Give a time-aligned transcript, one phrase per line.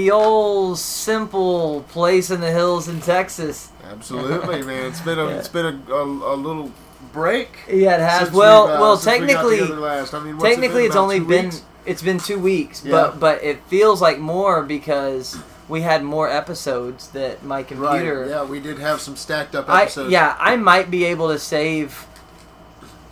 [0.00, 3.70] the old simple place in the hills in Texas.
[3.84, 4.86] Absolutely, man.
[4.86, 5.38] It's been a Yeah.
[5.38, 6.70] it's been a, a, a little
[7.12, 7.48] break.
[7.68, 8.30] Yeah, it has.
[8.32, 10.14] well, uh, well, we technically, last.
[10.14, 11.62] I mean, what's it technically, been, it's only been weeks?
[11.84, 12.92] it's been two weeks, Yeah.
[12.92, 15.36] but but it feels like more because
[15.68, 18.20] we had more episodes that my computer.
[18.22, 18.30] Right.
[18.30, 20.10] Yeah, we did have some stacked up I episodes.
[20.12, 22.06] yeah, I might be able to save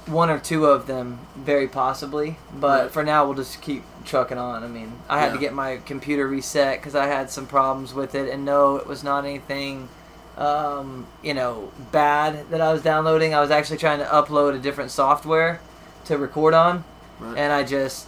[0.08, 2.36] one or two of them, very possibly.
[2.52, 2.90] But Right.
[2.90, 4.64] for now, we'll just keep trucking on.
[4.64, 8.14] I mean, I had to get my computer reset because I had some problems with
[8.14, 9.88] it, and no, it was not anything,
[10.36, 13.34] um, you know, bad that I was downloading.
[13.34, 15.60] I was actually trying to upload a different software
[16.06, 16.84] to record on,
[17.20, 17.36] Right.
[17.36, 18.06] and I just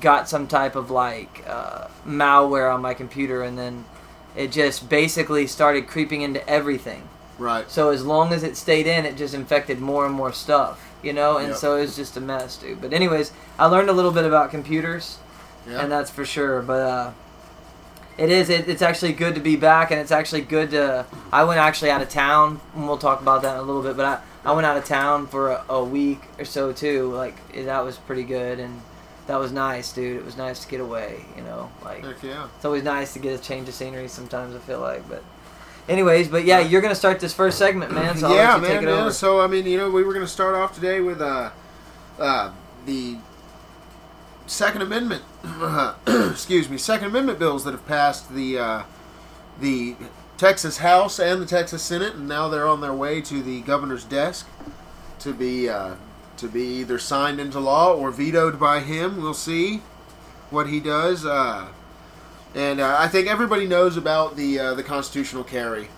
[0.00, 3.84] got some type of like uh, malware on my computer, and then
[4.34, 7.08] it just basically started creeping into everything.
[7.38, 7.70] Right.
[7.70, 11.12] So as long as it stayed in, it just infected more and more stuff, you
[11.12, 11.36] know.
[11.36, 11.56] And Yep.
[11.58, 12.80] so it was just a mess, dude.
[12.80, 15.18] But anyways, I learned a little bit about computers,
[15.68, 15.80] Yeah.
[15.80, 16.62] and that's for sure.
[16.62, 17.10] But uh,
[18.16, 18.48] it is.
[18.48, 21.04] It, it's actually good to be back, and it's actually good to.
[21.32, 23.96] I went actually out of town, and we'll talk about that in a little bit.
[23.96, 27.12] But I, I went out of town for a, a week or so too.
[27.12, 28.80] Like that was pretty good, and
[29.26, 30.16] that was nice, dude.
[30.16, 31.70] It was nice to get away, you know.
[31.84, 32.48] Like yeah.
[32.56, 34.08] it's always nice to get a change of scenery.
[34.08, 35.22] Sometimes I feel like, but.
[35.88, 38.16] Anyways, but yeah, you're gonna start this first segment, man.
[38.16, 38.70] So I'll yeah, man.
[38.70, 39.00] take it yeah.
[39.00, 39.12] over.
[39.12, 41.50] So I mean, you know, we were going to start off today with uh,
[42.18, 42.52] uh,
[42.86, 43.18] the
[44.46, 45.22] Second Amendment.
[46.06, 48.82] excuse me, Second Amendment bills that have passed the uh,
[49.60, 49.94] the
[50.36, 54.04] Texas House and the Texas Senate, and now they're on their way to the governor's
[54.04, 54.48] desk
[55.20, 55.94] to be uh,
[56.36, 59.22] to be either signed into law or vetoed by him.
[59.22, 59.82] We'll see
[60.50, 61.24] what he does.
[61.24, 61.68] Uh,
[62.56, 65.88] and uh, I think everybody knows about the uh, the constitutional carry.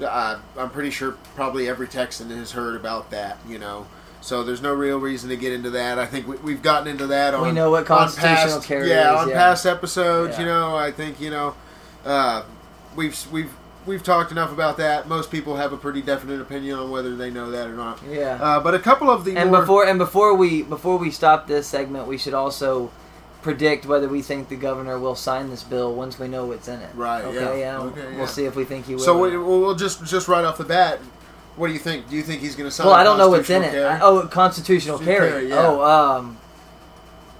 [0.00, 3.38] Uh, I'm pretty sure probably every Texan has heard about that.
[3.48, 3.86] You know,
[4.20, 5.98] so there's no real reason to get into that.
[5.98, 9.14] I think we, we've gotten into that on We know what constitutional past, carry yeah,
[9.14, 9.34] is, on yeah.
[9.34, 10.38] past episodes.
[10.38, 11.54] You know, I think you know
[12.04, 12.44] uh,
[12.94, 13.52] we've we've
[13.86, 15.08] we've talked enough about that.
[15.08, 17.98] Most people have a pretty definite opinion on whether they know that or not.
[18.06, 18.38] Yeah.
[18.40, 21.46] Uh, but a couple of the and more, before and before we before we stop
[21.46, 22.90] this segment, we should also
[23.44, 26.80] predict whether we think the governor will sign this bill once we know what's in
[26.80, 26.90] it.
[26.94, 27.60] Right, Okay.
[27.60, 27.78] yeah.
[27.78, 27.78] Yeah.
[27.80, 28.26] Okay, We'll yeah.
[28.26, 29.02] see if we think he will.
[29.04, 30.98] so we, we'll just just right off the bat.
[31.56, 32.08] What do you think?
[32.10, 32.86] Do you think he's going to sign?
[32.86, 33.74] well, I don't know what's in it.
[33.76, 35.28] I- oh, constitutional carry.
[35.30, 35.56] carry, yeah.
[35.68, 36.38] Oh, um,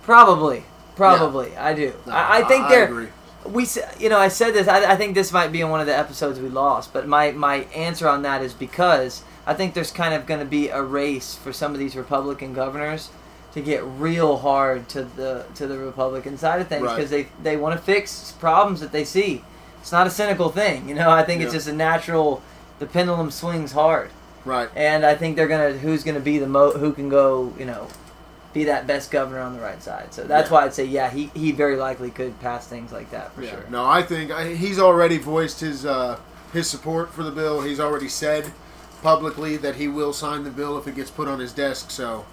[0.03, 0.65] probably,
[0.97, 1.57] probably.
[1.57, 1.93] I do.
[2.07, 2.85] No, I, I think I they're.
[2.85, 3.09] agree.
[3.47, 3.67] we
[3.99, 5.95] you know i said this I, I think this might be in one of the
[5.97, 10.15] episodes we lost but my my answer on that is because i think there's kind
[10.15, 13.11] of going to be a race for some of these republican governors
[13.55, 16.97] to get real hard to the to the republican side of things Right.
[16.97, 19.43] because they they want to fix problems that they see
[19.81, 22.43] it's not a cynical thing you know i think it's just a natural
[22.81, 24.11] the pendulum swings hard
[24.45, 24.69] Right.
[24.75, 27.87] and i think they're gonna who's gonna be the mo who can go you know
[28.53, 30.55] be that best governor on the right side so that's Yeah.
[30.55, 33.51] why i'd say yeah he, he very likely could pass things like that for Yeah.
[33.51, 36.19] sure No, I think I, he's already voiced his uh,
[36.53, 37.63] his support for the bill.
[37.63, 38.53] He's already said
[39.03, 41.91] publicly that he will sign the bill if it gets put on his desk.
[41.91, 42.25] So,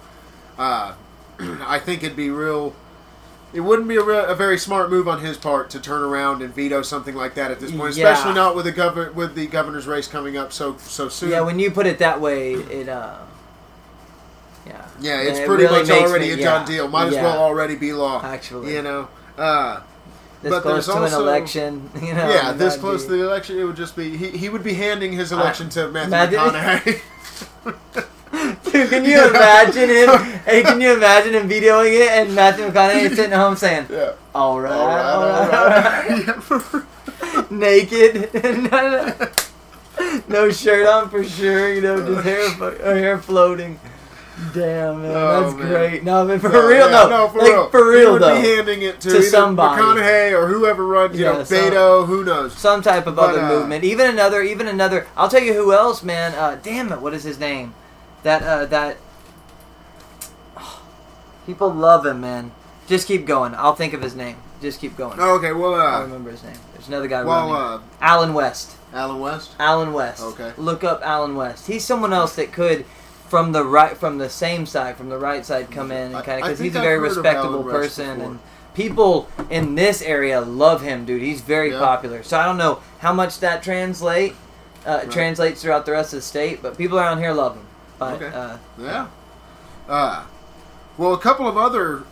[0.56, 0.94] uh,
[1.40, 2.74] I think it'd be real.
[3.52, 6.40] It wouldn't be a, real, a very smart move on his part to turn around
[6.40, 8.08] and veto something like that at this point, Yeah.
[8.10, 11.30] especially not with the governor with the governor's race coming up so so soon.
[11.30, 13.18] Yeah, when you put it that way, it uh,
[14.66, 14.86] yeah.
[15.00, 16.44] Yeah, it's It pretty really much already me- a yeah.
[16.44, 16.88] done deal.
[16.88, 17.24] Might as Yeah.
[17.24, 18.22] well already be law.
[18.24, 19.08] Actually, You know.
[19.36, 19.80] Uh,
[20.42, 22.28] this but close there's to also- an election, you know.
[22.30, 24.74] yeah, this close be- to the election, it would just be he, he would be
[24.74, 27.00] handing his election to Matthew Matthew- McConaughey.
[28.70, 30.08] Dude, can you imagine him?
[30.44, 34.12] hey, can you imagine him videoing it and Matthew McConaughey sitting at home saying, yeah.
[34.34, 37.50] "All right, All right, all all right, right.
[37.50, 38.30] naked,
[40.28, 43.78] no shirt on for sure, you know, just hair, hair floating."
[44.54, 45.68] Damn, man, Oh, that's man.
[45.68, 46.04] great.
[46.04, 47.68] No, but for No, real, yeah, no, for like, real.
[47.70, 48.34] for he real would though.
[48.40, 49.80] be handing it to, To somebody.
[49.82, 52.54] McConaughey or whoever runs, you Yeah, know, some- Beto, who knows.
[52.56, 53.84] some type of But, other uh, movement.
[53.84, 55.06] Even another, even another.
[55.16, 56.34] I'll tell you who else, man.
[56.34, 57.74] Uh, damn it, what is his name?
[58.22, 58.96] That uh, that.
[61.46, 62.52] people love him, man.
[62.86, 63.54] Just keep going.
[63.54, 64.36] I'll think of his name.
[64.60, 65.18] Just keep going.
[65.18, 66.56] Oh, okay, well, I uh, remember his name.
[66.72, 68.76] There's another guy well, uh, Allen West.
[68.92, 69.52] Allen West.
[69.58, 70.22] Allen West.
[70.22, 70.52] Okay.
[70.56, 71.66] Look up Allen West.
[71.66, 72.84] He's someone else that could,
[73.28, 76.42] from the right, from the same side, from the right side, come in and kind
[76.42, 78.38] of because he's a very respectable person and
[78.74, 81.22] people in this area love him, dude.
[81.22, 81.78] He's very Yeah.
[81.78, 82.22] popular.
[82.22, 84.34] So I don't know how much that translate
[84.84, 85.10] uh, Right.
[85.10, 87.66] translates throughout the rest of the state, but people around here love him.
[88.10, 88.36] But Okay.
[88.36, 89.06] uh, Yeah.
[89.88, 90.24] Uh,
[90.98, 92.04] well, a couple of other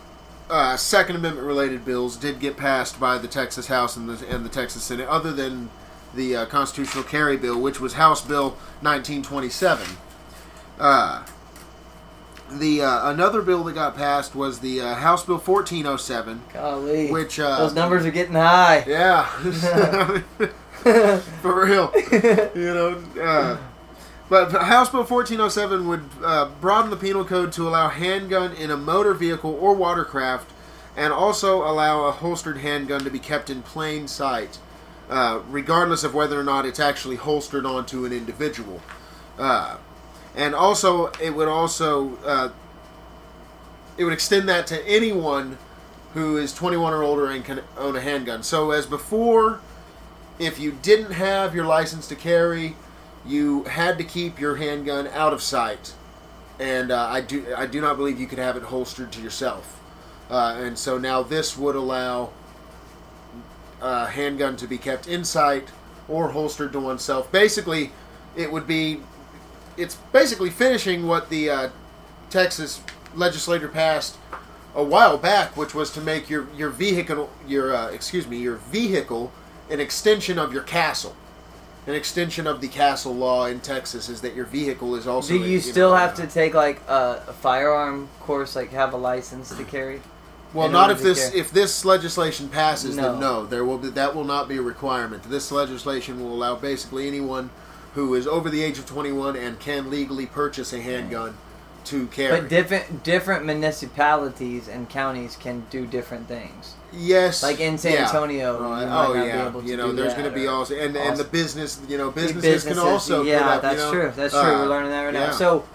[0.49, 4.43] uh, Second Amendment related bills did get passed by the Texas House and the, and
[4.43, 5.69] the Texas Senate, other than
[6.13, 8.49] the uh, constitutional carry bill, which was House Bill
[8.81, 9.85] 1927.
[10.79, 11.23] Uh,
[12.51, 17.09] the uh, another bill that got passed was the uh, House Bill 1407, Golly.
[17.09, 18.83] which uh, Those numbers are getting high.
[18.85, 19.25] yeah,
[21.41, 21.91] for real,
[22.55, 23.57] you know.
[24.31, 28.77] But House Bill 1407 would uh, broaden the penal code to allow handgun in a
[28.77, 30.49] motor vehicle or watercraft,
[30.95, 34.57] and also allow a holstered handgun to be kept in plain sight,
[35.09, 38.79] uh, regardless of whether or not it's actually holstered onto an individual.
[39.37, 39.75] Uh,
[40.33, 42.51] and also, it would also uh,
[43.97, 45.57] it would extend that to anyone
[46.13, 48.43] who is 21 or older and can own a handgun.
[48.43, 49.59] So as before,
[50.39, 52.77] if you didn't have your license to carry,
[53.25, 55.93] you had to keep your handgun out of sight,
[56.59, 59.79] and uh, I do I do not believe you could have it holstered to yourself.
[60.29, 62.31] Uh, and so now this would allow
[63.81, 65.69] a handgun to be kept in sight
[66.07, 67.31] or holstered to oneself.
[67.31, 67.91] Basically,
[68.35, 69.01] it would be
[69.77, 71.69] it's basically finishing what the uh,
[72.29, 72.81] Texas
[73.15, 74.17] legislature passed
[74.73, 78.55] a while back, which was to make your your vehicle your uh, excuse me your
[78.55, 79.31] vehicle
[79.69, 81.15] an extension of your castle.
[81.87, 85.33] An extension of the castle law in Texas is that your vehicle is also.
[85.33, 88.93] Do you know, still have uh, to take like a, a firearm course, like have
[88.93, 90.01] a license to carry?
[90.53, 91.39] Well, not if this carry?
[91.39, 92.95] if this legislation passes.
[92.95, 93.11] No.
[93.13, 95.23] Then no, there will be that will not be a requirement.
[95.23, 97.49] This legislation will allow basically anyone
[97.95, 101.37] who is over the age of 21 and can legally purchase a handgun
[101.85, 102.41] to carry.
[102.41, 106.75] But different different municipalities and counties can do different things.
[106.93, 108.05] Yes, Like in San yeah.
[108.05, 110.75] Antonio, Oh, you oh, might not be yeah, you know, there's going to be also
[110.75, 113.91] and and the business, you know, Big businesses, can also yeah, up, that's you know,
[113.91, 114.13] true.
[114.15, 114.53] That's uh, true.
[114.53, 115.27] We're learning that right yeah.
[115.27, 115.31] now.
[115.31, 115.67] So,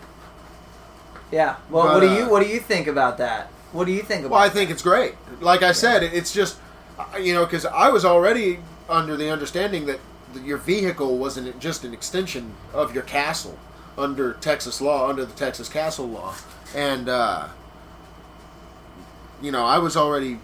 [1.31, 1.57] yeah.
[1.71, 3.49] Well, But, what do uh, you what do you think about that?
[3.73, 4.33] What do you think about?
[4.33, 5.15] Well, I think it's great.
[5.41, 6.59] Like I said, it's just
[6.99, 10.01] uh, you know because I was already under the understanding that
[10.45, 13.59] your vehicle wasn't just an extension of your castle
[13.99, 16.35] under Texas law, under the Texas Castle Law,
[16.75, 17.49] and uh,
[19.41, 20.41] you know I was already.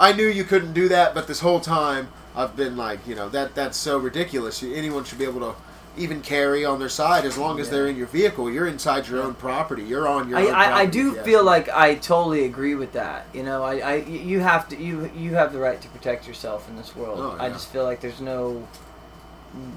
[0.00, 3.28] I knew you couldn't do that, but this whole time I've been like, you know,
[3.30, 4.62] that that's so ridiculous.
[4.62, 5.54] Anyone should be able to
[5.96, 7.74] even carry on their side as long as Yeah.
[7.74, 8.50] they're in your vehicle.
[8.50, 9.84] You're inside your own property.
[9.84, 10.38] You're on your.
[10.38, 11.24] I, own I, I do yes.
[11.24, 13.26] feel like I totally agree with that.
[13.32, 16.68] You know, I, I you have to you you have the right to protect yourself
[16.68, 17.20] in this world.
[17.20, 18.66] Oh, I just feel like there's no.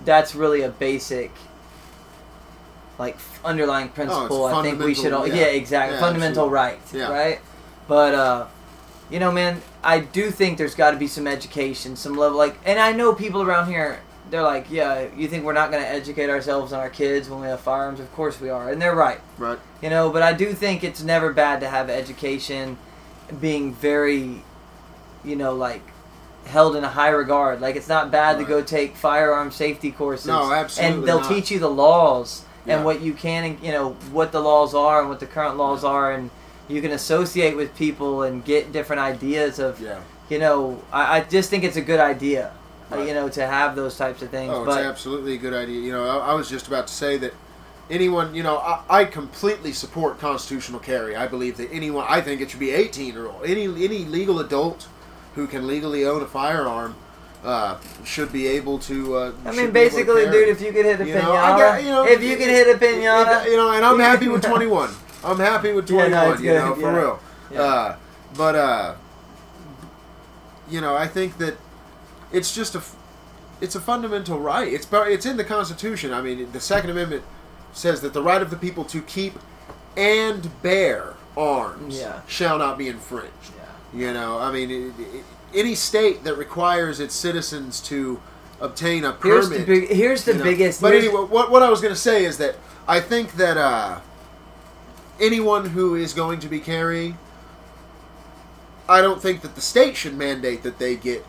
[0.06, 1.32] That's really a basic.
[2.98, 5.46] Like underlying principle, I think we should all yeah, yeah.
[5.50, 6.56] exactly Yeah, fundamental absolutely.
[6.56, 7.12] right Yeah.
[7.14, 7.40] right,
[7.88, 8.46] but uh,
[9.10, 12.58] you know man I do think there's got to be some education some level like
[12.66, 14.00] and I know people around here
[14.30, 17.40] they're like yeah you think we're not going to educate ourselves and our kids when
[17.42, 18.00] we have firearms?
[18.00, 19.22] Of course we are and they're right.
[19.38, 19.60] Right.
[19.82, 22.78] you know but i do think it's never bad to have education
[23.42, 24.42] being very
[25.24, 25.82] you know like
[26.46, 27.60] held in a high regard.
[27.60, 31.28] Like it's not bad to go take firearm safety courses No, absolutely and they'll not.
[31.30, 35.02] teach you the laws and what you can and you know what the laws are
[35.02, 36.30] and what the current laws are and
[36.68, 40.00] you can associate with people and get different ideas of Yeah.
[40.30, 42.52] you know i, I just think it's a good idea
[42.92, 43.08] uh, Right.
[43.08, 45.82] you know to have those types of things Oh, but it's absolutely a good idea.
[45.82, 47.34] You know, I, I was just about to say that
[47.90, 51.14] anyone, you know, I, I completely support constitutional carry.
[51.16, 54.88] I believe that anyone, I think it should be 18 or any any legal adult
[55.36, 56.96] who can legally own a firearm
[57.44, 59.18] uh, should be able to.
[59.18, 61.24] Uh, I mean, be able to basically, dude, if you could hit a You pinata,
[61.24, 64.00] know, I got- you know, if you can hit a pinata, you know, and I'm
[64.12, 64.90] happy with 21.
[65.24, 66.12] I'm happy with Yeah, 21.
[66.12, 66.98] no, you know, for yeah.
[66.98, 67.20] real.
[67.52, 67.62] Yeah.
[67.62, 67.96] Uh,
[68.36, 68.96] but uh,
[70.70, 71.58] you know, I think that
[72.32, 72.82] it's just a,
[73.62, 74.72] it's a fundamental right.
[74.72, 76.14] It's it's in the Constitution.
[76.14, 77.24] I mean, the Second Amendment
[77.74, 79.34] says that the right of the people to keep
[79.96, 82.22] and bear arms Yeah.
[82.28, 83.32] shall not be infringed.
[83.94, 84.00] Yeah.
[84.08, 88.20] You know, I mean, it, it, any state that requires its citizens to
[88.60, 89.66] obtain a Here's permit.
[89.66, 89.90] the big.
[89.90, 90.44] Here's the you know.
[90.44, 90.82] biggest.
[90.82, 92.58] But here's- anyway, what, what I was going to say is that
[92.88, 94.00] I think that uh,
[95.20, 97.18] anyone who is going to be carrying,
[98.90, 101.26] I don't think that the state should mandate that they get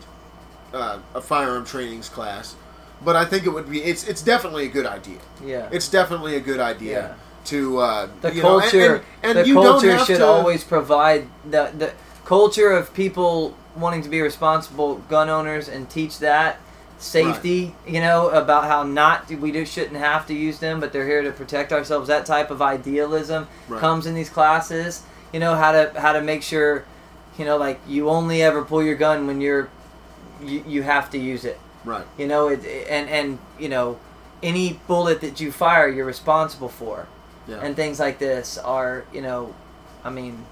[0.73, 2.55] uh, a firearm trainings class.
[3.03, 3.81] But I think it would be.
[3.81, 5.19] It's it's definitely a good idea.
[5.45, 5.69] yeah.
[5.71, 7.13] It's definitely a good idea Yeah.
[7.45, 8.95] to uh, the you know, and- culture.
[8.95, 11.93] and, and the you culture don't should to, always provide the the
[12.25, 16.59] culture of people wanting to be responsible gun owners and teach that
[16.99, 17.73] safety.
[17.87, 21.21] You know about how not we do shouldn't have to use them, but they're here
[21.23, 22.07] to protect ourselves.
[22.07, 23.79] That type of idealism Right.
[23.79, 25.03] comes in these classes.
[25.33, 26.85] You know how to how to make sure.
[27.37, 29.69] You know, like you only ever pull your gun when you're
[30.43, 31.57] you, you have to use it.
[31.85, 32.05] right.
[32.17, 33.97] You know, it, and and you know,
[34.43, 37.07] any bullet that you fire, you're responsible for,
[37.47, 37.57] Yeah.
[37.61, 39.53] and things like this are, you know,
[40.03, 40.45] I mean,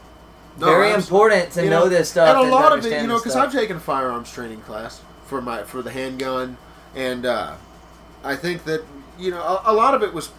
[0.57, 2.29] No, very abs- important to you know, this stuff.
[2.37, 3.35] And a lot of it, you know, because.
[3.35, 6.57] I've taken a firearms training class for my for the handgun,
[6.95, 7.53] and uh,
[8.23, 8.83] I think that
[9.19, 10.31] you know a, a lot of it was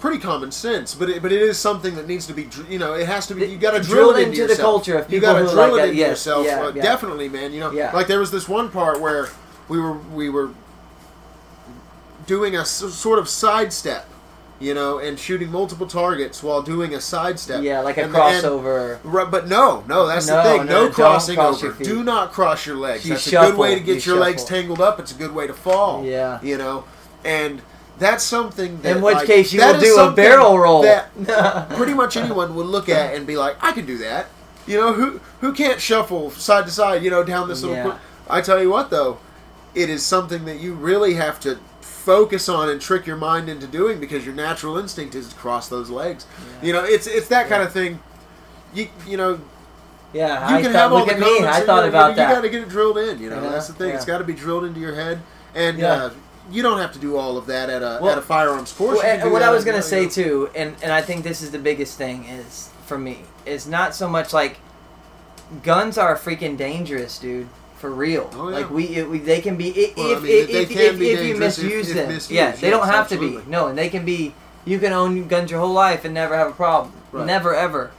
[0.00, 2.94] pretty common sense, but it, but it is something that needs to be, you know,
[2.94, 3.44] it has to be.
[3.46, 5.54] You got to drilled drill it into, into the culture of you people got to
[5.54, 6.46] drill like it into Yes, yourself.
[6.46, 6.82] yeah, Uh, yeah.
[6.82, 7.52] Definitely, man.
[7.52, 7.92] You know, Yeah.
[7.92, 9.28] like there was this one part where
[9.68, 10.50] we were we were
[12.26, 14.06] doing a s- sort of sidestep,
[14.60, 17.62] you know, and shooting multiple targets while doing a sidestep.
[17.62, 18.98] Yeah, like a And and- crossover.
[19.02, 20.66] Right, but no, no, that's No, the thing.
[20.66, 21.82] no, No, crossing cross over.
[21.82, 23.04] Do not cross your legs.
[23.06, 25.00] You that's a good way to get you your legs tangled up.
[25.00, 26.04] It's a good way to fall.
[26.04, 26.38] Yeah.
[26.42, 26.84] You know,
[27.24, 27.62] and
[27.98, 30.82] that's something that In which like, case you will do a barrel roll.
[30.82, 31.10] That
[31.70, 34.26] pretty much anyone would look at and be like, I can do that.
[34.66, 37.84] You know, who who can't shuffle side to side, you know, down this little Yeah.
[37.92, 37.98] qu-
[38.28, 39.18] I tell you what though,
[39.74, 41.58] it is something that you really have to
[42.10, 45.68] focus on and trick your mind into doing because your natural instinct is to cross
[45.68, 46.26] those legs.
[46.60, 46.66] Yeah.
[46.66, 48.00] You know, it's it's that kind of thing.
[48.74, 49.40] You you know,
[50.12, 51.46] yeah, you I can thought, have all the me.
[51.46, 52.28] I thought you know, about you, that.
[52.28, 53.20] You got to get it drilled in.
[53.22, 53.94] You know, that's the thing.
[53.94, 55.20] It's got to be drilled into your head,
[55.54, 55.92] and Yeah.
[56.06, 56.10] uh,
[56.50, 58.98] you don't have to do all of that at a Well- at a firearms course.
[58.98, 61.60] Well, and what I was gonna say too, and and I think this is the
[61.60, 64.58] biggest thing is for me is not so much like
[65.62, 67.48] guns are freaking dangerous, dude.
[67.80, 68.56] For real, Oh, yeah.
[68.56, 70.68] like we, it, we they can be i- Well, I if mean, if, they if,
[70.68, 72.08] can if, be if you if- misuse if them.
[72.08, 73.38] misused, yeah, they don't yes, have to be.
[73.48, 74.34] No, and they can be.
[74.66, 76.92] You can own guns your whole life and never have a problem.
[77.10, 77.24] Right.
[77.26, 77.90] Never ever.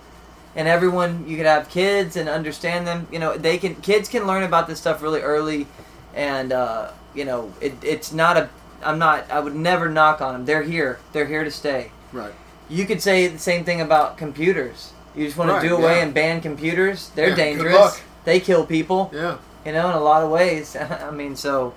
[0.56, 3.08] And everyone, you could have kids and understand them.
[3.12, 5.66] You know, they can kids can learn about this stuff really early,
[6.14, 8.50] and uh, you know, it, it's not a.
[8.84, 9.32] I'm not.
[9.32, 10.46] I would never knock on them.
[10.46, 11.00] They're here.
[11.12, 11.90] They're here to stay.
[12.14, 12.34] Right.
[12.70, 14.94] You could say the same thing about computers.
[15.16, 16.04] You just want Right, to do away yeah.
[16.04, 17.10] and ban computers.
[17.16, 18.00] They're Yeah, dangerous.
[18.26, 19.10] They kill people.
[19.14, 19.38] Yeah.
[19.66, 20.76] You know, in a lot of ways.
[20.76, 21.74] I mean, so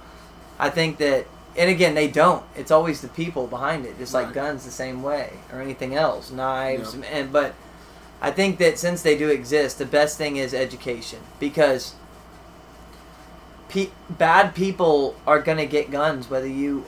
[0.59, 1.27] I think that,
[1.57, 2.43] and again, they don't.
[2.57, 4.35] It's always the people behind it, just like Right.
[4.35, 6.95] guns the same way or anything else, knives.
[6.95, 7.05] Yep.
[7.11, 7.55] And but
[8.21, 11.95] I think that since they do exist, the best thing is education because
[13.69, 16.85] pe- bad people are gonna get guns whether you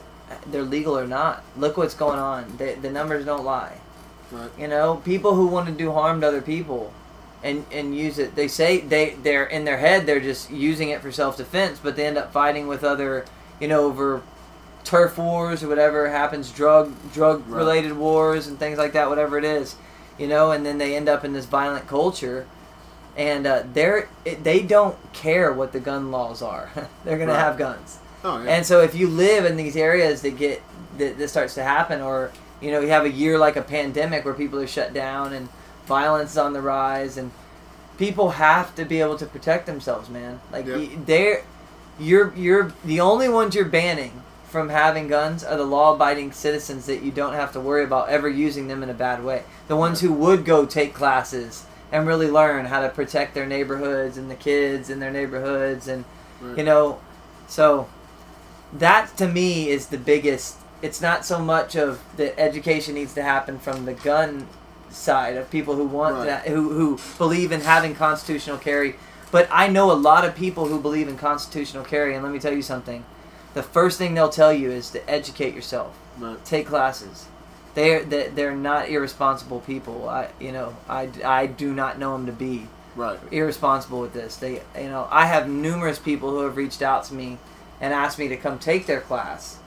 [0.46, 1.44] they're legal or not.
[1.56, 2.56] Look what's going on.
[2.58, 3.78] The, the numbers don't lie.
[4.32, 4.50] Right.
[4.58, 6.92] You know, people who want to do harm to other people
[7.42, 8.34] and and use it.
[8.34, 11.96] They say they they're in their head they're just using it for self defense, but
[11.96, 13.24] they end up fighting with other,
[13.60, 14.22] you know, over
[14.84, 19.44] turf wars or whatever happens, drug drug related wars and things like that, whatever it
[19.44, 19.76] is,
[20.18, 22.46] you know, and then they end up in this violent culture.
[23.16, 26.70] And uh, they're it, they don't care what the gun laws are.
[27.04, 27.38] they're gonna Right.
[27.40, 27.98] have guns.
[28.24, 28.50] Oh yeah.
[28.56, 30.62] And so if you live in these areas that get
[30.98, 34.24] that this starts to happen, or you know you have a year like a pandemic
[34.24, 35.48] where people are shut down and
[35.86, 37.30] violence is on the rise, and
[37.98, 40.40] people have to be able to protect themselves, man.
[40.52, 40.88] Like Yep.
[41.06, 41.44] they're
[41.98, 47.02] you're you're the only ones you're banning from having guns are the law-abiding citizens that
[47.02, 49.42] you don't have to worry about ever using them in a bad way.
[49.68, 54.16] The ones who would go take classes and really learn how to protect their neighborhoods
[54.16, 56.04] and the kids in their neighborhoods and
[56.40, 56.58] Right.
[56.58, 56.98] you know
[57.48, 57.88] so
[58.72, 63.22] that to me is the biggest it's not so much of the education needs to
[63.22, 64.46] happen from the gun
[64.90, 66.26] side of people who want Right.
[66.26, 68.96] that who who believe in having constitutional carry
[69.30, 72.38] but i know a lot of people who believe in constitutional carry and let me
[72.38, 73.04] tell you something
[73.54, 76.42] the first thing they'll tell you is to educate yourself Right.
[76.44, 77.26] take classes
[77.74, 82.26] they're they're they're not irresponsible people i you know i i do not know them
[82.26, 83.18] to be Right.
[83.30, 84.36] irresponsible with this.
[84.36, 87.36] They, you know, I have numerous people who have reached out to me
[87.78, 89.58] and asked me to come take their class.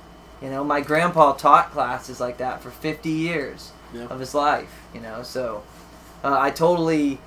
[0.41, 4.05] You know, my grandpa taught classes like that for 50 years Yeah.
[4.05, 4.71] of his life.
[4.93, 5.63] You know, so
[6.23, 7.19] uh, I totally,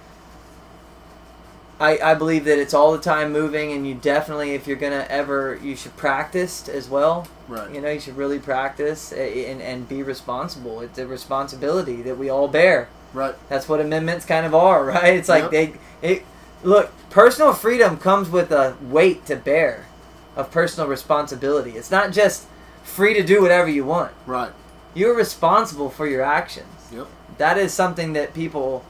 [1.80, 5.06] I I believe that it's all the time moving, and you definitely, if you're gonna
[5.10, 7.26] ever, you should practice as well.
[7.48, 7.70] Right.
[7.74, 10.80] You know, you should really practice and and be responsible.
[10.80, 13.34] It's a responsibility that we all bear Right.
[13.50, 15.14] that's what amendments kind of are, right?
[15.14, 15.50] It's like Yep.
[15.50, 16.24] they it
[16.62, 19.86] look, personal freedom comes with a weight to bear
[20.36, 21.72] of personal responsibility.
[21.72, 22.46] It's not just
[22.84, 24.12] free to do whatever you want.
[24.26, 24.52] Right.
[24.94, 26.88] You're responsible for your actions.
[26.92, 27.06] Yep.
[27.38, 28.84] That is something that people,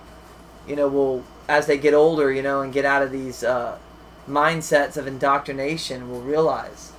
[0.66, 3.78] you know, will as they get older, you know, and get out of these uh,
[4.28, 6.92] mindsets of indoctrination, will realize,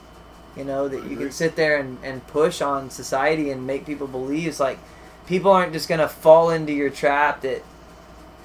[0.56, 4.08] you know, that you can sit there and, and push on society and make people
[4.08, 4.48] believe.
[4.48, 4.80] It's like
[5.28, 7.62] people aren't just gonna fall into your trap that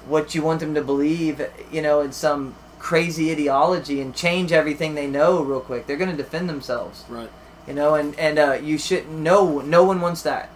[0.07, 4.95] what you want them to believe, you know, in some crazy ideology and change everything
[4.95, 5.85] they know real quick.
[5.85, 7.29] They're gonna defend themselves Right.
[7.69, 10.49] You know and and uh, you should no no one wants that.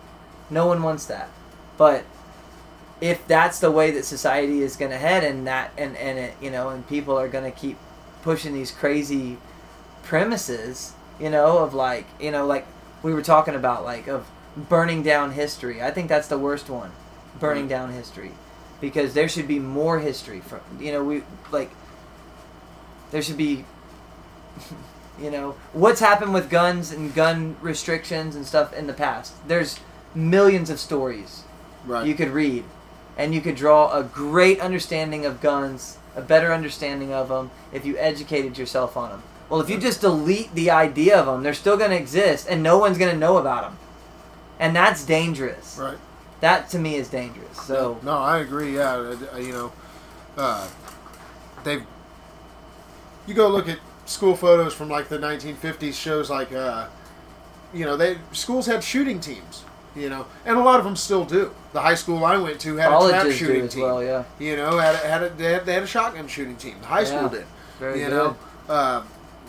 [0.49, 1.29] No one wants that.
[1.77, 2.03] But
[2.99, 6.33] if that's the way that society is going to head and that and and it,
[6.41, 7.77] you know and people are going to keep
[8.23, 9.37] pushing these crazy
[10.03, 12.65] premises you know of like you know like
[13.03, 15.81] we were talking about like of burning down history.
[15.81, 16.91] I think that's the worst one
[17.39, 17.69] burning Right.
[17.69, 18.31] down history.
[18.79, 21.71] Because there should be more history from you know we like
[23.11, 23.65] there should be
[25.19, 29.79] you know what's happened with guns and gun restrictions and stuff in the past there's
[30.15, 31.43] millions of stories
[31.85, 32.07] Right.
[32.07, 32.63] you could read,
[33.17, 37.85] and you could draw a great understanding of guns, a better understanding of them if
[37.85, 39.23] you educated yourself on them.
[39.49, 42.63] Well, if you just delete the idea of them, they're still going to exist, and
[42.63, 43.77] no one's going to know about them,
[44.59, 45.77] and that's dangerous.
[45.77, 45.97] right.
[46.39, 47.57] That to me is dangerous.
[47.61, 48.75] So no, I agree.
[48.77, 49.71] Yeah, you know,
[50.37, 50.65] uh,
[51.65, 51.83] they've.
[53.27, 56.87] You go look at school photos from like the 1950s shows, like, uh,
[57.73, 59.63] you know, they schools had shooting teams.
[59.95, 61.51] You know, and a lot of them still do.
[61.71, 63.83] The high school I went to had a trap shooting as team.
[63.83, 64.03] well.
[64.03, 66.77] Yeah, You know, had a, had a, they, had, they had a shotgun shooting team.
[66.81, 67.45] The high school did.
[67.79, 68.11] very you good.
[68.11, 68.35] know,
[68.67, 69.03] uh,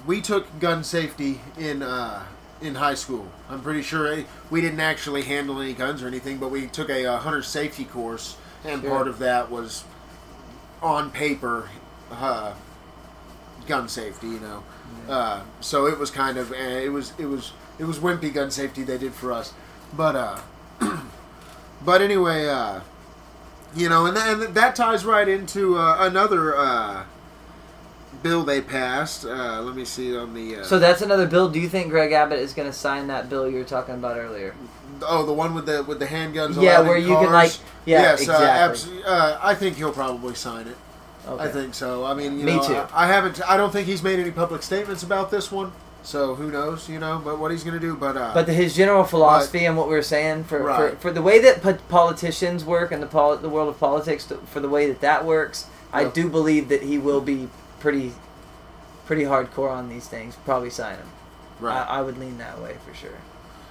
[0.07, 2.25] we took gun safety in uh,
[2.61, 3.27] in high school.
[3.49, 6.91] I'm pretty sure eh, we didn't actually handle any guns or anything, but we took
[6.91, 8.91] a, uh hunter safety course, and Sure.
[8.91, 9.85] part of that was
[10.83, 11.71] on paper
[12.13, 12.53] uh,
[13.67, 14.29] gun safety.
[14.29, 14.63] You know,
[15.09, 18.83] uh, so it was kind of it was it was it was wimpy gun safety
[18.83, 19.53] they did for us,
[19.97, 20.39] but uh,
[21.85, 22.81] but anyway, uh,
[23.75, 26.57] you know, and, th- and that ties right into uh, another.
[26.57, 27.05] Uh,
[28.23, 29.27] bill they passed.
[29.27, 30.57] Uh, let me see on the.
[30.61, 31.49] Uh, So that's another bill.
[31.51, 34.17] Do you think Greg Abbott is going to sign that bill you were talking about
[34.17, 34.55] earlier?
[35.03, 36.55] oh, the one with the with the handguns.
[36.61, 37.31] Yeah, allowed where you can, cars?
[37.33, 37.53] like-
[37.85, 38.47] yeah, yes, exactly.
[38.47, 38.51] Uh,
[39.03, 40.77] abs- uh, I think he'll probably sign it.
[41.27, 41.45] Okay.
[41.45, 42.05] I think so.
[42.05, 42.75] I mean, you Me know, too.
[42.75, 43.41] I, I haven't.
[43.49, 45.73] I don't think he's made any public statements about this one.
[46.03, 46.87] So who knows?
[46.89, 47.97] You know, but what he's going to do?
[47.97, 50.91] But uh, But the, his general philosophy and what we were saying for, Right.
[50.93, 54.37] for, for the way that politicians work and the pol- the world of politics, to,
[54.37, 57.49] for the way that that works, I do believe that he will be
[57.81, 58.13] pretty
[59.07, 60.37] pretty hardcore on these things.
[60.45, 61.09] Probably sign him.
[61.61, 61.87] right.
[61.89, 63.19] I, I would lean that way for sure.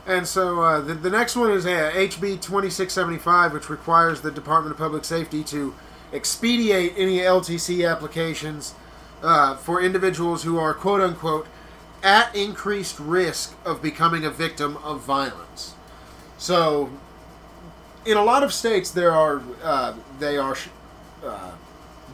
[0.06, 4.72] And so uh, the, the next one is uh, HB 2675, which requires the Department
[4.74, 5.74] of Public Safety to
[6.14, 8.76] expedite any LTC applications
[9.22, 11.48] uh, for individuals who are, quote unquote,
[12.04, 15.76] at increased risk of becoming a victim of violence.
[16.38, 16.90] So,
[18.06, 20.58] in a lot of states, there are uh, they are
[21.24, 21.52] uh,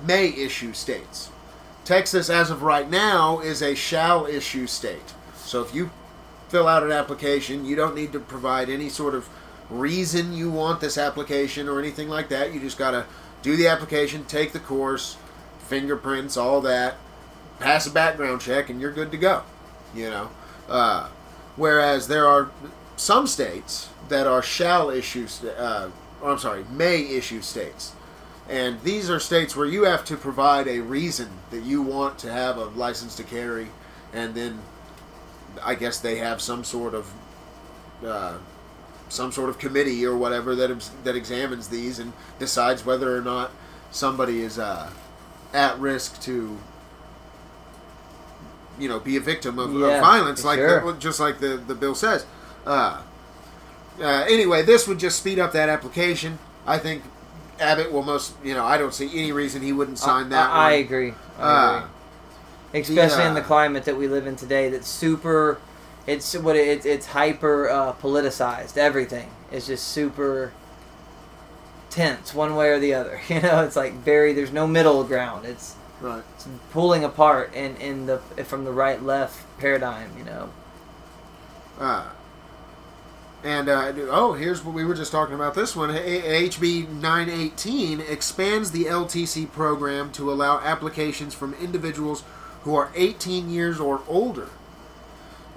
[0.06, 1.32] may issue states.
[1.84, 5.16] Texas, as of right now, is a shall issue state.
[5.36, 5.90] So if you
[6.50, 9.28] fill out an application, you don't need to provide any sort of
[9.70, 12.54] reason you want this application or anything like that.
[12.54, 13.06] You just got to
[13.42, 15.18] do the application, take the course,
[15.60, 16.96] fingerprints, all that,
[17.60, 19.44] pass a background check, and you're good to go.
[19.96, 20.30] You know,
[20.68, 21.10] uh,
[21.56, 22.52] whereas there are
[22.96, 25.90] some states that are shall issue, uh,
[26.22, 27.94] or I'm sorry, may issue states.
[28.50, 32.32] And these are states where you have to provide a reason that you want to
[32.32, 33.68] have a license to carry,
[34.12, 34.60] and then
[35.64, 37.14] I guess they have some sort of
[38.04, 38.38] uh,
[39.10, 43.52] some sort of committee or whatever that that examines these and decides whether or not
[43.92, 44.90] somebody is uh,
[45.54, 46.58] at risk to
[48.80, 50.94] you know be a victim of, Yeah, of violence, like sure.
[50.94, 52.26] the, just like the the bill says.
[52.66, 53.02] Uh,
[54.00, 56.40] uh, anyway, this would just speed up that application.
[56.66, 57.04] I think
[57.60, 60.50] Abbott will most you know I don't see any reason he wouldn't sign that.
[60.50, 61.14] I, I agree.
[61.38, 61.78] I Uh,
[62.72, 62.82] agree.
[62.82, 65.60] Especially in uh, the climate that we live in today, that's super.
[66.10, 68.78] It's what it, it's it's hyper uh, politicized.
[68.78, 70.54] Everything is just super
[71.92, 73.22] tense, one way or the other.
[73.30, 74.34] You know, it's like very.
[74.34, 75.46] There's no middle ground.
[75.46, 76.24] It's right.
[76.36, 80.18] it's pulling apart in in the from the right left paradigm.
[80.18, 80.50] You know.
[81.80, 82.10] Uh,
[83.44, 85.54] and uh, oh, here's what we were just talking about.
[85.54, 92.24] This one, HB 918 expands the LTC program to allow applications from individuals
[92.64, 94.50] who are 18 years or older,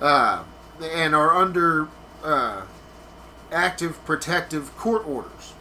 [0.03, 0.43] uh,
[0.83, 1.89] and are under
[2.25, 2.63] uh,
[3.53, 5.55] active protective court orders.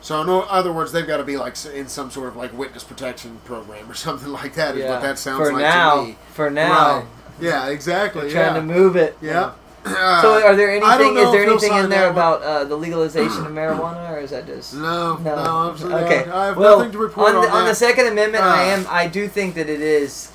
[0.00, 2.82] So, in other words, they've got to be like in some sort of like witness
[2.82, 4.76] protection program or something like that.
[4.76, 6.16] Is what that sounds for like now, to me.
[6.32, 7.06] For now, Right.
[7.40, 8.30] Yeah, exactly.
[8.30, 8.54] Trying yeah.
[8.54, 9.16] to move it.
[9.20, 9.52] Yeah.
[9.84, 11.16] So, are there anything?
[11.16, 14.74] Is there anything in there about uh, the legalization of marijuana, or is that just
[14.74, 15.70] No, no, no?
[15.70, 16.30] absolutely okay.
[16.30, 17.74] I have well, nothing to report on on, the, on the.
[17.74, 18.44] Second Amendment.
[18.44, 18.76] I Uh.
[18.76, 18.86] am.
[18.88, 20.30] I do think that it is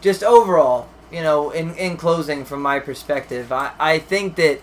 [0.00, 0.88] just overall.
[1.14, 4.60] You know, in in closing, from my perspective, I I think that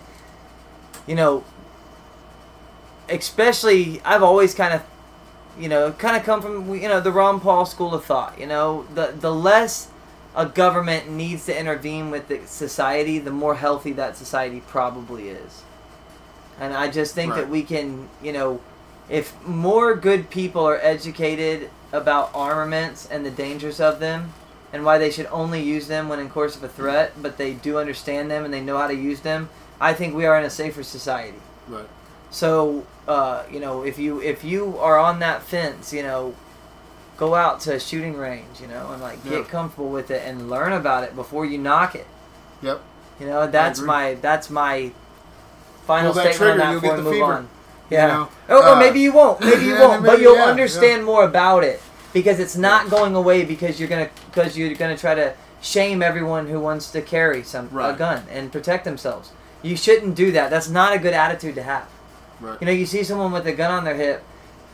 [1.06, 1.44] you know,
[3.08, 4.82] especially I've always kind of
[5.58, 8.38] you know kind of come from you know the Ron Paul school of thought.
[8.38, 9.88] You know, the the less
[10.34, 15.62] a government needs to intervene with the society, the more healthy that society probably is.
[16.58, 18.60] And I just think that we can, you know,
[19.08, 24.32] if more good people are educated about armaments and the dangers of them
[24.72, 27.52] and why they should only use them when in course of a threat, but they
[27.54, 29.48] do understand them and they know how to use them,
[29.80, 31.38] I think we are in a safer society.
[31.68, 31.88] Right.
[32.30, 36.34] So, uh, you know, if you if you are on that fence, you know,
[37.18, 39.44] go out to a shooting range, you know, and like get Yeah.
[39.44, 42.06] comfortable with it and learn about it before you knock it.
[42.62, 42.80] Yep.
[43.20, 44.92] You know, that's my that's my
[45.86, 47.24] final Pull that statement trigger, on that before we move fever.
[47.34, 47.48] on.
[47.90, 48.06] Yeah.
[48.06, 48.28] know?
[48.48, 49.40] or, or Uh, maybe you won't.
[49.40, 50.02] Maybe you yeah, won't.
[50.02, 51.80] but maybe, you'll yeah, understand more about it
[52.12, 56.48] because it's not going away because you're gonna because you're gonna try to shame everyone
[56.48, 59.32] who wants to carry some a gun and protect themselves.
[59.62, 60.50] You shouldn't do that.
[60.50, 61.88] That's not a good attitude to have.
[62.40, 62.60] Right.
[62.60, 64.24] You know, you see someone with a gun on their hip.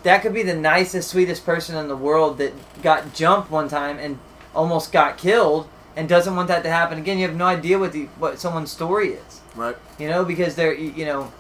[0.03, 3.99] That could be the nicest, sweetest person in the world that got jumped one time
[3.99, 4.19] and
[4.55, 7.19] almost got killed, and doesn't want that to happen again.
[7.19, 9.41] You have no idea what the what someone's story is.
[9.55, 9.77] Right.
[9.99, 11.33] You know, because they're you know,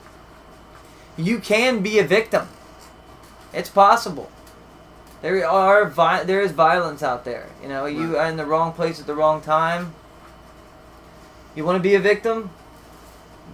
[1.16, 2.48] you can be a victim.
[3.52, 4.30] It's possible.
[5.22, 7.46] There are vi- there is violence out there.
[7.62, 9.94] You know, you are in the wrong place at the wrong time.
[11.54, 12.50] You want to be a victim?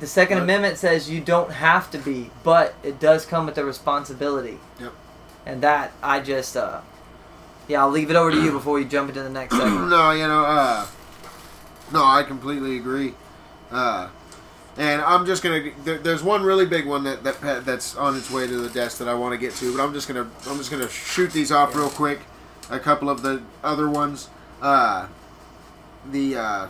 [0.00, 0.44] The Second Right.
[0.44, 4.58] Amendment says you don't have to be, but it does come with a responsibility.
[4.80, 4.92] Yep.
[5.46, 6.80] And that I just uh
[7.68, 9.88] yeah, I'll leave it over to you before we jump into the next segment.
[9.88, 10.86] no, you know, uh,
[11.92, 13.14] no, I completely agree.
[13.70, 14.08] Uh,
[14.76, 15.70] and I'm just gonna.
[15.84, 18.98] There, there's one really big one that, that that's on its way to the desk
[18.98, 21.52] that I want to get to, but I'm just gonna I'm just gonna shoot these
[21.52, 22.20] off real quick.
[22.70, 24.28] A couple of the other ones.
[24.60, 25.08] Uh,
[26.10, 26.68] the uh,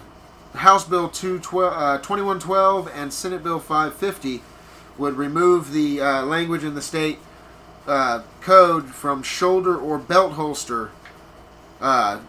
[0.54, 4.42] House Bill 212, uh, 2112 and Senate Bill 550
[4.98, 7.18] would remove the uh, language in the state
[7.86, 10.90] uh, code from shoulder or belt holster.
[11.80, 12.20] Uh,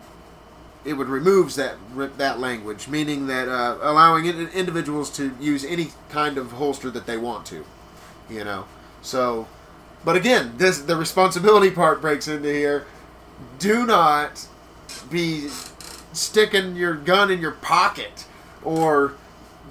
[0.86, 1.76] it would removes that
[2.18, 7.18] that language, meaning that uh, allowing individuals to use any kind of holster that they
[7.18, 7.66] want to,
[8.30, 8.66] you know.
[9.02, 9.48] So,
[10.04, 12.86] but again, this the responsibility part breaks into here.
[13.60, 14.48] Do not
[15.10, 15.50] be
[16.14, 18.26] sticking your gun in your pocket
[18.64, 19.14] or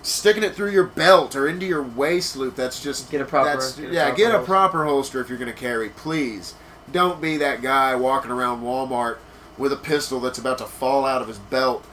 [0.03, 2.57] sticking it through your belt or into your waist loop.
[2.57, 5.29] That's just Get a proper- that's- get a yeah, proper get a proper holster if
[5.29, 5.89] you're going to carry.
[5.89, 6.55] Please
[6.93, 9.17] don't be that guy walking around Walmart
[9.59, 11.85] with a pistol that's about to fall out of his belt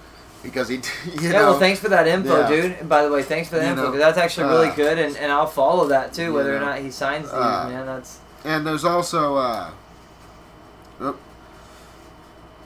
[0.43, 1.52] because he, you yeah, know.
[1.52, 2.47] well, thanks for that info, Yeah.
[2.47, 2.71] dude.
[2.80, 4.76] And by the way, thanks for the You info know, 'cause that's actually really uh,
[4.76, 7.86] good, and, and I'll follow that too, whether or not he signs these, uh, man.
[7.86, 9.69] That's And there's also, uh,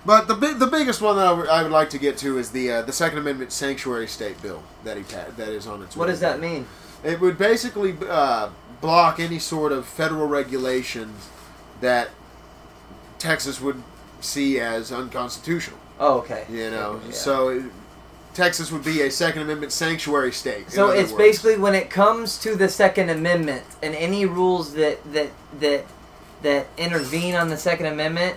[0.06, 2.72] but the big, the biggest one that I would- like to get to is the
[2.72, 6.00] uh, the Second Amendment sanctuary state bill that he pa- that is on its way.
[6.00, 6.12] what way.
[6.14, 6.68] does that mean?
[7.04, 8.50] It would basically uh,
[8.82, 11.30] block any sort of federal regulations
[11.82, 12.10] that
[13.18, 13.82] Texas would
[14.26, 15.80] see as unconstitutional.
[16.00, 16.46] Oh, okay.
[16.50, 17.14] You know, Yeah.
[17.14, 17.64] so
[18.34, 20.70] Texas would be a Second Amendment sanctuary state.
[20.72, 21.24] So it's words.
[21.24, 25.86] basically when it comes to the Second Amendment and any rules that that that
[26.42, 28.36] that intervene on the Second Amendment,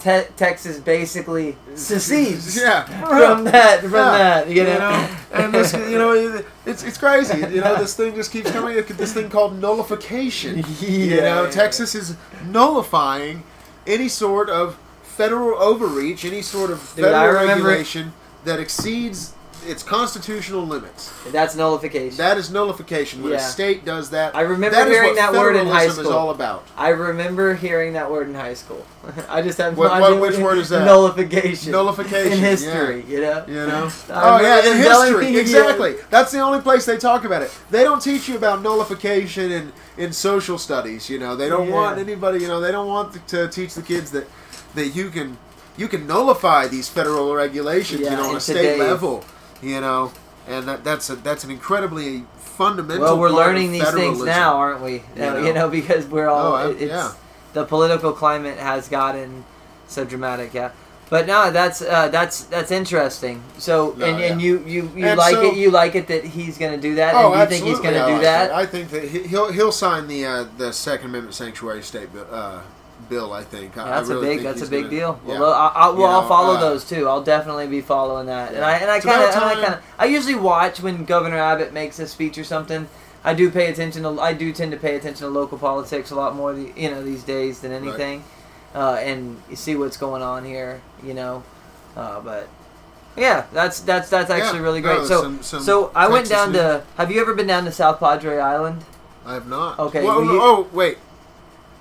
[0.00, 2.84] te- Texas basically secedes Yeah.
[3.06, 4.18] from that from Yeah.
[4.44, 4.48] that.
[4.50, 7.38] You know, and this, you know, it's it's crazy.
[7.38, 8.84] You know, this thing just keeps coming.
[8.86, 10.58] This thing called nullification.
[10.80, 11.50] you know, yeah.
[11.50, 13.44] Texas is nullifying
[13.86, 14.76] any sort of
[15.16, 18.12] federal overreach, any sort of Dude, I federal remember- regulation
[18.44, 19.32] that exceeds
[19.64, 21.12] its constitutional limits.
[21.30, 22.16] that's nullification.
[22.16, 23.22] That is nullification.
[23.22, 23.38] When Yeah.
[23.38, 26.04] a state does that, I remember that is hearing what that word in high federalism
[26.04, 26.10] school.
[26.12, 26.64] is all about.
[26.76, 28.84] I remember hearing that word in high school.
[29.30, 30.84] I just have no What- what- idea which word is that?
[30.84, 31.70] Nullification.
[31.70, 33.04] Nullification, in history.
[33.08, 33.44] You know.
[33.46, 33.88] You know?
[34.10, 35.94] I oh remember yeah, in telling history, me, exactly.
[36.10, 37.52] That's the only place they talk about it.
[37.70, 41.08] They don't teach you about nullification in in social studies.
[41.08, 41.74] You know, they don't Yeah.
[41.74, 42.40] want anybody.
[42.40, 44.26] You know, they don't want to teach the kids that
[44.74, 45.38] that you can
[45.76, 48.00] you can nullify these federal regulations.
[48.02, 49.24] Yeah, you know, on a state level.
[49.62, 50.12] You know,
[50.48, 53.04] and that that's a that's an incredibly fundamental.
[53.04, 54.94] Well, we're learning these things now, aren't we?
[54.94, 55.36] You know.
[55.38, 56.54] You know, because we're all.
[56.54, 57.12] Oh, it's yeah.
[57.52, 59.44] the political climate has gotten
[59.88, 60.52] so dramatic.
[60.54, 60.72] Yeah.
[61.10, 63.42] But no, that's uh, that's that's interesting.
[63.58, 66.24] So No, and, and you you, you And like so- it you like it that
[66.24, 68.22] he's going to do that Oh, and you think he's going I to do like
[68.22, 68.50] that?
[68.50, 72.26] I think that he- he'll he'll sign the uh, the Second Amendment sanctuary state bill.
[72.30, 72.62] Uh,
[73.12, 73.76] bill I think.
[73.76, 75.20] Yeah, that's I really a big that's a big gonna- deal.
[75.26, 75.38] yeah.
[75.40, 77.08] Well, I, I, well, You I'll follow uh, those too.
[77.08, 78.54] I'll definitely be following that.
[78.54, 81.72] And I and I kind of I kind of I usually watch when Governor Abbott
[81.72, 82.88] makes a speech or something.
[83.24, 86.14] I do pay attention to I do tend to pay attention to local politics a
[86.16, 88.24] lot more the, you know these days than anything,
[88.74, 90.80] uh, and you see what's going on here.
[91.04, 91.42] You know,
[91.96, 92.48] uh, but
[93.16, 95.06] yeah, that's that's that's actually Yeah, really no, great.
[95.06, 96.62] so some- some so I went down news.
[96.62, 96.82] to.
[96.96, 98.84] Have you ever been down to South Padre Island?
[99.24, 99.78] I have not.
[99.78, 100.98] Okay, Well, will you- oh wait.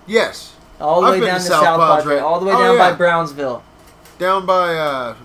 [0.07, 2.19] Yes, All the I've way down to South South Padre, Padre.
[2.19, 2.89] all the way Oh, down yeah.
[2.91, 3.63] by Brownsville.
[4.19, 4.75] down by.
[4.75, 5.15] uh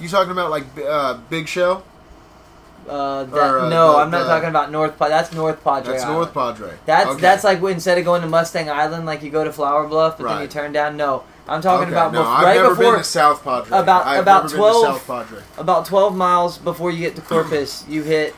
[0.00, 1.82] You talking about like uh, Big Shell?
[2.88, 4.96] Uh, that, Or, uh, no, the- I'm not the- talking about North.
[4.96, 5.92] Pa- that's North Padre.
[5.92, 6.18] That's Island.
[6.18, 6.70] North Padre.
[6.86, 7.20] That's Okay.
[7.20, 10.28] that's like instead of going to Mustang Island, like you go to Flour Bluff, but
[10.28, 10.96] then you turn down.
[10.96, 13.76] No, I'm talking Okay, about no, bef- right never before been to South Padre.
[13.76, 15.42] about- I've about never 12 been to South Padre.
[15.58, 17.84] about 12 miles before you get to Corpus.
[17.88, 18.34] you hit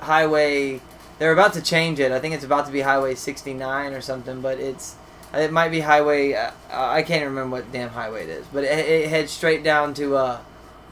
[0.00, 0.80] Highway.
[1.18, 2.10] They're about to change it.
[2.12, 4.94] I think it's about to be Highway 69 or something, but it's
[5.34, 6.32] it might be Highway.
[6.34, 9.94] Uh, I can't remember what damn highway it is, but it, it heads straight down
[9.94, 10.40] to uh,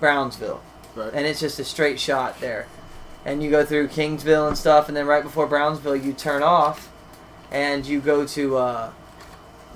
[0.00, 0.60] Brownsville,
[0.94, 1.12] Right.
[1.12, 2.66] and it's just a straight shot there.
[3.24, 6.88] and you go through Kingsville and stuff, and then right before Brownsville, you turn off,
[7.50, 8.90] and you go to uh,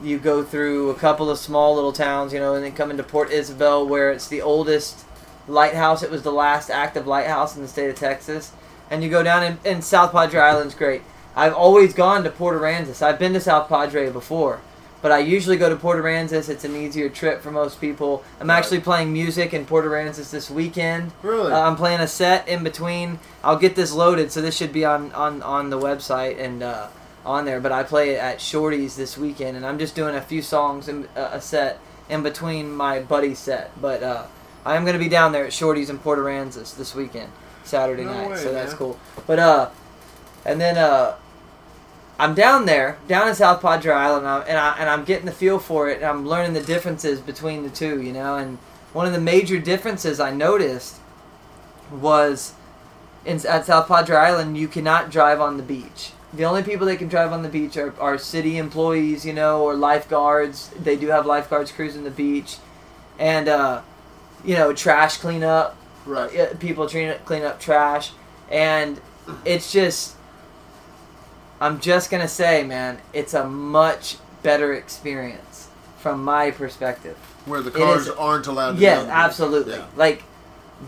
[0.03, 3.03] you go through a couple of small little towns, you know, and then come into
[3.03, 5.05] Port Isabel, where it's the oldest
[5.49, 6.03] lighthouse.
[6.03, 8.53] It was the last active lighthouse in the state of Texas,
[8.91, 11.03] and you go down in, and South Padre Island's great.
[11.35, 13.03] I've always gone to Port Aransas.
[13.03, 14.61] I've been to South Padre before,
[15.01, 16.49] but I usually go to Port Aransas.
[16.49, 18.23] It's an easier trip for most people.
[18.41, 18.59] I'm Right.
[18.59, 21.13] actually playing music in Port Aransas this weekend.
[21.23, 21.53] Really?
[21.53, 23.19] Uh, I'm playing a set in between.
[23.43, 26.89] I'll get this loaded, so this should be on on on the website and uh,
[27.25, 27.61] on there.
[27.61, 30.87] But I play it at Shorty's this weekend, and I'm just doing a few songs
[30.89, 31.79] in uh, a set
[32.11, 33.71] in between my buddy's set.
[33.81, 34.25] But uh,
[34.67, 37.33] I am going to be down there at Shorty's in Port Aransas this weekend,
[37.65, 38.31] Saturday No night.
[38.33, 38.79] way, so that's man.
[38.79, 38.99] cool.
[39.27, 39.71] But uh,
[40.45, 41.15] and then uh.
[42.19, 45.27] I'm down there, down in South Padre Island, and, I, and, I, and I'm getting
[45.27, 48.37] the feel for it, and I'm learning the differences between the two, you know.
[48.37, 48.59] And
[48.93, 51.01] one of the major differences I noticed
[51.91, 52.55] was
[53.25, 56.13] in, at South Padre Island, you cannot drive on the beach.
[56.33, 59.63] The only people that can drive on the beach are, are city employees, you know,
[59.63, 60.71] or lifeguards.
[60.71, 62.57] They do have lifeguards cruising the beach,
[63.19, 63.83] and uh,
[64.45, 65.77] you know, trash cleanup.
[66.07, 66.59] right.
[66.59, 68.13] People clean up trash,
[68.51, 69.01] and
[69.45, 70.17] it's just.
[71.63, 77.17] I'm just gonna say, man, it's a much better experience from my perspective.
[77.47, 79.75] Where the cars is- aren't allowed to Yes, absolutely.
[79.75, 79.87] Yeah.
[79.97, 80.25] Like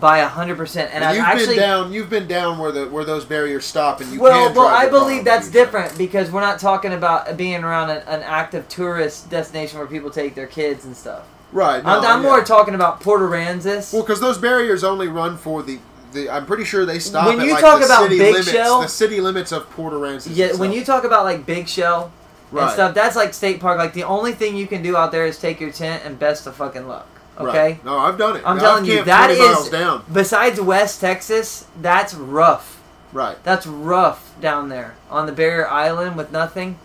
[0.01, 0.91] by a hundred percent.
[0.93, 1.93] And I've you've actually been down.
[1.93, 5.25] You've been down where the where those barriers stop, and you well, well, I believe
[5.25, 9.87] that's different because we're not talking about being around an, an active tourist destination where
[9.87, 11.27] people take their kids and stuff.
[11.53, 11.85] Right.
[11.85, 12.29] No, I'm, I'm yeah.
[12.29, 13.93] more talking about Port Aransas.
[13.93, 15.79] Well, because those barriers only run for the.
[16.15, 18.33] The, I'm pretty sure they stop When at you like talk the about city Big
[18.33, 20.31] limits, Shell- the city limits of Port Aransas.
[20.33, 22.13] yeah, when you talk about like Big Shell
[22.53, 23.79] and stuff, that's like state park.
[23.79, 26.47] Like the only thing you can do out there is take your tent and best
[26.47, 27.09] of fucking luck.
[27.37, 27.73] Okay.
[27.73, 27.85] Right.
[27.85, 28.43] No, I've done it.
[28.47, 30.05] I'm I've telling you, that 20 miles is down.
[30.13, 32.81] besides West Texas, that's rough.
[33.13, 33.37] Right.
[33.43, 36.79] That's rough down there on the barrier island with nothing.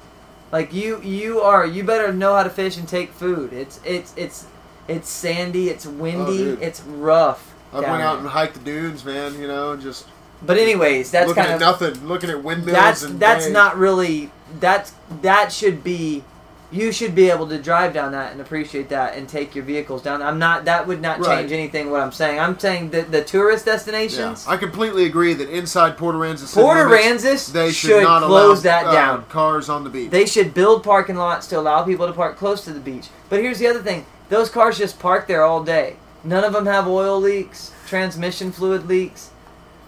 [0.52, 1.66] Like you, you are.
[1.68, 3.54] You better know how to fish and take food.
[3.54, 4.48] It's it's it's
[4.88, 5.70] it's sandy.
[5.70, 6.52] It's windy.
[6.54, 7.49] Oh, it's rough.
[7.74, 9.40] I went out and hiked the dunes, man.
[9.40, 10.06] You know, just
[10.42, 12.76] But anyways, that's looking kind at of nothing, looking at windmills.
[12.78, 13.54] that's and that's bays.
[13.54, 16.24] not really that's that should be.
[16.72, 20.04] You should be able to drive down that and appreciate that and take your vehicles
[20.04, 20.22] down.
[20.22, 20.66] I'm not.
[20.66, 21.40] That would not Right.
[21.40, 21.90] change anything.
[21.90, 22.40] What I'm saying.
[22.40, 23.74] I'm saying that the tourist Yeah.
[23.74, 24.46] destinations.
[24.48, 28.64] I completely agree that inside Port Aransas, city Port Aransas they should, should not close
[28.64, 29.26] allow that uh, down.
[29.30, 30.12] cars on the beach.
[30.12, 33.08] They should build parking lots to allow people to park close to the beach.
[33.30, 35.96] But here's the other thing: those cars just park there all day.
[36.24, 39.30] None of them have oil leaks, transmission fluid leaks.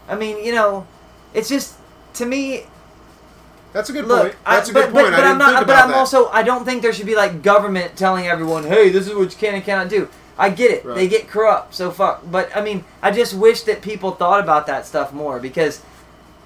[0.08, 0.88] I mean, you know,
[1.34, 1.78] it's just
[2.15, 2.65] to me.
[3.74, 4.36] That's a good Look, point.
[4.46, 4.94] That's I, a but, good point.
[4.94, 5.56] but, I but didn't I'm not.
[5.56, 5.98] think But I'm that.
[5.98, 6.28] also.
[6.30, 9.38] I don't think there should be like government telling everyone, "Hey, this is what you
[9.38, 10.86] can and cannot do." I get it.
[10.86, 10.96] Right.
[10.96, 12.24] They get corrupt, so fuck.
[12.30, 15.82] But I mean, I just wish that people thought about that stuff more because.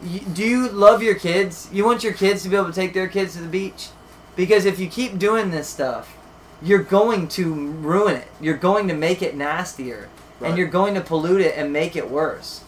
[0.03, 1.69] You, do you love your kids?
[1.71, 3.87] You want your kids to be able to take their kids to the beach?
[4.35, 6.17] Because if you keep doing this stuff,
[6.61, 8.27] you're going to ruin it.
[8.41, 10.49] You're going to make it nastier, Right.
[10.49, 12.61] and you're going to pollute it and make it worse.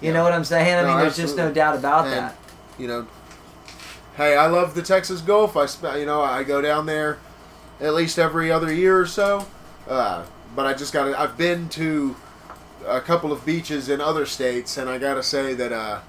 [0.00, 0.14] You Yeah.
[0.14, 0.74] know what I'm saying?
[0.78, 2.36] I No, mean, there's just no doubt about And, that.
[2.78, 3.06] You know,
[4.16, 5.56] hey, I love the Texas Gulf.
[5.56, 7.18] I sp- you know I go down there
[7.80, 9.46] at least every other year or so.
[9.88, 10.24] Uh,
[10.56, 12.16] but I just got to I've been to
[12.86, 16.00] a couple of beaches in other states, and I got to say that uh,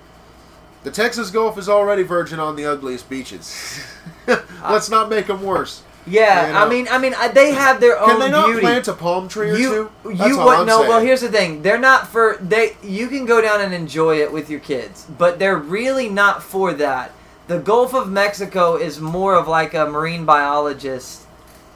[0.83, 3.79] the Texas Gulf is already virgin on the ugliest beaches.
[4.27, 5.83] Let's not make them worse.
[6.05, 8.61] Yeah, you I mean, I mean, uh, they have their own Can they not beauty.
[8.61, 9.69] plant a palm tree or you,
[10.03, 10.09] two?
[10.09, 10.59] you That's what?
[10.59, 10.89] I'm No, saying.
[10.89, 11.61] well, here's the thing.
[11.61, 12.75] They're not for they.
[12.83, 16.73] You can go down and enjoy it with your kids, but they're really not for
[16.73, 17.11] that.
[17.47, 21.21] The Gulf of Mexico is more of like a marine biologist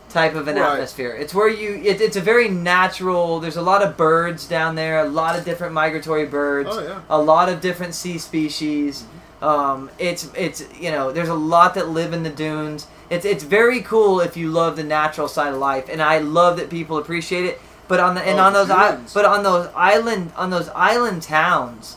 [0.10, 0.74] type of an Right.
[0.74, 1.12] atmosphere.
[1.12, 1.76] It's where you.
[1.84, 3.40] It, it's a very natural.
[3.40, 5.00] There's a lot of birds down there.
[5.00, 6.70] A lot of different migratory birds.
[6.72, 7.02] Oh, yeah.
[7.10, 9.06] A lot of different sea species.
[9.42, 12.88] Um, it's it's you know there's a lot that live in the dunes.
[13.10, 16.58] It's it's very cool if you love the natural side of life, and I love
[16.58, 17.62] that people appreciate it.
[17.88, 21.22] But on the and Oh, on those I, but on those island on those island
[21.24, 21.96] towns,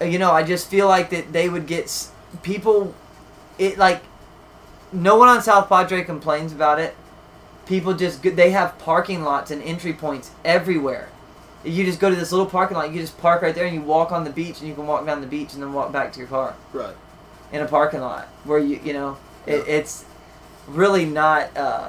[0.00, 2.08] uh, you know, I just feel like that they would get
[2.42, 2.94] people.
[3.58, 4.02] It like
[4.92, 6.94] no one on South Padre complains about it.
[7.66, 11.08] People just they have parking lots and entry points everywhere.
[11.64, 12.92] You just go to this little parking lot.
[12.92, 15.04] You just park right there, and you walk on the beach, and you can walk
[15.04, 16.94] down the beach, and then walk back to your car Right.
[17.52, 19.74] in a parking lot where you you know it, Yeah.
[19.74, 20.04] it's
[20.68, 21.56] really not.
[21.56, 21.88] Uh,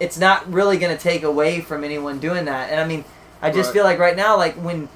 [0.00, 3.04] it's not really going to take away from anyone doing that, and I mean,
[3.40, 3.74] I just Right.
[3.74, 4.88] feel like right now, like when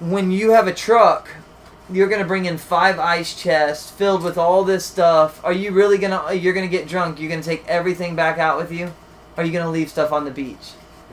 [0.00, 1.28] when you have a truck
[1.90, 5.40] you're gonna bring in five ice chests filled with all this stuff.
[5.44, 6.32] Are you really gonna?
[6.32, 7.20] You're gonna get drunk.
[7.20, 8.92] You're gonna take everything back out with you.
[9.36, 10.72] Are you gonna leave stuff on the beach?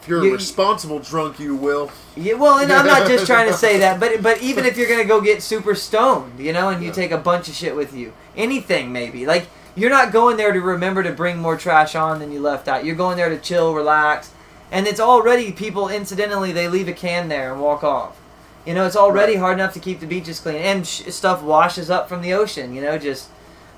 [0.10, 1.91] You're You- a responsible drunk, you will.
[2.15, 4.89] Yeah, well, and I'm not just trying to say that, but but even if you're
[4.89, 6.93] gonna go get super stoned, you know, and you Yeah.
[6.93, 10.60] take a bunch of shit with you, anything maybe, like you're not going there to
[10.60, 12.84] remember to bring more trash on than you left out.
[12.84, 14.32] You're going there to chill, relax,
[14.72, 18.17] and it's already people incidentally they leave a can there and walk off.
[18.65, 19.39] You know, it's already Right.
[19.41, 22.74] hard enough to keep the beaches clean, and sh- stuff washes up from the ocean.
[22.76, 23.28] You know, just,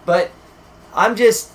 [0.06, 0.32] but
[0.96, 1.50] I'm just,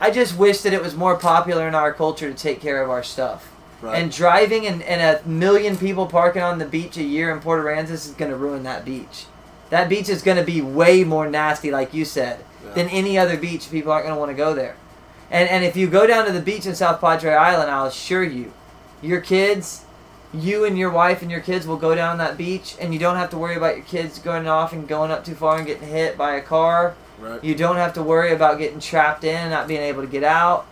[0.00, 2.90] I just wish that it was more popular in our culture to take care of
[2.90, 3.52] our stuff.
[3.80, 4.02] Right.
[4.02, 7.64] And driving and, and a million people parking on the beach a year in Port
[7.64, 9.26] Aransas is going to ruin that beach.
[9.70, 12.72] That beach is going to be way more nasty, like you said, Yeah.
[12.74, 13.70] than any other beach.
[13.70, 14.76] People aren't going to want to go there.
[15.30, 18.22] And, and if you go down to the beach in South Padre Island, I'll assure
[18.22, 18.52] you,
[19.02, 19.84] your kids,
[20.32, 23.16] you and your wife and your kids will go down that beach, and you don't
[23.16, 25.88] have to worry about your kids going off and going up too far and getting
[25.88, 26.94] hit by a car.
[27.18, 27.42] Right.
[27.42, 30.24] You don't have to worry about getting trapped in and not being able to get
[30.24, 30.66] out.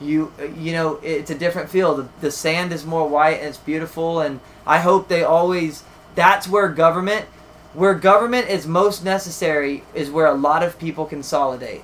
[0.00, 1.94] You you know it's a different feel.
[1.94, 4.20] The, the sand is more white and it's beautiful.
[4.20, 5.84] And I hope they always.
[6.14, 7.26] That's where government,
[7.72, 11.82] where government is most necessary, is where a lot of people consolidate.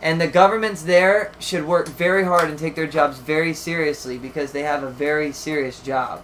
[0.00, 4.50] And the governments there should work very hard and take their jobs very seriously because
[4.50, 6.22] they have a very serious job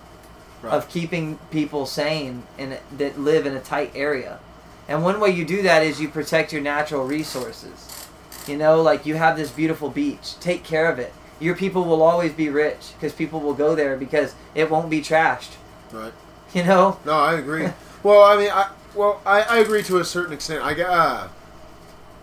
[0.61, 0.73] Right.
[0.73, 4.41] of keeping people sane and that live in a tight area.
[4.89, 8.09] And one way you do that is you protect your natural resources.
[8.47, 10.39] You know, like you have this beautiful beach.
[10.41, 11.13] Take care of it.
[11.39, 15.01] Your people will always be rich because people will go there because it won't be
[15.01, 15.53] trashed.
[15.93, 16.13] right.
[16.55, 16.99] You know?
[17.05, 17.69] No, I agree.
[18.03, 20.65] well, I mean, I well, I, I agree to a certain extent.
[20.65, 21.29] I uh,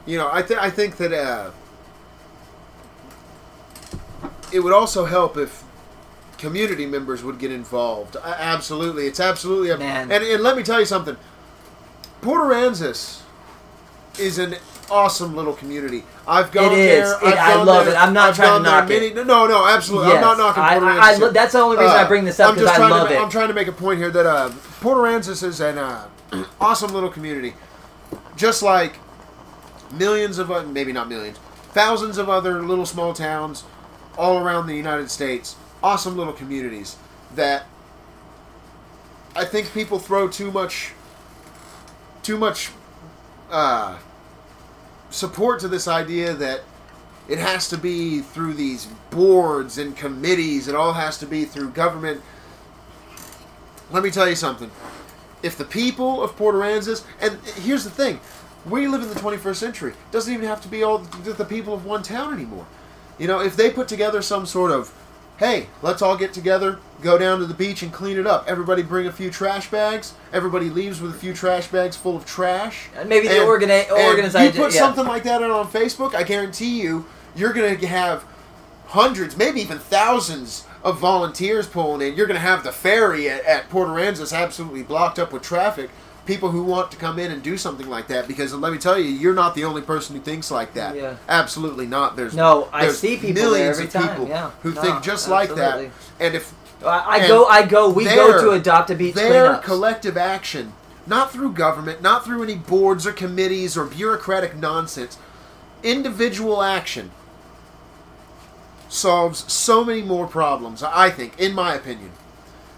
[0.08, 1.51] you know, I think I think that uh,
[4.51, 5.63] it would also help if
[6.38, 8.15] community members would get involved.
[8.15, 10.12] A- absolutely, it's absolutely a, Man.
[10.12, 11.17] And, and let me tell you something.
[12.25, 13.21] Port Aransas
[14.17, 14.55] is an
[14.89, 16.03] awesome little community.
[16.27, 17.19] I've gone It is.
[17.19, 17.29] there.
[17.33, 17.97] It- I love there, it.
[17.97, 19.27] I'm not I've trying to knock many, it.
[19.27, 20.13] No, no, absolutely.
[20.13, 21.01] I'm not knocking I- Port I- Aransas.
[21.01, 22.89] I lo- that's the only reason I bring this up, I'm 'cause just I trying
[22.89, 23.21] love to, it.
[23.21, 24.49] I'm trying to make a point here that uh,
[24.81, 26.07] Port Aransas is an uh,
[26.59, 27.53] awesome little community,
[28.35, 28.97] just like
[29.91, 31.38] millions of uh, maybe not millions,
[31.73, 33.65] thousands of other little small towns
[34.17, 35.55] all around the United States.
[35.83, 36.95] Awesome little communities
[37.35, 37.65] that
[39.35, 40.93] I think people throw too much,
[42.25, 42.71] too much
[43.51, 43.99] uh,
[45.11, 46.61] support to this idea that
[47.27, 50.67] it has to be through these boards and committees.
[50.67, 52.21] It all has to be through government.
[53.91, 54.71] Let me tell you something.
[55.43, 58.19] If the people of Port Aransas, and here's the thing,
[58.65, 59.91] we live in the 21st century.
[59.91, 62.65] It doesn't even have to be all the the people of one town anymore.
[63.19, 64.91] You know, if they put together some sort of,
[65.38, 68.45] hey, let's all get together, go down to the beach and clean it up.
[68.47, 70.13] Everybody bring a few trash bags.
[70.34, 72.89] Everybody leaves with a few trash bags full of trash.
[72.97, 74.55] And maybe the And- organi- organization.
[74.55, 74.79] You put yeah.
[74.79, 77.05] something like that out on Facebook, I guarantee you,
[77.36, 78.23] you're going to have
[78.88, 82.15] hundreds, maybe even thousands of volunteers pulling in.
[82.15, 85.89] You're going to have the ferry at, at Port Aransas absolutely blocked up with traffic.
[86.25, 88.97] People who want to come in and do something like that, because let me tell
[88.97, 90.95] you, you're not the only person who thinks like that.
[90.95, 91.17] Yeah.
[91.29, 92.15] Absolutely not.
[92.15, 94.49] There's No, I there's see people millions every of time, people yeah.
[94.63, 95.91] who No, think just like that.
[96.19, 96.51] And if
[96.83, 97.45] I, go.
[97.45, 97.89] I go.
[97.89, 99.63] We go to adopt a beach their cleanups.
[99.63, 100.73] collective action,
[101.07, 105.17] not through government, not through any boards or committees or bureaucratic nonsense,
[105.83, 107.11] individual action
[108.89, 110.83] solves so many more problems.
[110.83, 112.11] I think, in my opinion.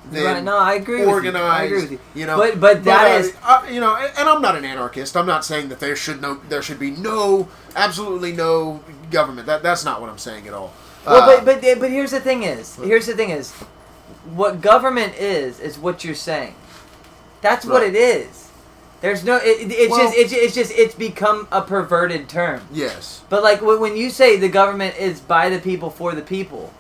[0.10, 1.12] Right, no, I agree with you.
[1.12, 2.26] I organized, agree with you.
[2.26, 5.18] know, But- but that uh, is- uh, you know, and and I'm not an anarchist.
[5.18, 8.80] I'm not saying that there should no, there should be no, absolutely no
[9.12, 9.48] government.
[9.48, 10.72] That that's not what I'm saying at all.
[11.06, 13.52] Well, Uh, but but but here's the thing is here's the thing is,
[14.34, 16.56] what government is is what you're saying.
[17.42, 18.50] That's what it is.
[19.02, 19.38] There's no.
[19.38, 22.62] It, it- it's Well- just it's, it's just it's become a perverted term.
[22.72, 26.22] yes, But like when when you say the government is by the people for the
[26.24, 26.74] people,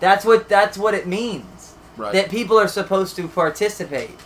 [0.00, 1.74] that's what that's what it means.
[1.96, 2.12] right.
[2.12, 4.18] That people are supposed to participate.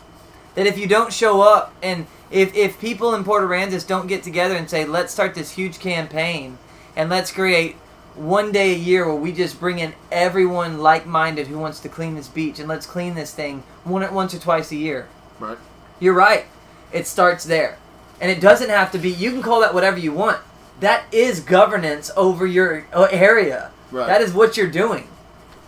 [0.54, 4.22] That if you don't show up and if if people in Port Aransas don't get
[4.22, 6.58] together and say let's start this huge campaign
[6.94, 7.76] and let's create
[8.14, 12.14] one day a year where we just bring in everyone like-minded who wants to clean
[12.14, 15.08] this beach and let's clean this thing one once or twice a year.
[15.40, 15.58] right.
[16.00, 16.46] You're right.
[16.92, 17.78] It starts there.
[18.20, 20.40] And it doesn't have to be, you can call that whatever you want.
[20.80, 23.70] That is governance over your area.
[23.92, 24.06] Right.
[24.06, 25.06] That is what you're doing.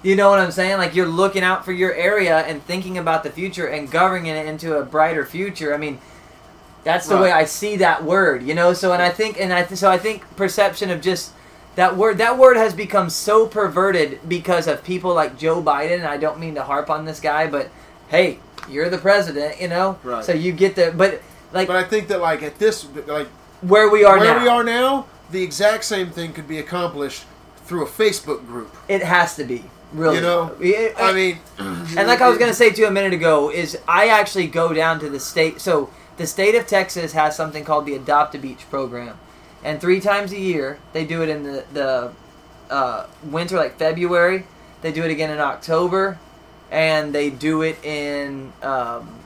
[0.02, 0.78] You know what I'm saying?
[0.78, 4.46] Like you're looking out for your area and thinking about the future and governing it
[4.46, 5.72] into a brighter future.
[5.72, 5.98] I mean,
[6.82, 7.22] that's the Right.
[7.22, 8.72] way I see that word, you know?
[8.74, 11.30] So, and I think, and I, th- so I think perception of just
[11.76, 15.96] that word, that word has become so perverted because of people like Joe Biden.
[15.96, 17.70] And I don't mean to harp on this guy, but
[18.08, 19.98] hey, you're the president, you know?
[20.02, 20.24] Right.
[20.24, 21.22] So you get the, but
[21.52, 23.28] like But I think that like at this, like
[23.60, 27.24] where we are where now, we are now, the exact same thing could be accomplished
[27.64, 28.74] through a Facebook group.
[28.88, 29.64] it has to be.
[29.92, 32.90] Really, You know, Yeah, I mean, and like I was gonna say to you a
[32.90, 35.60] minute ago, is I actually go down to the state.
[35.60, 39.16] So the state of Texas has something called the Adopt a Beach program,
[39.64, 42.12] and three times a year they do it in the the
[42.70, 44.46] uh, winter, like February.
[44.82, 46.18] They do it again in October,
[46.70, 48.52] and they do it in.
[48.62, 49.20] Um,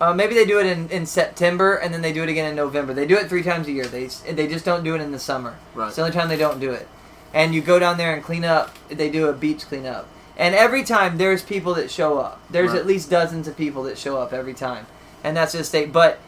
[0.00, 2.54] uh, maybe they do it in, in September and then they do it again in
[2.54, 2.92] November.
[2.92, 3.86] They do it three times a year.
[3.86, 5.56] They they just don't do it in the summer.
[5.74, 5.86] Right.
[5.86, 6.86] It's the only time they don't do it.
[7.32, 8.74] And you go down there and clean up.
[8.88, 10.06] They do a beach cleanup.
[10.36, 12.40] And every time there's people that show up.
[12.50, 12.80] There's Right.
[12.80, 14.86] at least dozens of people that show up every time.
[15.24, 15.92] And that's just state.
[15.92, 16.18] But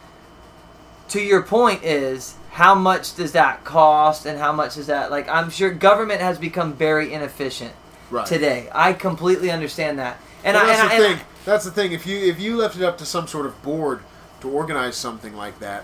[1.09, 5.27] to your point is how much does that cost and how much is that like
[5.29, 7.73] I'm sure government has become very inefficient
[8.09, 8.25] right.
[8.25, 8.69] today.
[8.73, 10.17] I completely understand that.
[10.43, 11.25] And Well, I, that's and the I, and I- thing.
[11.45, 11.91] that's the thing.
[11.91, 14.01] If you if you left it up to some sort of board
[14.41, 15.83] to organize something like that,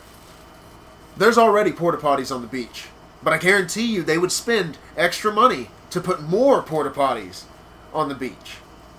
[1.18, 2.88] there's already porta potties on the beach.
[3.24, 7.44] But I guarantee you, they would spend extra money to put more porta potties
[7.94, 8.58] on the beach.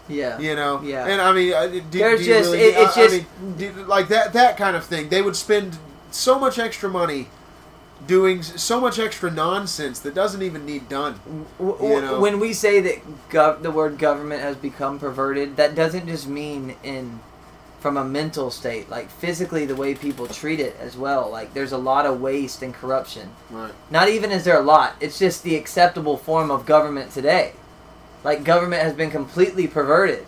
[0.09, 0.39] yeah.
[0.39, 0.81] You know.
[0.83, 1.07] Yeah.
[1.07, 3.55] And I mean, uh, do, do you just- really, it- it's I- I just- mean,
[3.59, 5.09] do- like that that kind of thing.
[5.09, 5.79] They would spend
[6.17, 7.29] so much extra money
[8.07, 11.19] doing so much extra nonsense that doesn't even need done.
[11.59, 12.21] You know.
[12.21, 16.77] When we say that gov- the word government has become perverted, that doesn't just mean
[16.83, 17.21] in
[17.81, 21.31] from a mental state, like physically the way people treat it as well.
[21.31, 23.31] Like there's a lot of waste and corruption.
[23.51, 23.73] Right.
[23.91, 24.97] Not even is there a lot.
[25.01, 27.53] It's just the acceptable form of government today.
[28.25, 30.27] Like government has been completely perverted.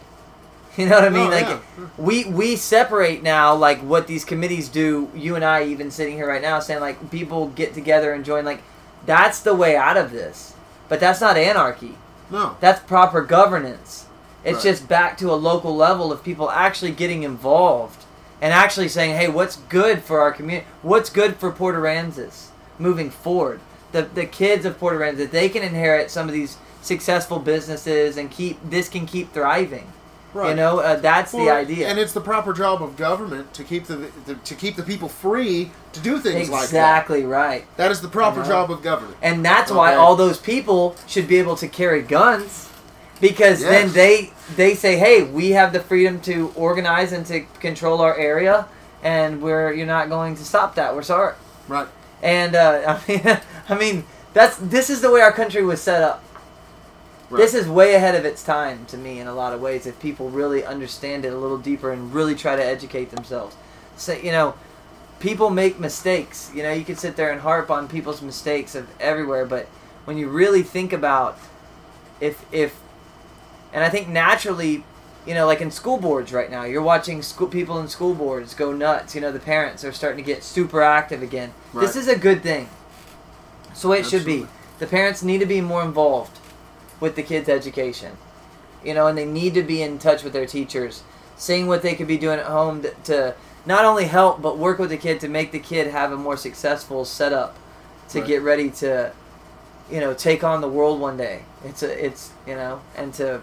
[0.82, 1.26] You know what I mean?
[1.26, 1.60] Oh, like yeah.
[1.98, 5.10] we we separate now like what these committees do.
[5.12, 8.44] You and I even sitting here right now saying like people get together and join
[8.44, 8.62] like
[9.04, 10.54] that's the way out of this.
[10.88, 11.96] But that's not anarchy.
[12.30, 12.56] No.
[12.60, 14.06] That's proper governance.
[14.44, 14.70] It's Right.
[14.70, 18.04] just back to a local level of people actually getting involved
[18.40, 20.66] and actually saying, "Hey, what's good for our community?
[20.82, 23.58] What's good for Port Aransas moving forward?
[23.90, 28.30] The the kids of Port Aransas, they can inherit some of these successful businesses and
[28.30, 29.92] keep this can keep thriving.
[30.38, 30.50] Right.
[30.50, 31.88] You know, uh, that's the idea.
[31.88, 35.08] And it's the proper job of government to keep the, the to keep the people
[35.08, 36.64] free to do things like that.
[36.66, 37.64] exactly right.
[37.76, 39.16] That is the proper job of government.
[39.20, 42.70] And that's why all those people should be able to carry guns
[43.20, 48.00] because then they they say, "Hey, we have the freedom to organize and to control
[48.00, 48.68] our area
[49.02, 50.94] and we're you're not going to stop that.
[50.94, 51.34] We're sorry."
[51.66, 51.88] Right.
[52.22, 56.00] And uh, I mean I mean that's this is the way our country was set
[56.00, 56.22] up.
[57.30, 57.38] Right.
[57.38, 60.00] This is way ahead of its time to me in a lot of ways if
[60.00, 63.54] people really understand it a little deeper and really try to educate themselves.
[63.98, 64.54] So, you know,
[65.20, 66.50] people make mistakes.
[66.54, 69.66] You know, you can sit there and harp on people's mistakes of everywhere, but
[70.06, 71.38] when you really think about
[72.18, 72.80] if if
[73.74, 74.84] and I think naturally,
[75.26, 78.54] you know, like in school boards right now, you're watching school people in school boards
[78.54, 79.14] go nuts.
[79.14, 81.52] You know, the parents are starting to get super active again.
[81.74, 82.70] This is a good thing.
[83.74, 84.46] So the way it should be.
[84.78, 86.37] The parents need to be more involved
[87.00, 88.16] with the kids' education.
[88.84, 91.02] You know, and they need to be in touch with their teachers,
[91.36, 93.34] seeing what they could be doing at home to, to
[93.66, 96.36] not only help but work with the kid to make the kid have a more
[96.36, 97.56] successful setup
[98.10, 98.28] to Right.
[98.28, 99.12] get ready to,
[99.90, 101.42] you know, take on the world one day.
[101.64, 103.40] It's a, it's you know, and to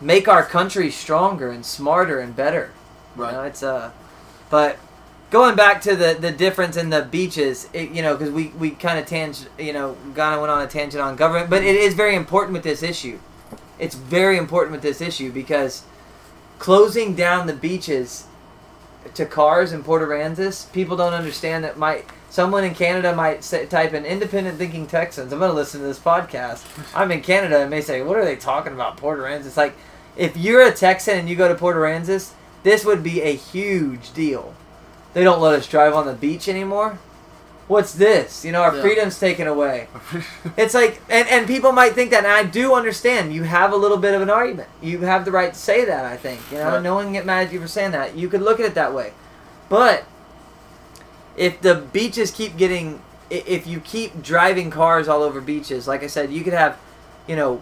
[0.00, 2.72] make our country stronger and smarter and better.
[3.14, 3.30] Right.
[3.30, 3.90] You know, it's uh,
[4.50, 4.78] but
[5.30, 8.70] going back to the the difference in the beaches, it, you know, because we we
[8.70, 11.94] kind of tang, you know, of went on a tangent on government, but it is
[11.94, 13.18] very important with this issue.
[13.78, 15.84] It's very important with this issue because
[16.58, 18.26] closing down the beaches
[19.14, 23.66] to cars in Port Aransas, people don't understand that might someone in Canada might say,
[23.66, 25.32] type in independent thinking Texans.
[25.32, 26.64] I'm going to listen to this podcast.
[26.94, 29.74] I'm in Canada and may say, "What are they talking about Port Aransas?" Like
[30.16, 34.12] if you're a Texan and you go to Port Aransas, this would be a huge
[34.12, 34.54] deal.
[35.18, 36.96] They don't let us drive on the beach anymore.
[37.66, 38.44] What's this?
[38.44, 38.82] You know, our Yeah.
[38.82, 39.88] freedom's taken away.
[40.56, 43.34] It's like, and, and people might think that, and I do understand.
[43.34, 44.68] You have a little bit of an argument.
[44.80, 46.04] You have the right to say that.
[46.04, 46.82] I think you know, Right.
[46.84, 48.14] no one can get mad at you for saying that.
[48.16, 49.12] You could look at it that way,
[49.68, 50.04] but
[51.36, 56.06] if the beaches keep getting, if you keep driving cars all over beaches, like I
[56.06, 56.76] said, you could have,
[57.26, 57.60] you know,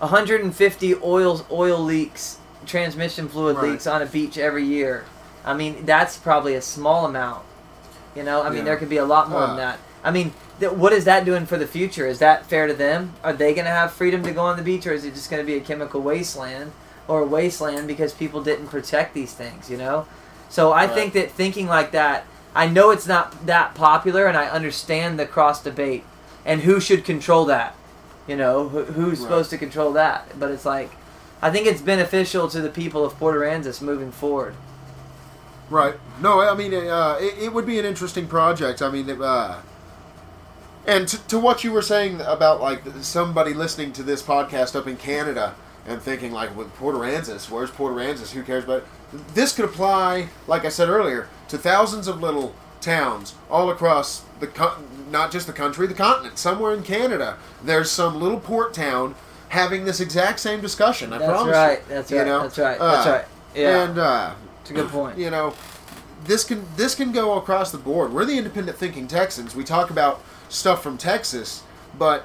[0.00, 3.70] 150 oil oil leaks, transmission fluid Right.
[3.70, 5.04] leaks on a beach every year.
[5.44, 7.42] I mean, that's probably a small amount.
[8.16, 8.64] You know, I mean, Yeah.
[8.64, 9.46] there could be a lot more Uh.
[9.48, 9.78] than that.
[10.02, 12.06] I mean, th- what is that doing for the future?
[12.06, 13.12] Is that fair to them?
[13.24, 15.30] Are they going to have freedom to go on the beach, or is it just
[15.30, 16.72] going to be a chemical wasteland
[17.08, 19.68] or a wasteland because people didn't protect these things?
[19.70, 20.06] You know,
[20.48, 20.94] so I Right.
[20.94, 22.24] think that thinking like that,
[22.54, 26.04] I know it's not that popular, and I understand the cross debate
[26.46, 27.74] and who should control that.
[28.26, 29.24] You know, who, who's Right.
[29.24, 30.38] supposed to control that?
[30.38, 30.90] But it's like,
[31.42, 34.54] I think it's beneficial to the people of Port Aransas moving forward.
[35.70, 35.94] Right.
[36.20, 38.82] No, I mean, uh, it, it would be an interesting project.
[38.82, 39.60] I mean, uh,
[40.86, 44.86] And to, to what you were saying about like somebody listening to this podcast up
[44.86, 45.54] in Canada
[45.86, 48.32] and thinking like, with Port Aransas, where's Port Aransas?
[48.32, 49.34] Who cares about it?
[49.34, 54.50] This could apply, like I said earlier, to thousands of little towns all across the
[55.10, 56.38] not just the country, the continent.
[56.38, 59.14] Somewhere in Canada, there's some little port town
[59.48, 61.12] having this exact same discussion.
[61.12, 61.54] I That's promise.
[61.54, 61.78] right.
[61.78, 61.84] you.
[61.88, 62.26] That's You right.
[62.26, 62.42] know?
[62.42, 62.78] That's right.
[62.80, 63.24] Uh, That's right.
[63.54, 63.84] Yeah.
[63.84, 64.34] And uh,
[64.64, 65.18] it's a good point.
[65.18, 65.54] you know,
[66.24, 68.12] this can this can go across the board.
[68.12, 69.54] We're the independent thinking Texans.
[69.54, 71.62] We talk about stuff from Texas,
[71.98, 72.24] but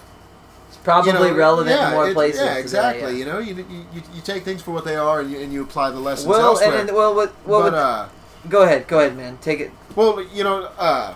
[0.69, 2.39] It's probably you know, relevant yeah, in more it- places.
[2.41, 3.11] Yeah, today, exactly.
[3.11, 3.17] yeah.
[3.17, 5.51] You know, you, you, you, you take things for what they are, and you, and
[5.51, 6.79] you apply the lessons Well, elsewhere.
[6.79, 8.07] and, and well, what, what but uh,
[8.47, 9.37] go ahead, go ahead, man.
[9.41, 9.71] Take it.
[9.95, 11.15] well, you know, uh,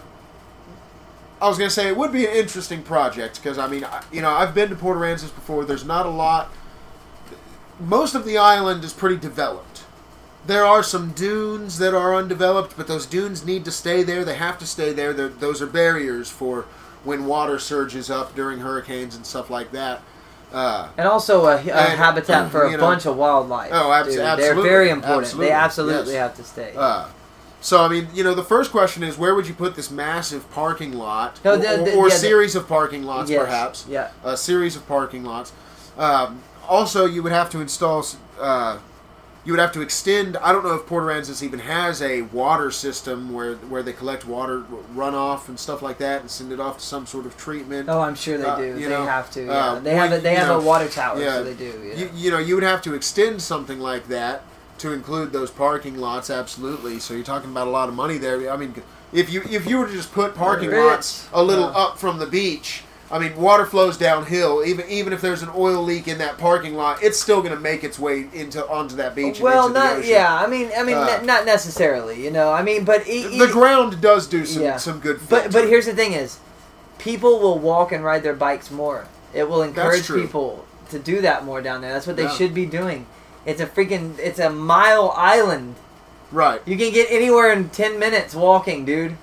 [1.42, 4.22] I was gonna say it would be an interesting project because I mean, I, you
[4.22, 5.64] know, I've been to Port Aransas before.
[5.66, 6.52] There's not a lot.
[7.80, 9.73] Most of the island is pretty developed.
[10.46, 14.26] There are some dunes that are undeveloped, but those dunes need to stay there.
[14.26, 15.14] They have to stay there.
[15.14, 16.66] They're, those are barriers for
[17.06, 20.02] when water surges up during hurricanes and stuff like that.
[20.54, 23.72] Uh, And also a, a And, habitat for a know- bunch of wildlife.
[23.74, 24.40] Oh, abso- dude.
[24.44, 25.24] They're very important.
[25.24, 25.46] Absolutely.
[25.48, 26.22] They absolutely Yes.
[26.22, 26.74] have to stay.
[26.78, 27.08] Uh,
[27.62, 30.50] so I mean, you know, the first question is where would you put this massive
[30.52, 33.40] parking lot, No, or, the- the- or yeah, the- series of parking lots, Yes.
[33.42, 33.86] perhaps?
[33.90, 34.10] Yeah.
[34.26, 35.54] A series of parking lots.
[35.98, 38.06] Um, also, you would have to install.
[38.40, 38.78] Uh,
[39.46, 40.38] you would have to extend.
[40.38, 44.26] I don't know if Port Aransas even has a water system where where they collect
[44.26, 44.64] water
[44.96, 47.90] runoff and stuff like that and send it off to some sort of treatment.
[47.90, 48.74] Oh, I'm sure they Uh, do.
[48.76, 49.46] they know, have to.
[49.46, 49.52] Yeah.
[49.52, 51.82] uh, they have a, they have know, a water tower, yeah, so they do.
[51.86, 51.96] Yeah.
[51.96, 54.44] You, you know, you would have to extend something like that
[54.80, 56.30] to include those parking lots.
[56.30, 57.00] Absolutely.
[57.00, 58.50] So you're talking about a lot of money there.
[58.52, 58.82] I mean,
[59.12, 61.78] if you if you were to just put parking lots a little Yeah.
[61.84, 64.64] up from the beach, I mean, water flows downhill.
[64.66, 67.60] Even even if there's an oil leak in that parking lot, it's still going to
[67.60, 69.40] make its way into onto that beach.
[69.40, 70.34] well, the not yeah.
[70.36, 72.24] I mean, I mean, Uh, n- not necessarily.
[72.24, 74.78] You know, I mean, but e- The e- ground does do some Yeah.
[74.78, 75.20] some good.
[75.30, 76.38] But but here's the thing: is
[76.98, 79.06] people will walk and ride their bikes more.
[79.34, 81.92] It will encourage people to do that more down there.
[81.94, 82.36] That's what they Yeah.
[82.36, 83.06] should be doing.
[83.46, 85.76] It's a freaking it's a mile island.
[86.32, 86.62] right.
[86.66, 89.18] You can get anywhere in ten minutes walking, dude.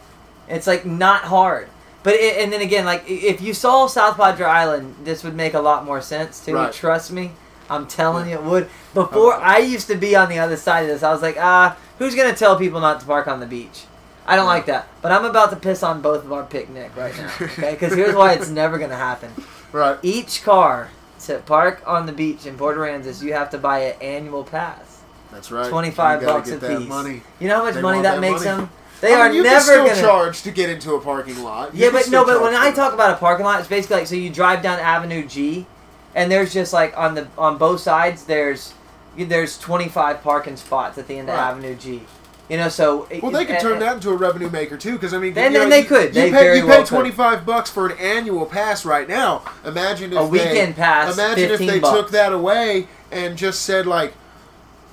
[0.49, 1.69] It's like not hard.
[2.03, 5.55] But it, and then again, like if you saw South Padre Island, this would make
[5.55, 6.55] a lot more sense to.
[6.55, 6.73] Right.
[6.73, 7.33] Trust me,
[7.69, 8.69] I'm telling you, it would.
[8.95, 11.77] Before I used to be on the other side of this, I was like, ah,
[11.99, 13.85] who's gonna tell people not to park on the beach?
[14.27, 14.51] I don't Yeah.
[14.51, 14.89] like that.
[15.03, 17.31] But I'm about to piss on both of our picnic right now.
[17.41, 19.33] Okay, because here's why it's never gonna happen.
[19.73, 19.99] Right.
[20.03, 20.89] Each car
[21.27, 25.03] to park on the beach in Port Aransas, you have to buy an annual pass.
[25.31, 25.69] That's right.
[25.69, 26.89] Twenty five You bucks a piece.
[26.89, 27.23] Money.
[27.39, 28.57] You know how much They money that, that makes money.
[28.63, 28.71] them?
[29.01, 31.75] They I are you never can gonna charge to get into a parking lot.
[31.75, 34.07] You Yeah, but no, but when I talk about a parking lot, it's basically like
[34.07, 35.67] so you drive down Avenue G,
[36.15, 38.75] and there's just like on the on both sides there's
[39.17, 42.03] there's 25 parking spots at the end of Avenue G.
[42.49, 45.15] You know, so Well, they could and- turn that into a revenue maker too, because
[45.15, 46.07] I mean, Then- you know, then they you- could.
[46.17, 46.89] You They pay, very you well pay could.
[46.89, 49.43] twenty five bucks for an annual pass right now.
[49.65, 51.97] Imagine if A weekend they, pass, Imagine if they bucks.
[51.97, 54.15] took that away and just said like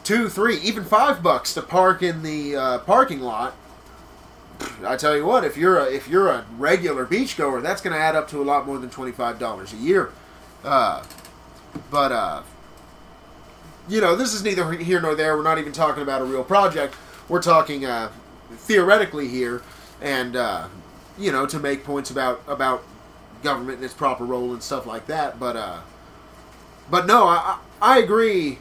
[0.03, 3.53] two, three, even five bucks to park in the uh, parking lot.
[4.85, 7.99] I tell you what, if you're a if you're a regular beachgoer, that's going to
[7.99, 10.11] add up to a lot more than twenty five dollars a year.
[10.63, 11.03] Uh,
[11.91, 12.43] but uh,
[13.87, 15.37] you know, this is neither here nor there.
[15.37, 16.95] We're not even talking about a real project.
[17.29, 18.11] We're talking uh,
[18.51, 19.61] theoretically here,
[20.01, 20.67] and uh,
[21.17, 22.83] you know, to make points about about
[23.43, 25.39] government and its proper role and stuff like that.
[25.39, 25.79] But uh,
[26.89, 28.59] but no, I I I agree.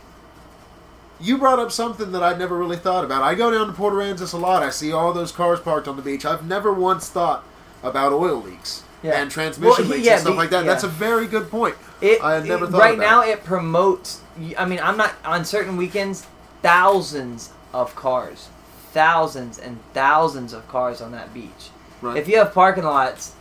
[1.19, 3.23] You brought up something that I'd never really thought about.
[3.23, 4.63] I go down to Port Aransas a lot.
[4.63, 6.27] I see all those cars parked on the beach.
[6.27, 7.43] I've never once thought
[7.83, 9.13] about oil leaks Yeah.
[9.21, 10.65] and transmission Well, leaks yeah, and stuff be- like that.
[10.65, 10.71] yeah.
[10.73, 11.75] That's a very good point.
[12.03, 13.29] It, I had never thought about it- thought right now it.
[13.31, 14.21] it promotes.
[14.59, 16.27] I mean, I'm not on certain weekends.
[16.63, 18.49] Thousands of cars,
[18.93, 21.71] thousands and thousands of cars on that beach.
[22.03, 22.17] Right.
[22.19, 23.33] If you have parking lots,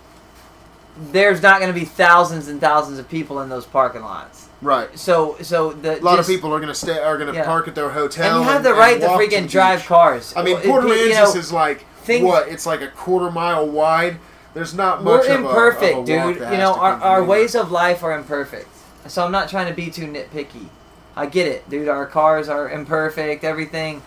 [1.12, 4.45] there's not going to be thousands and thousands of people in those parking lots.
[4.62, 4.98] Right.
[4.98, 7.46] So, so the A lot just- of people are going to stay are to Yeah.
[7.46, 8.38] park at their hotel.
[8.38, 9.88] and you have the and right to walk freaking the drive beach.
[9.88, 10.34] cars.
[10.36, 12.48] I mean, Well, Aransas you know, is like things- what?
[12.48, 14.18] It's like a quarter mile wide.
[14.54, 15.28] There's not we're much.
[15.28, 16.36] a- imperfect, of a dude.
[16.52, 18.68] You know, our, our ways of life are imperfect.
[19.08, 20.68] So I'm not trying to be too nitpicky.
[21.16, 21.88] I get it, dude.
[21.90, 23.44] Our cars are imperfect.
[23.44, 24.02] Everything,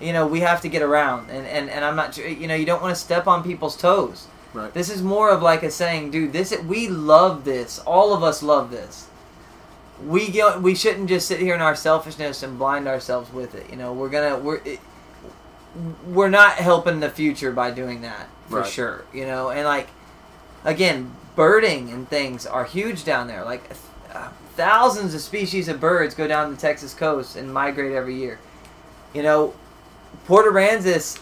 [0.00, 2.16] you know, we have to get around, and and, and I'm not.
[2.16, 4.26] You know, you don't want to step on people's toes.
[4.52, 4.72] Right.
[4.74, 6.32] This is more of like a saying, dude.
[6.32, 7.78] This we love this.
[7.86, 9.06] All of us love this.
[10.06, 13.68] We go, we shouldn't just sit here in our selfishness and blind ourselves with it.
[13.70, 14.80] You know, we're gonna we're it,
[16.06, 18.66] we're not helping the future by doing that for Right.
[18.68, 19.04] sure.
[19.12, 19.88] You know, and like
[20.64, 23.44] again, birding and things are huge down there.
[23.44, 23.62] Like
[24.12, 28.38] uh, thousands of species of birds go down the Texas coast and migrate every year.
[29.12, 29.54] You know,
[30.26, 31.20] Port Aransas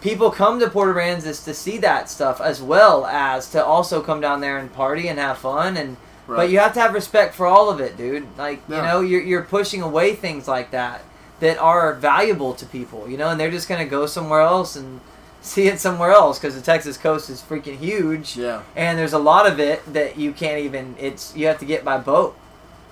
[0.00, 4.20] people come to Port Aransas to see that stuff as well as to also come
[4.20, 5.96] down there and party and have fun and.
[6.36, 8.26] But you have to have respect for all of it, dude.
[8.36, 11.02] Like you know, you're you're pushing away things like that
[11.40, 15.00] that are valuable to people, you know, and they're just gonna go somewhere else and
[15.40, 18.62] see it somewhere else because the Texas coast is freaking huge, Yeah.
[18.76, 20.96] and there's a lot of it that you can't even.
[20.98, 22.36] It's you have to get by boat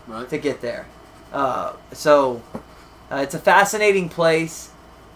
[0.07, 0.29] Right.
[0.31, 0.87] to get there.
[1.33, 2.41] Uh, so
[3.11, 4.71] uh, it's a fascinating place.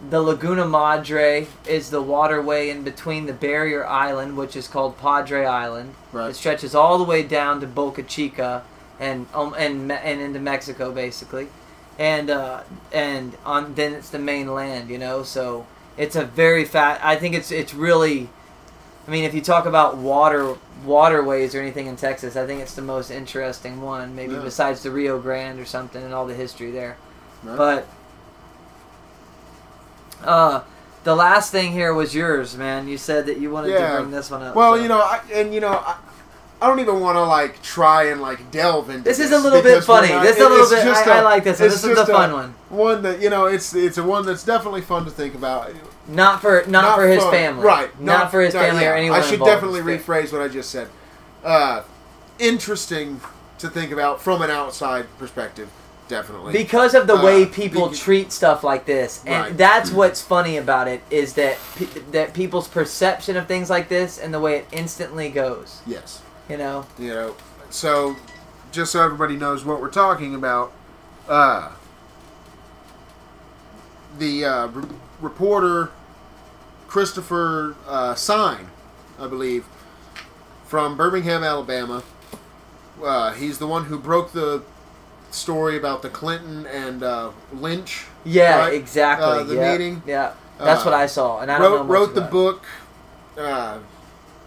[0.08, 5.44] The Laguna Madre is the waterway in between the barrier island, which is called Padre
[5.44, 5.94] Island.
[6.10, 6.30] Right.
[6.30, 8.62] It stretches all the way down to Boca Chica
[8.98, 11.48] and um, and and into Mexico basically,
[11.98, 15.22] and uh, and on then it's the mainland, you know.
[15.22, 15.66] So
[15.98, 17.00] it's a very fat.
[17.02, 18.30] I think it's it's really.
[19.06, 22.74] I mean, if you talk about water waterways or anything in Texas, I think it's
[22.74, 24.40] the most interesting one, maybe Yeah.
[24.40, 26.96] besides the Rio Grande or something and all the history there.
[27.42, 27.56] Right.
[27.56, 27.86] But
[30.24, 30.62] uh,
[31.04, 32.88] the last thing here was yours, man.
[32.88, 33.92] You said that you wanted Yeah.
[33.92, 34.54] to bring this one up.
[34.54, 34.82] Well, so.
[34.82, 35.96] you know, I, and you know, I,
[36.62, 39.28] I don't even want to like try and like delve into This this.
[39.28, 40.08] is a little bit funny.
[40.10, 40.84] not- This is a little bit.
[40.86, 41.58] I, I a- like this.
[41.58, 41.68] one.
[41.70, 42.54] This is a fun one.
[42.68, 45.70] One that you know, it's it's a one that's definitely fun to think about.
[46.06, 47.32] Not for not, for his fun.
[47.32, 47.64] family.
[47.64, 48.00] right?
[48.00, 48.90] Not, for his not- family yeah.
[48.90, 49.20] or anyone.
[49.20, 50.88] I should definitely rephrase what I just said.
[51.42, 51.82] Uh,
[52.38, 53.20] interesting
[53.58, 55.70] to think about from an outside perspective.
[56.10, 56.52] Definitely.
[56.52, 59.56] because of the Uh, way people treat stuff like this and Right.
[59.56, 64.18] that's what's funny about it is that pe- that people's perception of things like this
[64.18, 66.20] and the way it instantly goes yes.
[66.48, 67.36] you know you know
[67.70, 68.16] so
[68.72, 70.72] just so everybody knows what we're talking about
[71.28, 71.70] uh
[74.18, 74.88] the uh, re-
[75.20, 75.90] reporter
[76.88, 78.66] christopher uh, sign
[79.20, 79.64] i believe
[80.66, 82.02] from birmingham alabama
[83.04, 84.62] uh, he's the one who broke the
[85.30, 88.74] story about the clinton and uh, lynch yeah right?
[88.74, 89.72] exactly Uh, the yeah.
[89.72, 90.02] meeting.
[90.06, 92.64] yeah that's Uh, what i saw and i wrote, wrote the book
[93.38, 93.78] uh,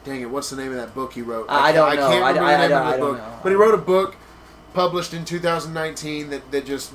[0.03, 2.07] dang it what's the name of that book he wrote I can't- don't know.
[2.07, 3.39] I can't I- remember I- the name of the I book know.
[3.43, 4.15] but he wrote a book
[4.73, 6.91] published in 2019 that, that just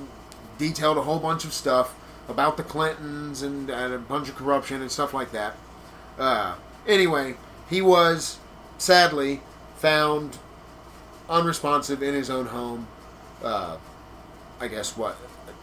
[0.57, 1.95] detailed a whole bunch of stuff
[2.27, 5.55] about the clintons and, and a bunch of corruption and stuff like that
[6.19, 6.53] uh,
[6.87, 7.35] anyway
[7.69, 8.37] he was
[8.77, 9.41] sadly
[9.77, 10.37] found
[11.29, 12.87] unresponsive in his own home
[13.43, 13.77] uh,
[14.59, 15.17] i guess what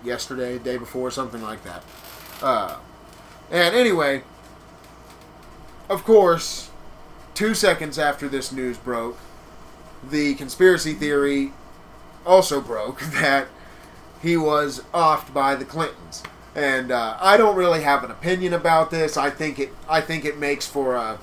[0.05, 1.83] yesterday day before something like that
[2.43, 2.77] uh,
[3.51, 4.23] and anyway
[5.89, 6.71] of course,
[7.35, 9.19] two seconds after this news broke,
[10.09, 11.53] the conspiracy theory
[12.25, 13.49] also broke that
[14.21, 16.23] he was offed by the Clintons.
[16.55, 19.17] And uh, I don't really have an opinion about this.
[19.17, 19.75] I think it.
[19.89, 21.19] I think it makes for a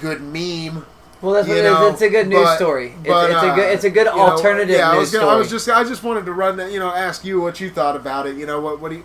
[0.00, 0.86] good meme.
[1.22, 1.72] Well that's what you it is.
[1.72, 3.90] know, it's a good news but- story it's, but, it's a uh, good it's a
[3.90, 5.68] good know, alternative yeah, I news was gonna, story I was just.
[5.68, 6.72] I just wanted to run that.
[6.72, 8.36] You know, ask you what you thought about it.
[8.36, 9.04] You know, what what do you?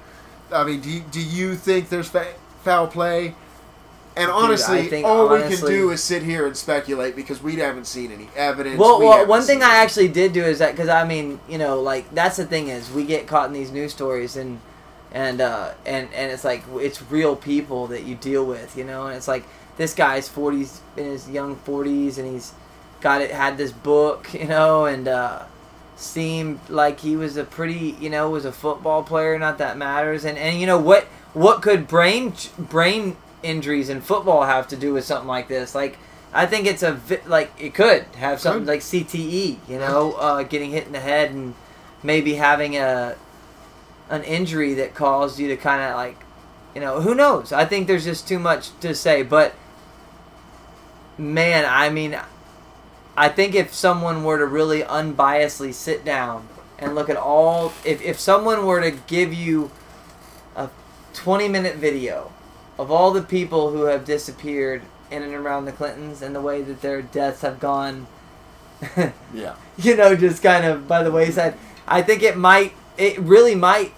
[0.52, 2.12] I mean, do you, do you think there's
[2.64, 3.36] foul play?
[4.16, 7.88] And honestly, think all we can do is sit here and speculate because we haven't
[7.88, 8.78] seen any evidence.
[8.78, 11.58] Well, we well one thing I actually did do is that because I mean, you
[11.58, 14.60] know, like that's the thing is we get caught in these news stories and
[15.14, 19.08] and uh, and and it's like it's real people that you deal with, you know,
[19.08, 19.46] and it's like
[19.78, 22.54] this guy's forties in his young forties and he's
[23.02, 25.44] got it had this book, you know, and uh,
[25.96, 29.38] seemed like he was a pretty, you know, was a football player.
[29.38, 34.44] Not that matters, and and you know what what could brain brain injuries in football
[34.44, 35.76] have to do with something like this?
[35.76, 35.98] Like,
[36.34, 40.72] I think it's a like it could have something like CTE, you know, uh, getting
[40.72, 41.56] hit in the head and
[42.04, 43.16] maybe having a
[44.10, 46.18] an injury that caused you to kind of like,
[46.76, 47.54] you know, who knows?
[47.54, 49.56] I think there's just too much to say, but
[51.18, 52.18] man, I mean,
[53.16, 56.48] I think if someone were to really unbiasedly sit down
[56.80, 59.72] and look at all, if if someone were to give you
[60.56, 60.70] a
[61.14, 62.32] 20 minute video
[62.80, 64.82] of all the people who have disappeared
[65.12, 68.08] in and around the Clintons and the way that their deaths have gone,
[69.34, 69.56] Yeah.
[69.78, 71.56] you know, just kind of by the wayside,
[71.88, 73.94] I think it might, it really might,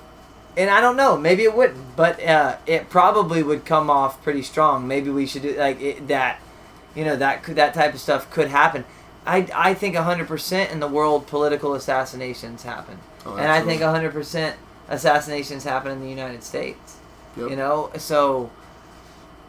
[0.58, 4.42] and I don't know, maybe it wouldn't, but uh, it probably would come off pretty
[4.42, 4.88] strong.
[4.88, 6.42] Maybe we should do like it, that,
[6.96, 8.86] you know, that could that type of stuff could happen.
[9.26, 13.00] I, I think 100% in the world political assassinations happen.
[13.26, 14.22] Oh, and I think absolutely.
[14.24, 14.54] 100%
[14.90, 16.98] assassinations happen in the United States.
[17.38, 17.50] Yep.
[17.50, 18.52] You know, so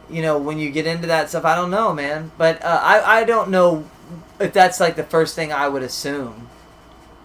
[0.09, 2.31] you know when you get into that stuff, I don't know, man.
[2.37, 3.85] But uh, I I don't know
[4.39, 6.49] if that's like the first thing I would assume.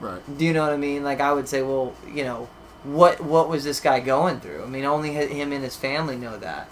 [0.01, 0.21] Right.
[0.39, 1.03] Do you know what I mean?
[1.03, 2.49] Like I would say, well, you know,
[2.83, 4.63] what what was this guy going through?
[4.63, 6.69] I mean, only him and his family know that,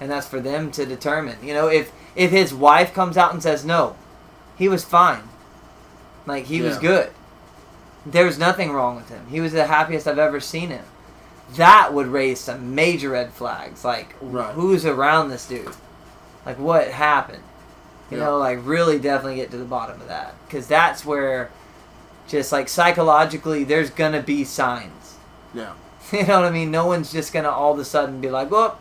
[0.00, 1.38] and that's for them to determine.
[1.42, 3.96] You know, if if his wife comes out and says no,
[4.56, 5.22] he was fine,
[6.26, 7.10] like he was good.
[8.04, 9.26] There was nothing wrong with him.
[9.30, 10.84] He was the happiest I've ever seen him.
[11.56, 13.84] that would raise some major red flags.
[13.84, 14.54] Like, Right.
[14.54, 15.68] who's around this dude?
[16.46, 17.42] Like, what happened?
[18.10, 18.24] You Yeah.
[18.24, 21.50] know, like really definitely get to the bottom of that because that's where,
[22.26, 25.16] just like psychologically, there's gonna be signs.
[25.52, 25.72] Yeah.
[26.12, 26.70] You know what I mean?
[26.70, 28.78] No one's just gonna all of a sudden be like, "Well,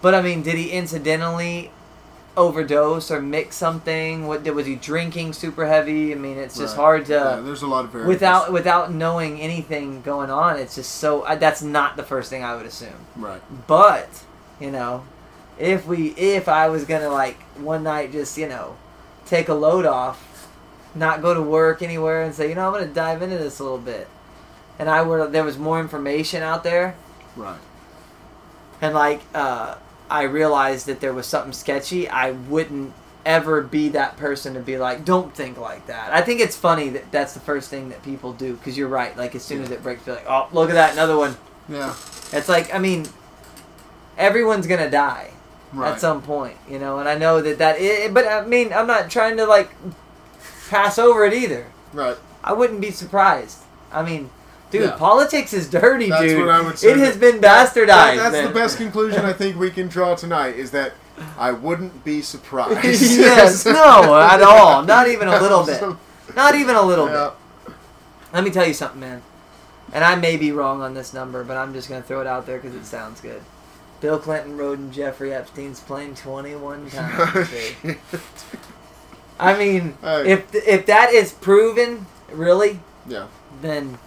[0.00, 1.70] But I mean, did he incidentally
[2.36, 4.26] overdose or mix something?
[4.26, 6.12] What did was he drinking super heavy?
[6.12, 6.82] I mean, it's just Right.
[6.82, 8.14] hard to yeah, there's a lot of variables.
[8.14, 10.56] without without knowing anything going on.
[10.58, 13.06] It's just so I, that's not the first thing I would assume.
[13.16, 13.40] Right.
[13.66, 14.08] But
[14.60, 15.04] you know,
[15.58, 18.76] if we if I was gonna like one night just you know
[19.26, 20.48] take a load off,
[20.94, 23.62] not go to work anywhere, and say you know I'm gonna dive into this a
[23.62, 24.08] little bit,
[24.78, 26.96] and I were there was more information out there,
[27.36, 27.58] Right.
[28.80, 29.76] and like uh,
[30.10, 32.92] I realized that there was something sketchy, I wouldn't
[33.26, 36.12] ever be that person to be like, don't think like that.
[36.12, 39.16] I think it's funny that that's the first thing that people do because you're right.
[39.16, 41.36] Like as soon as it breaks, be like, oh look at that, another one.
[41.68, 41.94] Yeah.
[42.32, 43.06] It's like I mean,
[44.18, 45.30] everyone's gonna die
[45.72, 45.90] Right.
[45.92, 46.98] at some point, you know.
[47.00, 49.70] And I know that that, but I mean, I'm not trying to like
[50.68, 51.66] pass over it either.
[51.92, 52.16] right.
[52.44, 53.60] I wouldn't be surprised.
[53.90, 54.28] I mean,
[54.74, 54.96] dude, Yeah.
[54.96, 56.40] politics is dirty, That's dude.
[56.40, 56.90] what I would say.
[56.90, 57.86] It has been bastardized.
[57.86, 58.44] that- that's man.
[58.44, 60.92] the best conclusion I think we can draw tonight is that
[61.38, 63.00] I wouldn't be surprised.
[63.02, 64.82] yes, no, at all.
[64.82, 65.82] Not even a little bit.
[66.34, 67.30] Not even a little Yeah.
[67.66, 67.74] bit.
[68.32, 69.22] Let me tell you something, man.
[69.92, 72.46] And I may be wrong on this number, but I'm just gonna throw it out
[72.46, 73.40] there because it sounds good.
[74.00, 77.48] Bill Clinton rode in Jeffrey Epstein's plane 21 times.
[77.84, 77.94] Oh,
[79.38, 80.32] I mean, Hey.
[80.32, 83.26] if if that is proven, really, yeah.
[83.62, 83.98] then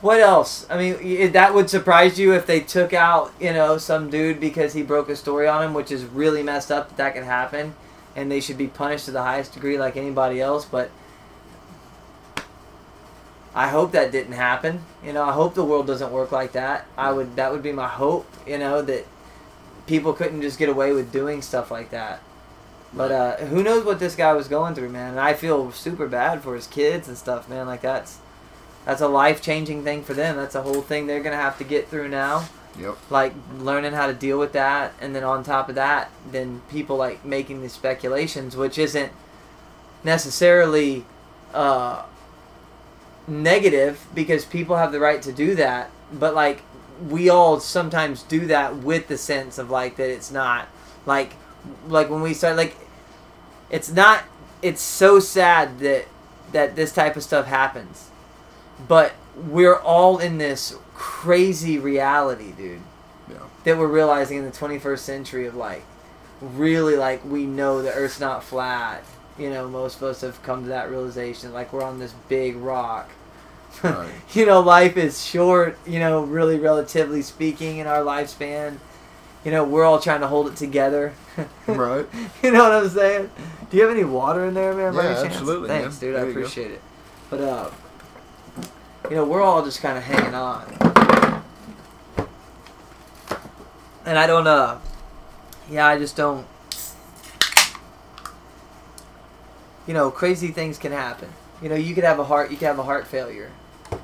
[0.00, 0.66] what else?
[0.70, 4.72] I mean, that would surprise you if they took out, you know, some dude because
[4.72, 7.74] he broke a story on him, which is really messed up that that could happen,
[8.16, 10.64] and they should be punished to the highest degree like anybody else.
[10.64, 10.90] But
[13.54, 14.84] I hope that didn't happen.
[15.04, 16.86] You know, I hope the world doesn't work like that.
[16.96, 17.36] I would.
[17.36, 18.26] That would be my hope.
[18.46, 19.06] You know that
[19.86, 22.22] people couldn't just get away with doing stuff like that.
[22.92, 25.10] But uh, who knows what this guy was going through, man?
[25.10, 27.66] And I feel super bad for his kids and stuff, man.
[27.66, 28.18] Like that's
[28.84, 30.36] that's a life changing thing for them.
[30.36, 32.48] That's a whole thing they're gonna have to get through now.
[32.78, 32.96] Yep.
[33.10, 36.96] Like learning how to deal with that, and then on top of that, then people
[36.96, 39.12] like making these speculations, which isn't
[40.02, 41.04] necessarily
[41.52, 42.04] uh,
[43.26, 45.90] negative because people have the right to do that.
[46.12, 46.62] But like
[47.08, 50.68] we all sometimes do that with the sense of like that it's not
[51.06, 51.34] like
[51.86, 52.76] like when we start like
[53.70, 54.24] it's not
[54.60, 56.06] it's so sad that
[56.52, 58.09] that this type of stuff happens
[58.88, 62.80] but we're all in this crazy reality dude
[63.30, 63.36] Yeah.
[63.64, 65.82] that we're realizing in the 21st century of like
[66.40, 69.02] really like we know the earth's not flat
[69.38, 72.56] you know most of us have come to that realization like we're on this big
[72.56, 73.08] rock
[73.84, 74.10] Right.
[74.32, 78.78] you know life is short you know really relatively speaking in our lifespan
[79.44, 81.12] you know we're all trying to hold it together
[81.66, 82.04] Right.
[82.42, 83.30] you know what i'm saying
[83.70, 86.10] do you have any water in there man Yeah, absolutely, thanks man.
[86.10, 86.40] dude i There go.
[86.40, 86.80] appreciate it
[87.30, 87.70] but uh
[89.08, 90.64] you know we're all just kind of hanging on
[94.04, 94.78] and i don't uh
[95.70, 96.46] yeah i just don't
[99.86, 101.28] you know crazy things can happen
[101.62, 103.50] you know you could have a heart you could have a heart failure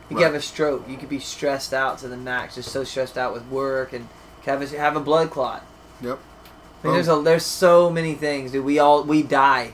[0.08, 2.84] you could have a stroke you could be stressed out to the max just so
[2.84, 4.08] stressed out with work and
[4.44, 5.64] have a, have a blood clot
[6.02, 6.18] Yep.
[6.84, 8.64] I mean, there's a there's so many things, dude.
[8.64, 9.72] We all we die,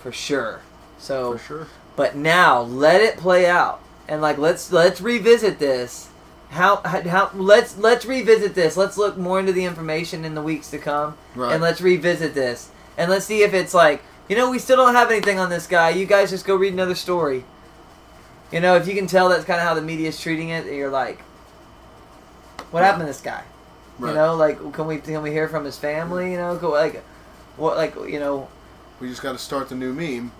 [0.00, 0.60] for sure.
[0.96, 1.66] So, For sure.
[1.96, 3.80] but now let it play out,
[4.10, 6.08] and like let's let's revisit this.
[6.50, 8.76] How how let's let's revisit this.
[8.76, 11.52] Let's look more into the information in the weeks to come, Right.
[11.52, 14.94] and let's revisit this, and let's see if it's like you know we still don't
[14.96, 15.90] have anything on this guy.
[15.90, 17.44] You guys just go read another story.
[18.52, 20.66] You know, if you can tell that's kind of how the media is treating it,
[20.66, 21.20] you're like,
[22.72, 23.44] what happened to this guy?
[24.00, 24.08] Right.
[24.10, 26.32] You know, like can we can we hear from his family?
[26.32, 27.04] You know, go like,
[27.56, 28.48] what like you know,
[28.98, 30.32] We just got to start the new meme.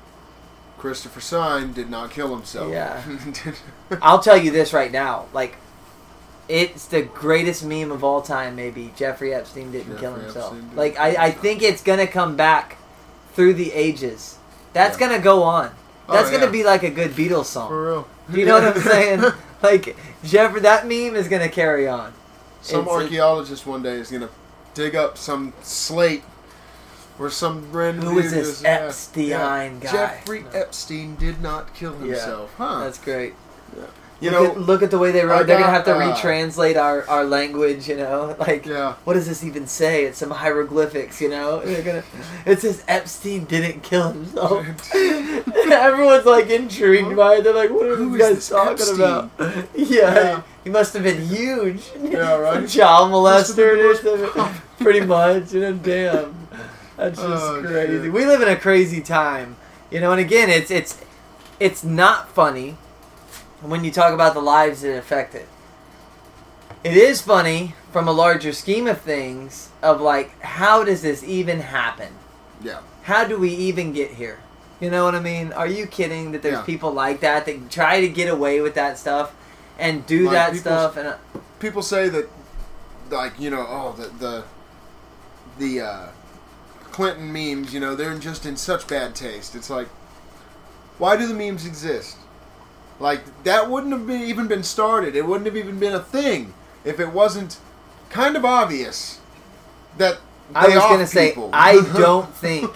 [0.80, 2.72] Christopher Sign did not kill himself.
[2.72, 3.02] Yeah.
[4.02, 5.56] I'll tell you this right now, like,
[6.48, 8.56] it's the greatest meme of all time.
[8.56, 10.54] Maybe Jeffrey Epstein didn't kill himself.
[10.54, 12.76] Didn't Like I, I think it's gonna come back
[13.34, 14.38] through the ages.
[14.72, 15.08] That's Yeah.
[15.10, 15.70] gonna go on.
[16.08, 16.50] Oh, That's gonna yeah.
[16.50, 17.68] be like a good Beatles song.
[17.68, 18.08] For real.
[18.32, 19.24] You know what I'm saying?
[19.62, 22.14] Like Jeffrey, that meme is gonna carry on.
[22.62, 24.30] Some It's- archaeologist one day is gonna
[24.74, 26.24] dig up some slate
[27.20, 28.06] or some random.
[28.06, 29.92] Who is this Epstein guy?
[29.92, 32.80] Jeffrey Epstein did not kill himself, huh?
[32.84, 33.34] That's great.
[34.20, 35.46] You look know, at, look at the way they wrote.
[35.46, 37.88] They're gonna have to uh, retranslate our, our language.
[37.88, 38.94] You know, like yeah.
[39.04, 40.04] what does this even say?
[40.04, 41.22] It's some hieroglyphics.
[41.22, 42.04] You know, they're gonna.
[42.44, 44.66] It says Epstein didn't kill himself.
[44.94, 47.44] Everyone's like intrigued by it.
[47.44, 49.30] They're like, what are Who these guys talking about?
[49.74, 50.42] Yeah, Yeah.
[50.64, 51.90] he must have been huge.
[52.02, 52.68] Yeah, right.
[52.68, 54.62] Child Must have been molester, the or most something.
[54.80, 55.54] pretty much.
[55.54, 56.48] You know, damn.
[57.00, 58.02] That's just Oh, crazy.
[58.02, 58.12] shit.
[58.12, 59.56] We live in a crazy time.
[59.90, 61.00] You know, and again, it's it's
[61.58, 62.76] it's not funny
[63.62, 65.46] when you talk about the lives that affected.
[66.84, 71.60] It is funny from a larger scheme of things of like how does this even
[71.60, 72.12] happen?
[72.62, 72.80] Yeah.
[73.04, 74.40] How do we even get here?
[74.78, 75.52] You know what I mean?
[75.54, 76.62] Are you kidding that there's Yeah.
[76.62, 79.32] people like that that try to get away with that stuff
[79.78, 81.16] and do Like, that stuff and uh,
[81.58, 82.28] People say that,
[83.10, 84.44] like you know, oh the the
[85.58, 86.06] the uh,
[86.92, 87.72] Clinton memes.
[87.72, 89.54] You know, they're just in such bad taste.
[89.54, 89.88] It's like,
[90.98, 92.16] why do the memes exist?
[93.00, 95.16] Like that wouldn't have been even been started.
[95.16, 96.52] It wouldn't have even been a thing
[96.84, 97.58] if it wasn't
[98.10, 99.18] kind of obvious
[99.96, 100.18] that
[100.54, 101.34] I was gonna say.
[101.52, 102.70] I don't think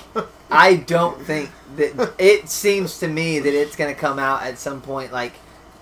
[0.50, 4.80] I don't think that it seems to me that it's gonna come out at some
[4.80, 5.34] point like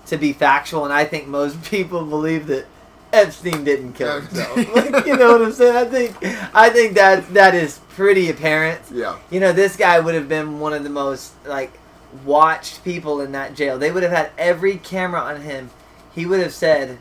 [0.07, 2.67] to be factual and I think most people believe that
[3.13, 4.57] Epstein didn't kill himself.
[4.75, 5.77] like, you know what I'm saying?
[5.77, 6.17] I think
[6.55, 8.81] I think that that is pretty apparent.
[8.91, 9.19] yeah.
[9.31, 11.79] You know, this guy would have been one of the most like
[12.25, 13.79] watched people in that jail.
[13.79, 15.71] They would have had every camera on him.
[16.15, 16.99] He would have said,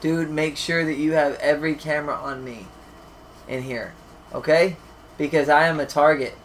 [0.00, 2.66] "Dude, make sure that you have every camera on me
[3.46, 3.92] in here,
[4.32, 4.76] okay?
[5.16, 6.36] Because I am a target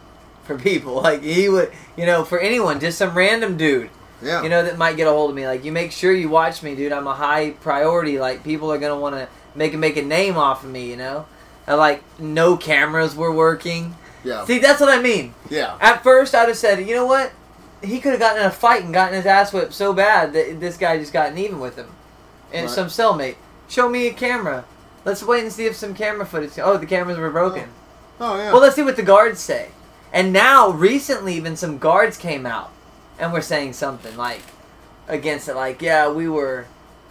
[0.44, 0.94] for people.
[1.02, 3.90] Like he would, you know, for anyone, just some random dude,
[4.24, 4.42] Yeah.
[4.42, 5.46] you know, that might get a hold of me.
[5.46, 6.92] Like you make sure you watch me, dude.
[6.92, 8.18] I'm a high priority.
[8.18, 11.26] Like people are gonna want to make make a name off of me, you know."
[11.66, 13.94] And, like no cameras were working.
[14.24, 14.44] yeah.
[14.44, 15.34] See, that's what I mean.
[15.50, 15.76] Yeah.
[15.80, 17.32] At first, I'd have said, you know what?
[17.82, 20.58] He could have gotten in a fight and gotten his ass whipped so bad that
[20.60, 21.88] this guy just gotten even with him.
[22.52, 22.74] And Right.
[22.74, 23.36] some cellmate.
[23.68, 24.64] Show me a camera.
[25.04, 26.52] Let's wait and see if some camera footage.
[26.62, 27.68] Oh, the cameras were broken.
[28.20, 28.52] Oh yeah.
[28.52, 29.68] Well, let's see what the guards say.
[30.12, 32.70] And now, recently, even some guards came out
[33.18, 34.42] and we're saying something like
[35.08, 35.54] against it.
[35.54, 36.66] Like, yeah, we were.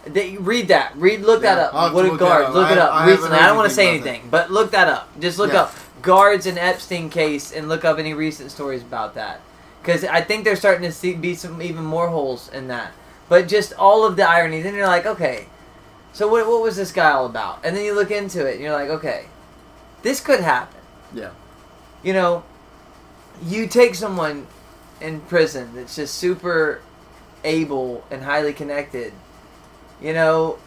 [0.06, 0.94] They, read that.
[0.96, 1.20] Read.
[1.22, 1.94] Look Yeah, that up.
[1.94, 2.48] What to did look guards?
[2.48, 2.54] up.
[2.54, 2.92] Look it I- up.
[2.94, 5.08] I recently, I don't want to say anything anything, but look that up.
[5.18, 5.62] Just look Yeah.
[5.62, 9.40] up guards and Epstein case and look up any recent stories about that.
[9.80, 12.92] Because I think they're starting to see be some even more holes in that.
[13.30, 14.60] But just all of the irony.
[14.60, 15.46] Then you're like, okay,
[16.12, 17.60] so what, what was this guy all about?
[17.64, 19.26] And then you look into it and you're like, okay,
[20.02, 20.80] this could happen.
[21.14, 21.30] yeah.
[22.02, 22.44] You know,
[23.42, 24.46] you take someone
[25.00, 26.80] in prison that's just super
[27.44, 29.12] able and highly connected,
[30.00, 30.58] you know,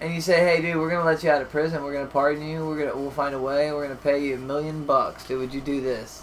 [0.00, 1.82] and you say, "Hey, dude, we're gonna let you out of prison.
[1.82, 2.66] We're gonna pardon you.
[2.66, 3.72] We're gonna we'll find a way.
[3.72, 5.24] We're gonna pay you a million bucks.
[5.26, 6.22] Dude, would you do this?"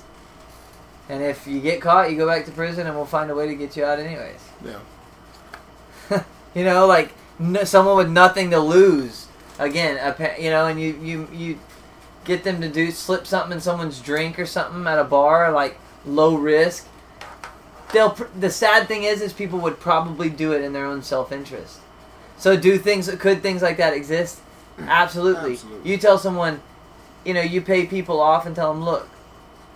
[1.09, 3.47] And if you get caught, you go back to prison, and we'll find a way
[3.47, 4.41] to get you out anyways.
[4.63, 6.23] Yeah.
[6.53, 9.27] You know, like no, someone with nothing to lose.
[9.57, 11.59] Again, a, pa- you know, and you you you
[12.25, 15.79] get them to do slip something in someone's drink or something at a bar, like
[16.05, 16.87] low risk.
[17.93, 18.11] They'll.
[18.11, 21.31] pr- The sad thing is, is people would probably do it in their own self
[21.31, 21.79] interest.
[22.37, 24.39] So, do things could things like that exist?
[24.79, 25.53] Absolutely.
[25.53, 25.91] Absolutely.
[25.91, 26.61] You tell someone,
[27.25, 29.09] you know, you pay people off and tell them, look,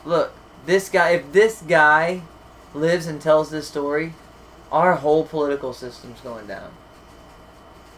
[0.04, 0.34] look,
[0.66, 1.12] this guy.
[1.12, 2.22] If this guy
[2.74, 4.14] lives and tells this story,
[4.72, 6.72] our whole political system's going down.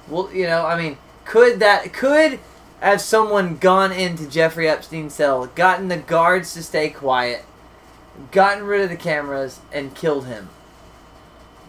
[0.07, 2.39] Well, you know, I mean, could that could
[2.79, 7.43] have someone gone into Jeffrey Epstein's cell, gotten the guards to stay quiet,
[8.31, 10.49] gotten rid of the cameras, and killed him?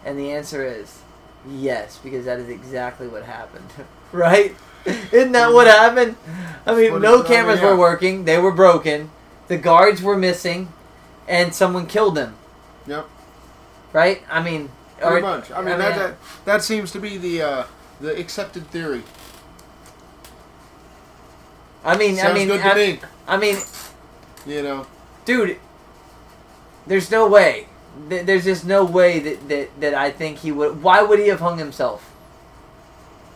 [0.05, 1.01] And the answer is
[1.47, 3.67] yes, because that is exactly what happened.
[4.11, 4.55] right?
[4.85, 6.15] Isn't that what happened?
[6.65, 9.11] I mean, no I mean, cameras were working, they were broken,
[9.47, 10.71] the guards were missing,
[11.27, 12.35] and someone killed them.
[12.87, 13.07] Yep.
[13.93, 14.23] Right?
[14.29, 14.69] I mean,
[14.99, 15.51] Pretty or- much.
[15.51, 17.63] I mean, that, that that seems to be the uh,
[18.01, 19.03] the accepted theory.
[21.83, 22.99] I mean, Sounds I mean, I, me.
[23.27, 23.57] I mean,
[24.45, 24.87] You know.
[25.25, 25.57] dude,
[26.89, 27.67] there's no way.
[28.09, 30.83] There's just no way that, that, that I think he would.
[30.83, 32.01] Why would he have hung himself?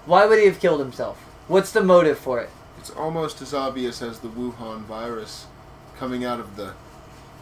[0.05, 1.17] Why would he have killed himself?
[1.47, 2.49] What's the motive for it?
[2.77, 5.47] It's almost as obvious as the Wuhan virus
[5.97, 6.73] coming out of the.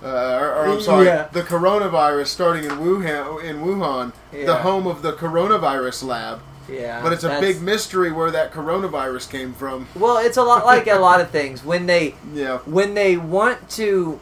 [0.04, 1.28] Uh, or, or I'm sorry, Yeah.
[1.32, 6.42] the coronavirus starting in Wuhan, in Wuhan, the home of the coronavirus lab.
[6.70, 9.88] Yeah, But it's a big mystery where that coronavirus came from.
[9.96, 13.70] Well, it's a lot like a lot of things when they Yeah, when they want
[13.72, 14.20] to.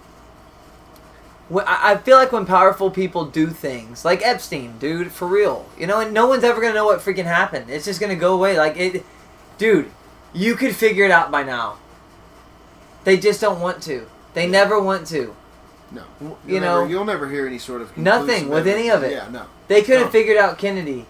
[1.50, 5.88] When, I feel like when powerful people do things like Epstein, dude, for real, you
[5.88, 7.70] know, and no one's ever gonna know what freaking happened.
[7.72, 8.56] It's just gonna go away.
[8.58, 9.04] Like it,
[9.58, 9.90] dude,
[10.32, 11.78] you could figure it out by now.
[13.04, 14.08] They just don't want to.
[14.36, 15.36] They never want to.
[15.92, 16.04] no.
[16.22, 19.12] You'll you never, know, you'll never hear any sort of Nothing with any of it.
[19.14, 19.46] Yeah, no.
[19.68, 20.12] They could have No.
[20.12, 21.08] figured out Kennedy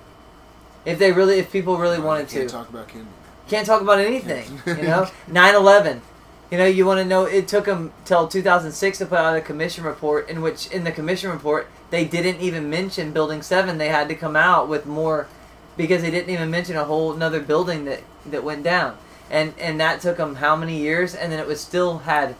[0.85, 3.09] If they really, if people really No, wanted can't to, talk about Kennedy.
[3.49, 4.61] can't talk about anything.
[4.65, 5.99] You know, 9/11.
[6.51, 7.25] You know, you want to know?
[7.25, 10.91] It took them till 2006 to put out a commission report, in which in the
[10.91, 13.77] commission report they didn't even mention Building Seven.
[13.77, 15.27] They had to come out with more
[15.77, 18.97] because they didn't even mention a whole another building that that went down,
[19.29, 21.13] and and that took them how many years?
[21.13, 22.35] And then it was still had,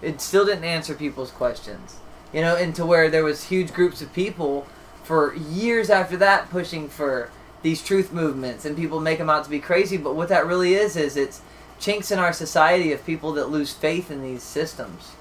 [0.00, 1.96] it still didn't answer people's questions.
[2.32, 4.66] You know, and to where there was huge groups of people
[5.04, 7.30] for years after that pushing for
[7.62, 9.96] these truth movements, and people make them out to be crazy.
[9.96, 11.42] But what that really is is it's
[11.82, 15.12] chinks in our society of people that lose faith in these systems.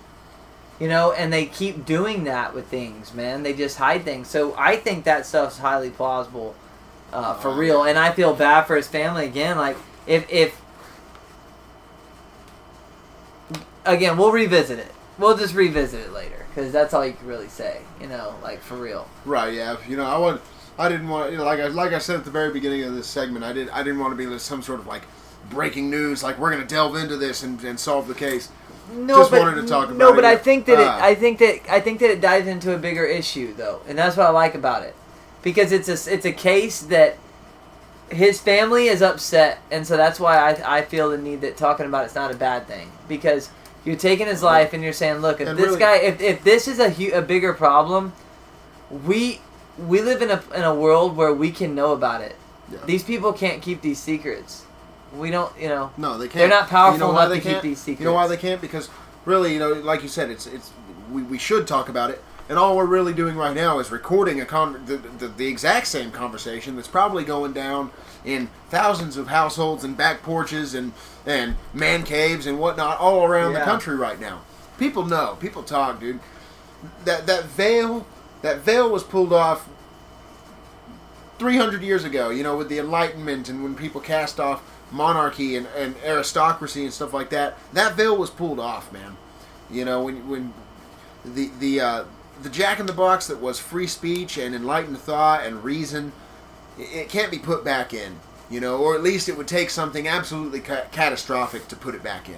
[0.79, 3.43] You know, and they keep doing that with things, man.
[3.43, 4.29] They just hide things.
[4.29, 6.55] So I think that stuff's highly plausible,
[7.13, 7.83] uh, for real.
[7.83, 9.57] And I feel bad for his family again.
[9.57, 10.59] Like if if
[13.85, 14.91] again, we'll revisit it.
[15.19, 17.81] We'll just revisit it later because that's all you can really say.
[17.99, 19.07] You know, like for real.
[19.23, 19.53] Right.
[19.53, 19.77] Yeah.
[19.87, 20.41] You know, I want.
[20.79, 21.31] I didn't want.
[21.31, 23.53] You know, like I like I said at the very beginning of this segment, I
[23.53, 23.69] did.
[23.69, 25.03] I didn't want to be some sort of like
[25.51, 26.23] breaking news.
[26.23, 28.49] Like we're going to delve into this and, and solve the case.
[28.93, 30.27] No, Just but, wanted to talk No, about but it.
[30.27, 30.87] I think that it.
[30.87, 30.99] Ah.
[31.01, 34.17] I think that I think that it dives into a bigger issue though, and that's
[34.17, 34.95] what I like about it,
[35.43, 37.17] because it's a it's a case that
[38.09, 41.85] his family is upset, and so that's why I I feel the need that talking
[41.85, 43.49] about it's not a bad thing because
[43.85, 46.43] you're taking his life and you're saying, look, if And this really- guy, if if
[46.43, 48.11] this is a hu- a bigger problem,
[49.05, 49.39] we
[49.87, 52.35] we live in a in a world where we can know about it.
[52.69, 52.79] Yeah.
[52.85, 54.65] These people can't keep these secrets.
[55.15, 55.91] We don't, you know.
[55.97, 56.39] No, they can't.
[56.39, 57.63] They're not powerful you know why enough they to can't?
[57.63, 58.61] these You know why they can't?
[58.61, 58.89] Because
[59.25, 60.71] really, you know, like you said, it's it's
[61.11, 62.23] we, we should talk about it.
[62.49, 65.87] And all we're really doing right now is recording a con- the, the, the exact
[65.87, 67.91] same conversation that's probably going down
[68.25, 70.91] in thousands of households and back porches and
[71.25, 74.41] and man caves and whatnot all around the country right now.
[74.77, 75.37] People know.
[75.39, 76.19] People talk, dude.
[77.05, 78.05] That that veil
[78.41, 79.69] that veil was pulled off
[81.39, 84.61] 300 years ago, you know, with the Enlightenment and when people cast off
[84.91, 89.17] monarchy and, and aristocracy and stuff like that, that veil was pulled off, man.
[89.69, 90.53] You know, when when
[91.23, 92.03] the the uh,
[92.41, 96.11] the Jack in the Box that was free speech and enlightened thought and reason,
[96.77, 98.19] it, it can't be put back in.
[98.49, 102.03] You know, or at least it would take something absolutely ca- catastrophic to put it
[102.03, 102.35] back in.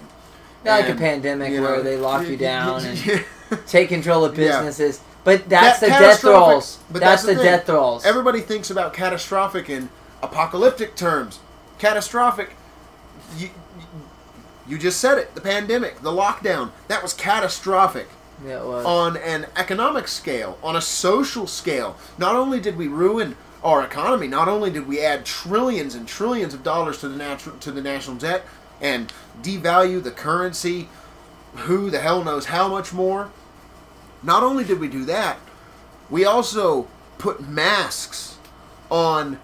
[0.64, 3.24] Not like a pandemic you know, where they lock you down and yeah.
[3.68, 4.60] take control of Yeah.
[4.62, 5.02] businesses.
[5.24, 6.80] But that's That the death rolls.
[6.92, 8.06] but that's, that's the, the death rolls.
[8.06, 9.90] Everybody thinks about catastrophic in
[10.22, 11.40] apocalyptic terms.
[11.84, 12.52] Catastrophic,
[13.38, 13.50] you,
[14.66, 15.36] you just said it.
[15.36, 18.08] The pandemic, the lockdown, that was catastrophic
[18.42, 18.86] yeah, it was.
[18.86, 21.98] on an economic scale, on a social scale.
[22.18, 26.54] Not only did we ruin our economy, not only did we add trillions and trillions
[26.54, 28.46] of dollars to the natural to the national debt
[28.80, 29.12] and
[29.42, 30.88] devalue the currency,
[31.54, 33.30] who the hell knows how much more.
[34.24, 35.38] Not only did we do that,
[36.10, 38.38] we also put masks
[38.90, 39.38] on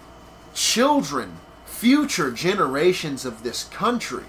[0.54, 1.36] children,
[1.80, 4.24] future generations of this country.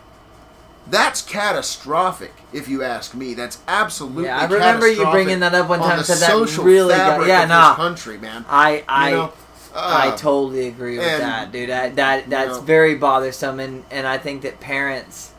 [0.87, 3.33] That's catastrophic, if you ask me.
[3.33, 4.23] That's absolutely.
[4.25, 7.27] Yeah, I remember you bringing that up one on time and said that really got-
[7.27, 7.69] yeah, of nah.
[7.69, 8.45] this country, man.
[8.49, 9.33] I I You know,
[9.75, 11.69] I uh, totally agree with and, that, dude.
[11.69, 15.33] That that that's know- very bothersome, and and I think that parents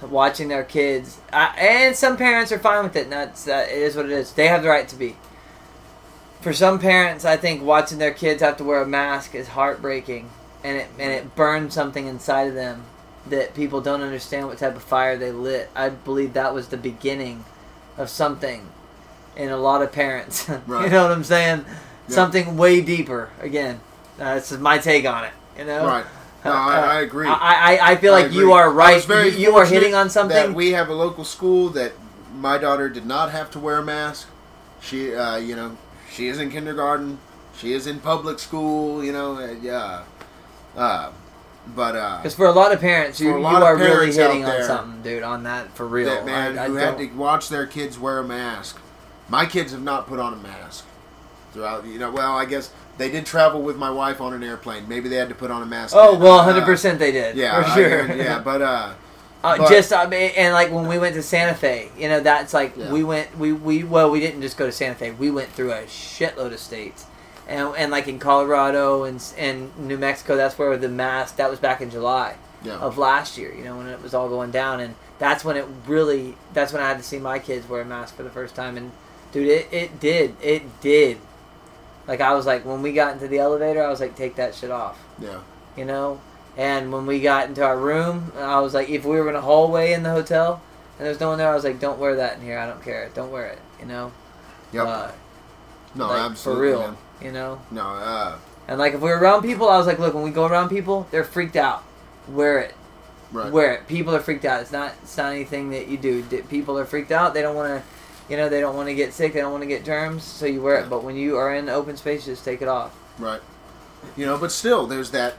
[0.00, 3.04] watching their kids, I, and some parents are fine with it.
[3.04, 4.32] And that's that it is what it is.
[4.32, 5.16] They have the right to be.
[6.40, 10.30] For some parents, I think watching their kids have to wear a mask is heartbreaking,
[10.64, 12.84] and it and it burns something inside of them
[13.26, 15.70] that people don't understand what type of fire they lit.
[15.74, 17.44] I believe that was the beginning
[17.96, 18.68] of something
[19.36, 20.48] in a lot of parents.
[20.48, 21.64] you know what I'm saying?
[21.66, 22.14] Yeah.
[22.14, 23.30] Something way deeper.
[23.40, 23.80] Again,
[24.18, 25.32] uh, this is my take on it.
[25.58, 26.04] You know, Right.
[26.44, 27.26] No, I, I agree.
[27.26, 29.06] I, I, I feel I like you are right.
[29.08, 30.54] You, you are hitting on That something.
[30.54, 31.92] we have a local school that
[32.34, 34.28] my daughter did not have to wear a mask.
[34.80, 35.76] She, uh, you know,
[36.10, 37.18] she is in kindergarten.
[37.56, 39.04] She is in public school.
[39.04, 40.04] You know, uh, yeah.
[40.76, 41.10] Uh,
[41.74, 44.44] but uh, Because for a lot of parents, you, you are really parents out hitting
[44.46, 45.22] on something, dude.
[45.22, 46.08] On that for real.
[46.08, 48.78] that man I, I who had don't- to watch their kids wear a mask.
[49.28, 50.86] My kids have not put on a mask
[51.52, 51.84] throughout.
[51.86, 54.88] You know, well, I guess they did travel with my wife on an airplane.
[54.88, 55.94] Maybe they had to put on a mask.
[55.96, 56.22] Oh then.
[56.22, 57.36] well, Uh, hundred percent they did.
[57.36, 58.16] Yeah, for I- sure.
[58.16, 58.92] yeah, but uh,
[59.44, 62.20] Uh, But- just I mean, and like when we went to Santa Fe, you know,
[62.20, 62.90] that's like Yeah.
[62.90, 65.10] we went we we well we didn't just go to Santa Fe.
[65.10, 67.04] We went through a shitload of states,
[67.48, 71.36] and and like in Colorado and and New Mexico, that's where the mask.
[71.36, 73.54] That was back in July yeah, of last year.
[73.54, 76.36] You know when it was all going down, and that's when it really.
[76.52, 78.76] That's when I had to see my kids wear a mask for the first time,
[78.76, 78.92] and
[79.32, 81.18] dude, it it did it did.
[82.06, 84.54] Like I was like when we got into the elevator, I was like, take that
[84.54, 85.40] shit off yeah,
[85.76, 86.20] you know.
[86.56, 89.40] And when we got into our room, I was like, if we were in a
[89.40, 90.60] hallway in the hotel
[90.98, 92.58] and there's no one there, I was like, don't wear that in here.
[92.58, 93.10] I don't care.
[93.14, 93.58] Don't wear it.
[93.78, 94.12] You know.
[94.72, 94.86] yep.
[94.86, 95.10] Uh,
[95.94, 96.80] no, like, absolutely, for real.
[96.80, 96.96] man.
[97.22, 97.60] You know.
[97.70, 98.36] No, uh,
[98.68, 101.06] And like if we're around people, I was like, look, when we go around people,
[101.10, 101.82] they're freaked out.
[102.28, 102.74] Wear it.
[103.32, 103.52] Right.
[103.52, 103.88] Wear it.
[103.88, 104.60] People are freaked out.
[104.62, 104.92] It's not.
[105.02, 106.22] It's not anything that you do.
[106.48, 107.34] People are freaked out.
[107.34, 107.82] They don't want to.
[108.30, 109.32] You know, they don't want to get sick.
[109.32, 110.22] They don't want to get germs.
[110.22, 110.84] So you wear Yeah.
[110.84, 110.90] it.
[110.90, 112.94] But when you are in open space, just take it off.
[113.18, 113.40] Right.
[114.16, 115.34] You know, but still, there's that.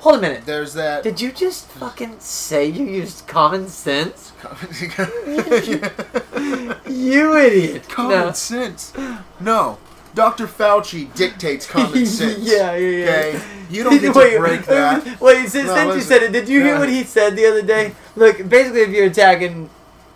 [0.00, 0.44] Hold a minute.
[0.46, 1.02] There's that.
[1.02, 4.32] Did you just fucking say you used common sense?
[6.88, 7.88] You idiot.
[7.88, 8.32] common No.
[8.32, 8.92] sense.
[9.40, 9.78] No.
[10.14, 10.46] Dr.
[10.46, 12.38] Fauci dictates common sense.
[12.40, 13.10] yeah, yeah, yeah.
[13.10, 13.40] Okay?
[13.70, 15.20] You don't get to wait, break that.
[15.20, 17.60] Wait, since, No, since you said it, did you hear what he said the other
[17.62, 17.94] day?
[18.16, 19.68] Look, basically, if you're attacking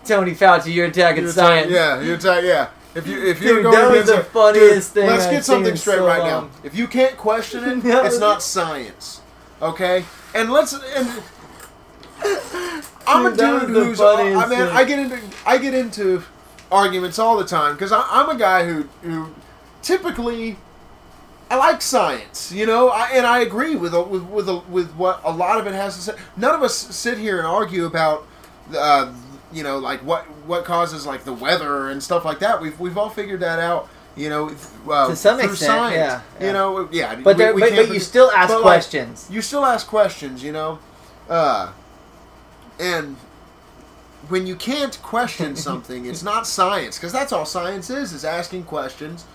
[0.06, 1.70] Tony Fauci, you're attacking You're science.
[1.70, 2.70] yeah, you're ta- yeah.
[2.94, 5.44] If you if you're Dude, going that was the funniest dude, thing Let's I've get
[5.44, 6.44] something in straight so right long.
[6.46, 6.50] now.
[6.64, 9.20] If you can't question it, it's not science.
[9.62, 10.04] Okay?
[10.34, 11.22] And let's and
[13.06, 14.68] I'm Dude, a dude who's uh, I mean thing.
[14.68, 16.22] I get into I get into
[16.70, 19.28] arguments all the time because I'm a guy who who
[19.82, 20.56] typically
[21.50, 24.90] I like science, you know, I, and I agree with a- with with, a, with
[24.94, 26.12] what a lot of it has to say.
[26.36, 28.26] None of us sit here and argue about,
[28.74, 29.12] uh,
[29.52, 32.60] you know, like what what causes like the weather and stuff like that.
[32.62, 34.50] We've we've all figured that out, you know,
[34.90, 35.94] uh, To some through extent, science.
[35.94, 36.46] yeah, yeah.
[36.46, 37.14] You know, yeah.
[37.16, 39.28] But, we- there, we but, but you still ask but, like, questions.
[39.30, 40.78] you still ask questions, you know,
[41.28, 41.70] uh,
[42.80, 43.16] and
[44.28, 48.64] when you can't question something, it's not science because that's all science is: is asking
[48.64, 49.26] questions,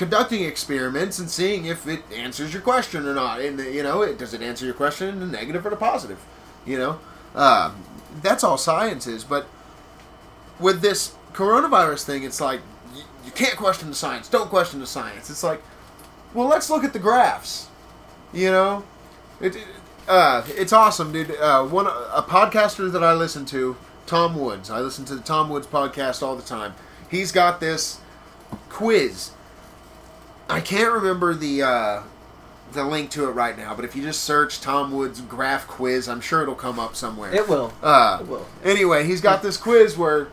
[0.00, 3.38] conducting experiments, and seeing if it answers your question or not.
[3.38, 6.24] And you know, it, does it answer your question in the negative or the positive?
[6.64, 7.00] You know,
[7.34, 7.74] uh,
[8.22, 9.24] that's all science is.
[9.24, 9.46] But
[10.58, 12.62] with this coronavirus thing, it's like
[12.94, 14.26] you, you can't question the science.
[14.26, 15.28] Don't question the science.
[15.28, 15.62] It's like,
[16.32, 17.68] well, let's look at the graphs.
[18.32, 18.84] You know,
[19.38, 19.54] it,
[20.08, 21.32] uh, it's awesome, dude.
[21.32, 23.76] Uh, one a podcaster that I listen to,
[24.06, 24.70] Tom Woods.
[24.70, 26.74] I listen to the Tom Woods podcast all the time.
[27.10, 28.00] He's got this
[28.70, 29.32] quiz.
[30.50, 32.02] I can't remember the uh,
[32.72, 36.08] the link to it right now, but if you just search Tom Woods graph quiz,
[36.08, 37.32] I'm sure it'll come up somewhere.
[37.34, 37.72] It will.
[37.82, 38.46] Uh, It will.
[38.64, 40.28] Anyway, he's got this quiz where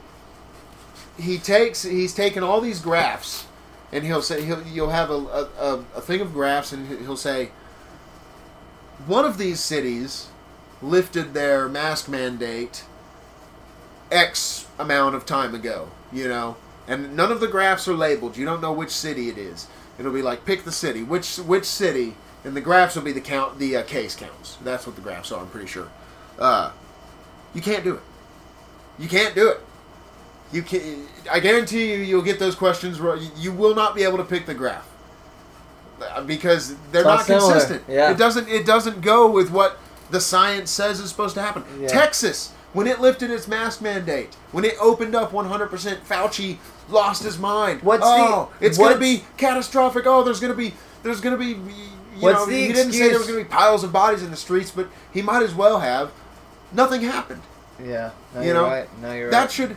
[1.20, 3.46] he takes he's taken all these graphs,
[3.92, 7.18] and he'll say he'll you'll have a a, a, a thing of graphs, and he'll
[7.18, 7.52] say
[9.06, 10.28] one of these cities
[10.82, 12.84] lifted their mask mandate
[14.12, 16.56] X amount of time ago, you know,
[16.88, 18.38] and none of the graphs are labeled.
[18.38, 19.68] You don't know which city it is.
[20.00, 23.22] It'll be like pick the city, which which city, and the graphs will be the
[23.22, 24.58] count, the uh, case counts.
[24.64, 25.42] That's what the graphs are.
[25.42, 25.88] I'm pretty sure.
[26.38, 26.72] Uh,
[27.54, 28.02] you can't do it.
[29.00, 29.60] You can't do it.
[30.52, 31.08] You can.
[31.32, 33.00] I guarantee you, you'll get those questions.
[33.00, 33.20] wrong.
[33.20, 34.88] You- You will not be able to pick the graph
[36.02, 37.84] Uh, because they're not similar, consistent.
[37.88, 38.12] yeah.
[38.12, 38.48] It doesn't.
[38.48, 39.78] It doesn't go with what
[40.12, 41.64] the science says is supposed to happen.
[41.82, 41.88] Yeah.
[41.88, 46.58] Texas, when it lifted its mask mandate, when it opened up 100%, Fauci
[46.90, 47.82] lost his mind.
[47.84, 50.06] What's oh, the- it's going to be catastrophic.
[50.06, 50.74] Oh, there's going to be.
[51.04, 51.60] There's going to be.
[51.60, 53.92] You What's know, the he didn't say there excuse- was going to be piles of
[53.94, 56.12] bodies in the streets, but he might as well have.
[56.74, 57.42] Nothing happened.
[57.84, 58.12] Yeah.
[58.34, 59.02] No, You you're know, right.
[59.02, 59.52] No, you're That right.
[59.52, 59.76] should.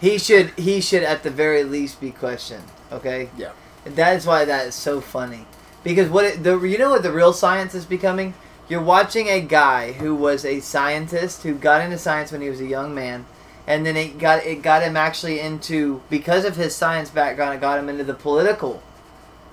[0.00, 0.50] He should.
[0.56, 2.64] He should at the very least be questioned.
[2.92, 3.30] Okay.
[3.36, 3.50] Yeah.
[3.84, 5.46] That is why that is so funny.
[5.82, 8.34] Because what it, the you know what the real science is becoming?
[8.68, 12.60] You're watching a guy who was a scientist who got into science when he was
[12.60, 13.26] a young man,
[13.70, 17.60] and then it got it got him actually into because of his science background, it
[17.60, 18.82] got him into the political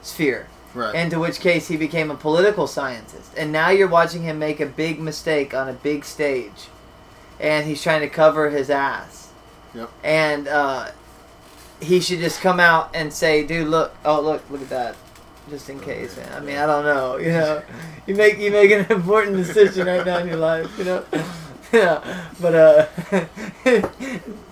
[0.02, 0.48] sphere.
[0.74, 0.96] Right.
[0.96, 3.32] Into which case he became a political scientist.
[3.38, 6.68] And now you're watching him make a big mistake on a big stage.
[7.40, 9.32] And he's trying to cover his ass.
[9.76, 9.90] Yep.
[10.04, 10.92] And uh,
[11.80, 14.96] he should just come out and say, dude, look, oh, look, look at that.
[15.50, 16.34] Just in case, man.
[16.34, 17.18] I mean, I don't know.
[17.18, 17.64] You know,
[18.08, 20.70] you make you make an important decision right now in your life.
[20.78, 21.06] You know,
[21.72, 22.24] yeah.
[22.40, 22.86] But uh,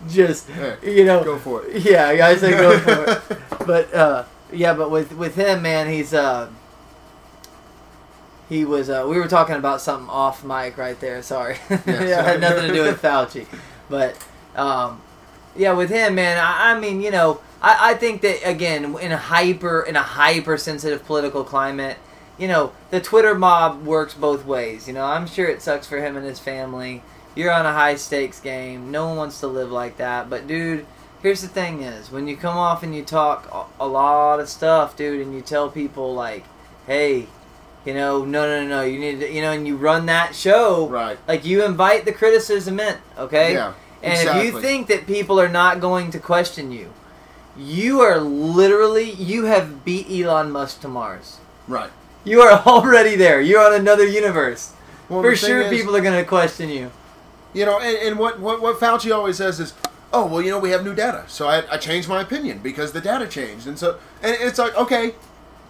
[0.10, 0.50] just
[0.84, 1.84] you know, go for it.
[1.84, 3.40] yeah, I say go for it.
[3.66, 6.50] But uh, yeah, but with with him, man, he's uh,
[8.48, 8.90] he was.
[8.90, 11.22] Uh, we were talking about something off mic right there.
[11.24, 13.48] Sorry, yeah, it had nothing to do with Fauci,
[13.90, 14.16] but
[14.56, 15.02] um,
[15.56, 16.38] yeah, with him, man.
[16.38, 20.04] I, I mean, you know, I, I think that again, in a hyper in a
[20.04, 21.98] hypersensitive political climate,
[22.38, 24.88] you know, the Twitter mob works both ways.
[24.88, 27.02] You know, I'm sure it sucks for him and his family.
[27.36, 28.92] You're on a high stakes game.
[28.92, 30.30] No one wants to live like that.
[30.30, 30.86] But dude,
[31.22, 34.96] here's the thing: is when you come off and you talk a, lot of stuff,
[34.96, 36.46] dude, and you tell people like,
[36.88, 37.28] hey.
[37.86, 38.82] You know, no, no, no.
[38.82, 40.88] You need to, you know, and you run that show.
[40.88, 41.20] Right.
[41.28, 43.54] Like you invite the criticism in, okay?
[43.54, 43.74] Yeah.
[44.02, 46.92] And if you think that people are not going to question you,
[47.58, 51.38] you are literally you have beat Elon Musk to Mars.
[51.68, 51.92] Right.
[52.26, 53.40] You are already there.
[53.40, 54.74] You're on another universe.
[55.08, 56.92] Well, For sure, is, people are going to question you.
[57.54, 59.74] You know, and, and what, what what Fauci always says is,
[60.12, 62.92] oh well, you know, we have new data, so I, I changed my opinion because
[62.92, 65.14] the data changed, and so and it's like okay,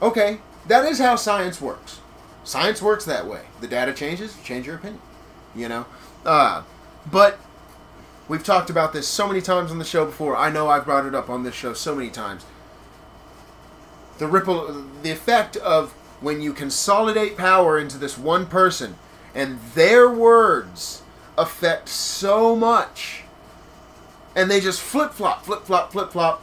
[0.01, 1.99] Okay, that is how science works.
[2.43, 3.41] Science works that way.
[3.61, 5.01] The data changes, you change your opinion.
[5.55, 5.85] You know?
[6.25, 6.63] Uh,
[7.09, 7.39] but
[8.27, 10.35] we've talked about this so many times on the show before.
[10.35, 12.45] I know I've brought it up on this show so many times.
[14.17, 18.95] The ripple, the effect of when you consolidate power into this one person
[19.33, 21.03] and their words
[21.37, 23.23] affect so much
[24.35, 26.41] and they just flip flop, flip flop, flip flop.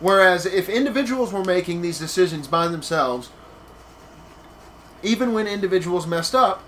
[0.00, 3.30] Whereas if individuals were making these decisions by themselves,
[5.02, 6.62] even when individuals messed up,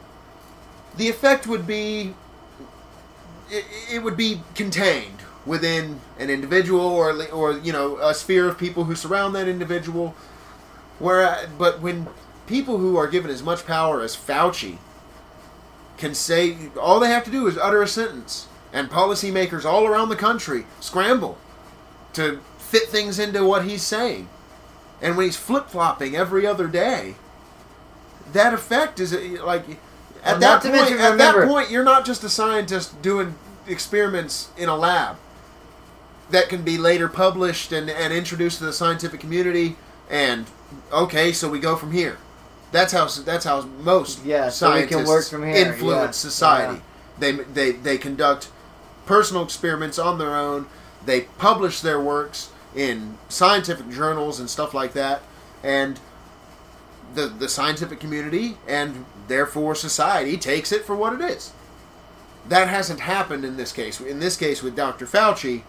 [0.97, 2.15] the effect would be
[3.49, 8.85] it, would be contained within an individual or or you know a sphere of people
[8.85, 10.15] who surround that individual.
[10.99, 12.09] Where but when
[12.47, 14.79] people who are given as much power as Fauci
[15.97, 20.09] can say all they have to do is utter a sentence and policymakers all around
[20.09, 21.39] the country scramble
[22.13, 24.29] to fit things into what he's saying.
[25.01, 27.17] And when he's flip flopping every other day,
[28.33, 29.65] that effect is like
[30.25, 30.75] at Well, that point.
[30.75, 33.35] mention, At that point, you're not just a scientist doing
[33.67, 35.17] experiments in a lab
[36.31, 39.77] that can be later published and, and introduced to the scientific community.
[40.11, 40.47] And
[40.93, 42.19] okay, so we go from here.
[42.77, 46.29] That's how that's how most Yeah, so we scientists can work from here, influence yeah,
[46.31, 46.75] society.
[46.75, 46.81] yeah.
[47.19, 48.51] They they they conduct
[49.07, 50.67] personal experiments on their own.
[51.07, 55.23] They publish their works in scientific journals and stuff like that,
[55.63, 55.99] and
[57.15, 61.53] the the scientific community and therefore society takes it for what it is.
[62.47, 64.03] That hasn't happened in this case.
[64.03, 65.07] In this case, with Dr.
[65.07, 65.63] Fauci,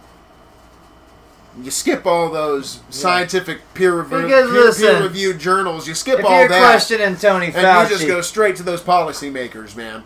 [1.62, 4.28] you skip all those scientific peer reviewed
[5.14, 5.88] peer, journals.
[5.88, 8.62] You skip If all you're that, questioning Tony and Fauci, you just go straight to
[8.62, 10.04] those policymakers, man.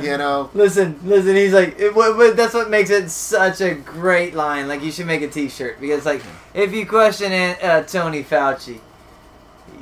[0.00, 0.50] You know.
[0.54, 1.36] Listen, listen.
[1.36, 4.66] He's like, it, what, what, that's what makes it such a great line.
[4.66, 6.22] Like, you should make a T-shirt because, like,
[6.54, 8.80] if you question uh, Tony Fauci,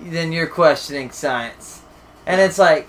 [0.03, 1.83] then you're questioning science,
[2.27, 2.89] and it's like,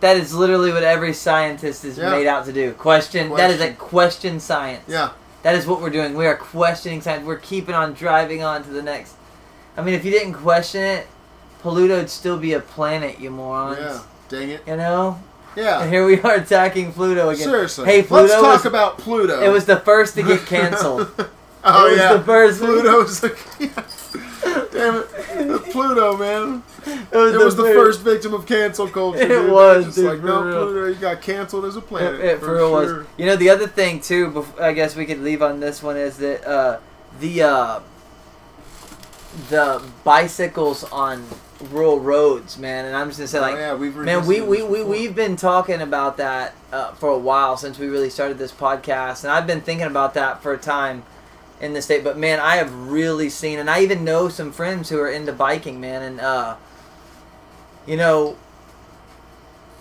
[0.00, 2.10] that is literally what every scientist is Yeah.
[2.10, 2.72] made out to do.
[2.72, 3.28] Question.
[3.34, 3.76] That is a Question.
[3.76, 4.84] question science.
[4.88, 5.10] Yeah.
[5.46, 6.14] That is what we're doing.
[6.16, 7.24] We are questioning science.
[7.24, 9.14] We're keeping on driving on to the next.
[9.76, 11.06] I mean, if you didn't question it,
[11.60, 13.78] Pluto'd still be a planet, you morons.
[13.78, 14.02] Yeah.
[14.28, 14.62] Dang it.
[14.66, 15.22] You know.
[15.54, 15.86] And Yeah.
[15.86, 17.44] here we are attacking Pluto again.
[17.44, 17.86] Seriously.
[17.86, 19.40] Hey, Pluto Let's talk was, about Pluto.
[19.40, 21.12] It was the first to get canceled.
[21.64, 22.14] oh it was yeah.
[22.14, 23.84] the first- Pluto's the.
[24.72, 25.72] Damn it.
[25.72, 26.62] Pluto, man.
[26.86, 29.20] it was, It was the first victim of cancel culture.
[29.20, 29.50] It dude.
[29.50, 30.64] was, Just dude, like, no, real.
[30.66, 32.20] Pluto, you got canceled as a planet.
[32.20, 32.98] it for for real sure.
[32.98, 33.06] was.
[33.16, 34.46] You know, the other thing too.
[34.60, 36.78] I guess we could leave on this one is that uh,
[37.20, 37.80] the uh,
[39.48, 41.24] the bicycles on
[41.70, 42.84] rural roads, man.
[42.84, 45.14] And I'm just gonna say, like, oh, yeah, we've Man, we we we we have
[45.14, 49.24] been talking about that uh, for a while since we really started this podcast.
[49.24, 51.02] And I've been thinking about that for a time
[51.60, 52.04] in the state.
[52.04, 55.32] But, man, I have really seen, and I even know some friends who are into
[55.32, 56.02] biking, man.
[56.02, 56.56] And, uh,
[57.86, 58.36] you know,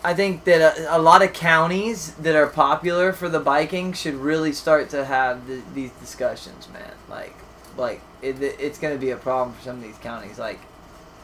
[0.03, 4.15] I think that a, a lot of counties that are popular for the biking should
[4.15, 6.93] really start to have th these discussions, man.
[7.09, 7.35] Like,
[7.75, 10.37] like it, it's going to be a problem for some of these counties.
[10.37, 10.59] Like,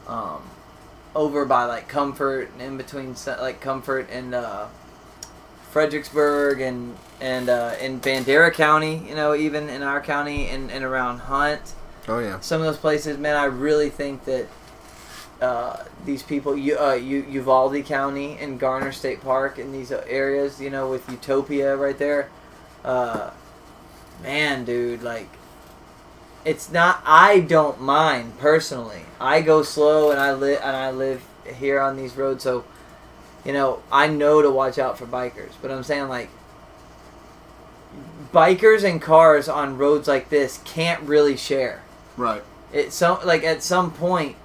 [0.07, 0.41] um,
[1.15, 4.67] over by like Comfort and in between like Comfort and uh,
[5.71, 10.83] Fredericksburg and and uh, in Bandera County, you know, even in our county and, and
[10.83, 11.61] around Hunt,
[12.07, 12.39] Oh yeah.
[12.39, 14.47] some of those places, man, I really think that
[15.39, 20.59] uh, these people, you, uh, U- Uvalde County and Garner State Park and these areas,
[20.59, 22.29] you know, with Utopia right there,
[22.83, 23.29] uh,
[24.23, 25.29] man, dude, like,
[26.43, 27.03] it's not.
[27.05, 29.01] I don't mind personally.
[29.19, 31.23] I go slow and I live and I live
[31.59, 32.63] here on these roads, so
[33.45, 35.51] you know I know to watch out for bikers.
[35.61, 36.29] But I'm saying like
[38.33, 41.81] bikers and cars on roads like this can't really share.
[42.17, 42.43] Right.
[42.71, 44.35] It so like at some point,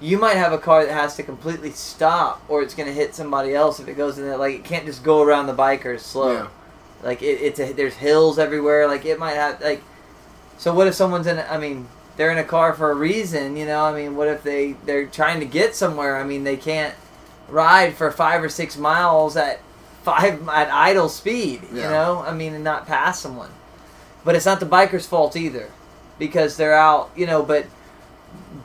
[0.00, 3.54] you might have a car that has to completely stop, or it's gonna hit somebody
[3.54, 4.36] else if it goes in there.
[4.36, 6.32] Like it can't just go around the bikers slow.
[6.32, 6.48] Yeah.
[7.02, 8.86] Like it, it's a, there's hills everywhere.
[8.86, 9.82] Like it might have like.
[10.58, 11.38] So what if someone's in?
[11.38, 13.56] I mean, they're in a car for a reason.
[13.56, 13.84] You know.
[13.84, 16.16] I mean, what if they they're trying to get somewhere?
[16.16, 16.94] I mean, they can't
[17.48, 19.60] ride for five or six miles at
[20.02, 21.62] five at idle speed.
[21.72, 22.24] You know.
[22.26, 23.50] I mean, and not pass someone.
[24.24, 25.70] But it's not the biker's fault either,
[26.18, 27.10] because they're out.
[27.16, 27.66] You know, but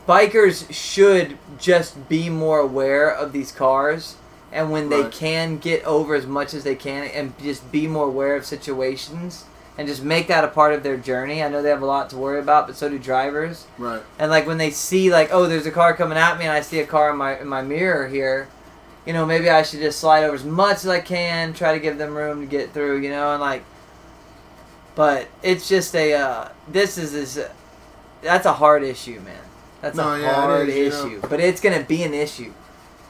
[0.08, 4.16] bikers should just be more aware of these cars
[4.52, 8.08] and when they can get over as much as they can and just be more
[8.08, 9.46] aware of situations
[9.78, 11.44] and just make that a part of their journey.
[11.44, 13.68] I know they have a lot to worry about, but so do drivers.
[13.78, 14.02] Right.
[14.18, 16.62] And like when they see like, oh, there's a car coming at me and I
[16.62, 18.48] see a car in my in my mirror here,
[19.08, 21.80] you know, maybe I should just slide over as much as I can, try to
[21.80, 23.64] give them room to get through, you know, and like
[24.96, 27.40] but it's just a uh this is is
[28.22, 29.40] that's a hard issue, man.
[29.82, 31.16] That's No, a yeah, hard is, you know.
[31.18, 32.52] issue, but it's gonna be an issue.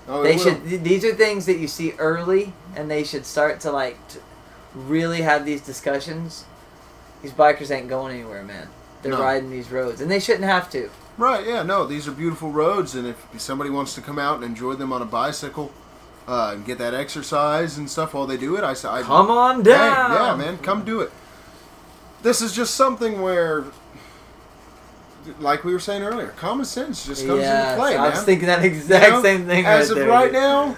[0.09, 0.63] Oh, they should.
[0.63, 4.19] th- These are things that you see early, and they should start to like t-
[4.73, 6.45] really have these discussions.
[7.21, 8.67] These bikers ain't going anywhere, man.
[9.01, 9.21] They're No.
[9.21, 10.89] riding these roads, and they shouldn't have to.
[11.17, 14.43] Right, yeah, no, these are beautiful roads, and if somebody wants to come out and
[14.45, 15.71] enjoy them on a bicycle
[16.27, 19.57] uh, and get that exercise and stuff while they do it, I say, Come on
[19.57, 20.11] Hey, down.
[20.11, 21.11] yeah, man, come do it.
[22.23, 23.63] This is just something where,
[25.39, 28.11] like we were saying earlier, common sense just comes Yeah, into play, I man.
[28.11, 29.21] was thinking that You exact know?
[29.21, 29.65] same thing.
[29.65, 30.33] As right of there, right dude.
[30.33, 30.75] now,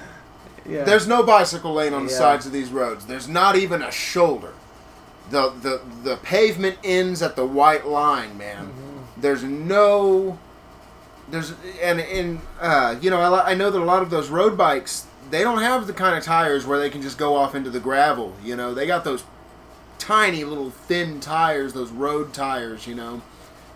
[0.68, 0.84] yeah.
[0.84, 2.18] there's no bicycle lane on the Yeah.
[2.18, 3.06] sides of these roads.
[3.06, 4.54] There's not even a shoulder.
[5.30, 8.68] The the the pavement ends at the white line, man.
[8.68, 9.22] Mm-hmm.
[9.22, 10.40] There's no
[11.30, 14.58] there's and in uh, you know I, I know that a lot of those road
[14.58, 17.70] bikes they don't have the kind of tires where they can just go off into
[17.70, 18.34] the gravel.
[18.44, 19.24] You know they got those
[19.98, 22.88] tiny little thin tires, those road tires.
[22.88, 23.22] You know,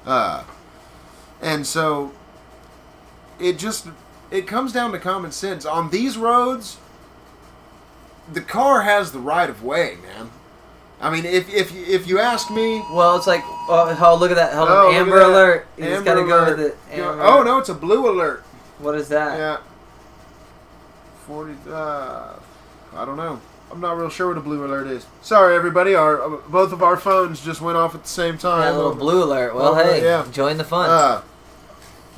[0.06, 0.44] uh,
[1.42, 2.12] and so
[3.40, 3.88] it just
[4.32, 6.78] it comes down to common sense on these roads.
[8.32, 10.32] The car has the right of way, man.
[11.02, 14.32] I mean, if if you- if you ask me, Well, it's like, oh, oh, look
[14.32, 14.54] at that.
[14.54, 15.20] Hold Oh, on, Amber.
[15.20, 15.68] Alert.
[15.78, 16.78] You just gotta go with it.
[16.92, 18.44] Amber oh no, it's a blue alert.
[18.80, 19.38] What is that?
[19.38, 19.58] Yeah.
[21.28, 21.56] Forty.
[21.70, 22.34] Uh,
[22.96, 23.40] I don't know.
[23.72, 25.06] I'm not real sure what a blue alert is.
[25.22, 25.96] Sorry, everybody.
[25.96, 28.64] Our uh, both of our phones just went off at the same time.
[28.64, 29.56] Yeah, a little blue alert.
[29.56, 30.26] Well, Oh, hey, yeah.
[30.32, 30.90] join the fun.
[30.90, 31.22] Uh,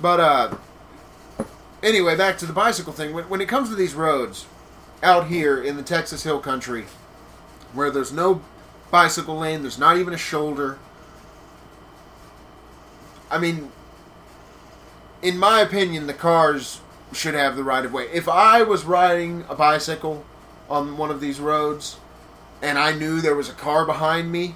[0.01, 0.57] but uh,
[1.81, 3.13] anyway, back to the bicycle thing.
[3.13, 4.47] When, when it comes to these roads
[5.03, 6.85] out here in the Texas Hill Country,
[7.73, 8.41] where there's no
[8.91, 10.77] bicycle lane, there's not even a shoulder.
[13.31, 13.71] I mean,
[15.21, 16.81] in my opinion, the cars
[17.13, 18.07] should have the right of way.
[18.13, 20.25] If I was riding a bicycle
[20.69, 21.97] on one of these roads
[22.61, 24.55] and I knew there was a car behind me,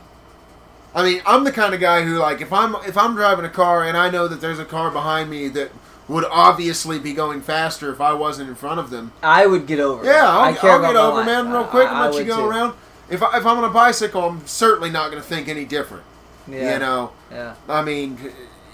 [0.96, 3.50] I mean, I'm the kind of guy who like if I'm if I'm driving a
[3.50, 5.72] car and I know that there's a car behind me that
[6.08, 9.12] would obviously be going faster if I wasn't in front of them.
[9.22, 10.04] I would get over.
[10.04, 11.26] Yeah, I'll, I'll get over, life.
[11.28, 12.50] man, real quick I- and let you go too.
[12.50, 12.74] around.
[13.12, 16.04] If I, if I'm on a bicycle, I'm certainly not going to think any different.
[16.48, 16.74] Yeah.
[16.74, 17.54] You know, Yeah.
[17.68, 18.18] I mean,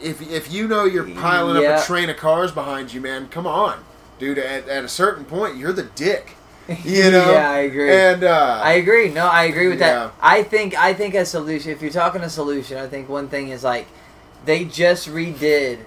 [0.06, 3.48] if if you know you're piling up a train of cars behind you, man, come
[3.48, 3.84] on,
[4.20, 4.38] dude.
[4.38, 6.38] At, at a certain point, you're the dick.
[6.84, 7.32] You know.
[7.32, 7.92] yeah, I agree.
[7.96, 9.10] And uh, I agree.
[9.10, 10.06] No, I agree with Yeah.
[10.08, 10.14] that.
[10.20, 11.72] I think I think a solution.
[11.72, 13.86] If you're talking a solution, I think one thing is like
[14.46, 15.80] they just redid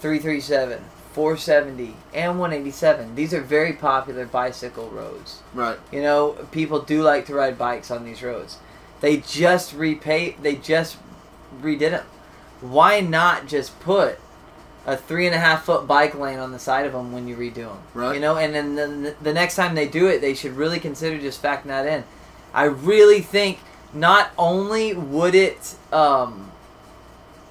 [0.00, 0.82] 337,
[1.12, 3.14] 470, and 187.
[3.14, 5.42] These are very popular bicycle roads.
[5.54, 8.58] right, You know, people do like to ride bikes on these roads.
[9.00, 10.36] They just repay.
[10.42, 10.96] They just
[11.62, 12.04] redid them.
[12.60, 14.18] Why not just put
[14.86, 17.36] a three and a half foot bike lane on the side of them when you
[17.36, 17.78] redo them?
[17.94, 18.14] Right.
[18.14, 21.18] You know, and then the, the next time they do it, they should really consider
[21.18, 22.04] just factoring that in.
[22.54, 23.58] I really think
[23.92, 26.50] not only would it, um,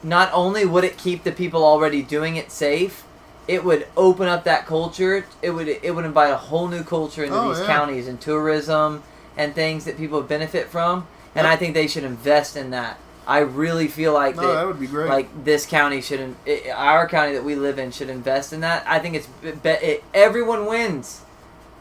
[0.04, 3.04] not only would it keep the people already doing it safe,
[3.48, 5.26] it would open up that culture.
[5.44, 7.68] It would it would invite a whole new culture into Oh, these yeah.
[7.68, 9.04] counties and tourism
[9.38, 11.06] and things that people benefit from.
[11.36, 11.54] And Yep.
[11.54, 12.98] I think they should invest in that.
[13.28, 15.10] I really feel like no, that, that would be great.
[15.10, 18.60] like this county should, in- i our county that we live in should invest in
[18.62, 18.84] that.
[18.88, 21.22] I think it's be, it, everyone wins.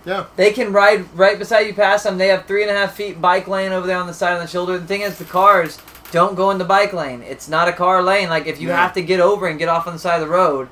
[0.07, 2.17] yeah, They can ride right beside you past them.
[2.19, 4.41] They have three and a half feet bike lane over there on the side of
[4.41, 4.79] the shoulder.
[4.79, 5.79] The thing is, the cars
[6.13, 7.23] don't go in the bike lane.
[7.23, 8.29] It's not a car lane.
[8.29, 8.77] Like if you Yeah.
[8.77, 10.69] have to get over and get off on the side of the road,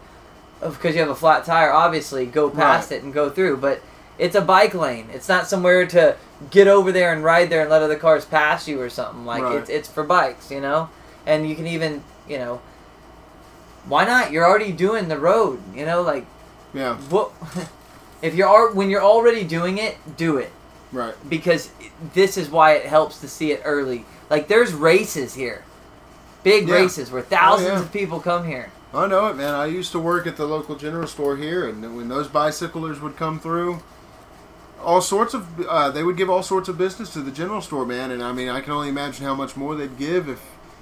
[0.60, 2.98] because you have a flat tire, obviously go past Right.
[2.98, 3.56] it and go through.
[3.58, 3.82] But
[4.22, 5.08] it's a bike lane.
[5.12, 6.16] It's not somewhere to
[6.50, 9.26] get over there and ride there and let other cars pass you or something.
[9.26, 9.56] Like Right.
[9.56, 10.88] it's it's for bikes, you know.
[11.26, 12.60] And you can even you know.
[13.86, 14.30] Why not?
[14.30, 16.02] You're already doing the road, you know.
[16.02, 16.24] Like
[16.72, 17.32] yeah, what?
[18.22, 20.52] If you're al- when you're already doing it, do it
[20.92, 21.12] right.
[21.28, 21.72] because
[22.14, 24.04] this is why it helps to see it early.
[24.30, 25.64] Like there's races here,
[26.44, 26.76] big Yeah.
[26.76, 27.80] races where oh, thousands yeah.
[27.80, 28.70] of people come here.
[28.94, 29.56] I know it, man.
[29.56, 33.16] I used to work at the local general store here, and when those bicyclers would
[33.16, 33.82] come through,
[34.82, 37.86] all sorts of uh, they would give all sorts of business to the general store,
[37.86, 38.10] man.
[38.10, 40.40] And I mean, I can only imagine how much more they'd give if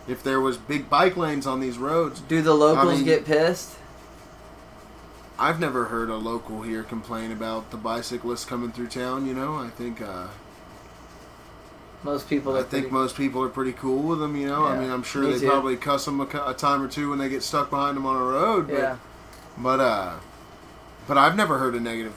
[0.08, 2.20] if there was big bike lanes on these roads.
[2.20, 3.76] Do the locals mean- get pissed?
[5.38, 9.26] I've never heard a local here complain about the bicyclists coming through town.
[9.26, 10.26] You know, I think uh,
[12.02, 12.54] Most people.
[12.56, 14.36] I think pretty- most people are pretty cool with them.
[14.36, 15.48] You know, I mean, I'm sure me they too.
[15.48, 18.16] probably cuss them a, a time or two when they get stuck behind them on
[18.16, 18.68] a road.
[18.68, 18.96] But, Yeah.
[19.58, 20.14] But uh,
[21.06, 22.14] but I've never heard a negative,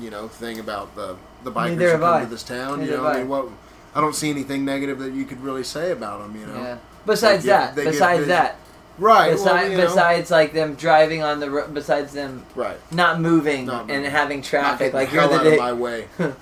[0.00, 2.20] you know, thing about the the bikers Neither who come I.
[2.24, 2.80] to this town.
[2.80, 3.18] Neither you know, I I.
[3.18, 3.48] mean, what?
[3.94, 6.40] I don't see anything negative that you could really say about them.
[6.40, 6.78] You know, Yeah.
[7.06, 8.56] Besides that, besides that,
[8.98, 9.32] right?
[9.32, 12.78] besides, well, you know, besides like them driving on the ro- besides them right.
[12.90, 16.08] not moving Not and having traffic, like you're the of my way.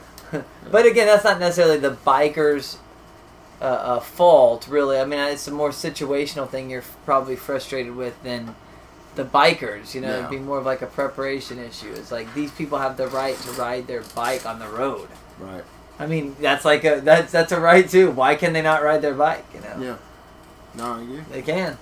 [0.71, 2.77] But again, that's not necessarily the bikers'
[3.61, 4.99] uh, uh, fault, really.
[4.99, 8.55] I mean, it's a more situational thing you're f- probably frustrated with than
[9.15, 9.95] the bikers.
[9.95, 10.19] You know, Yeah.
[10.19, 11.93] it'd be more of like a preparation issue.
[11.95, 15.09] It's like these people have the right to ride their bike on the road.
[15.39, 15.65] Right.
[15.99, 18.11] I mean, that's like a that's that's a right too.
[18.11, 19.45] Why can they not ride their bike?
[19.55, 19.97] You know, Yeah.
[20.75, 21.21] No, I agree.
[21.31, 21.79] they can.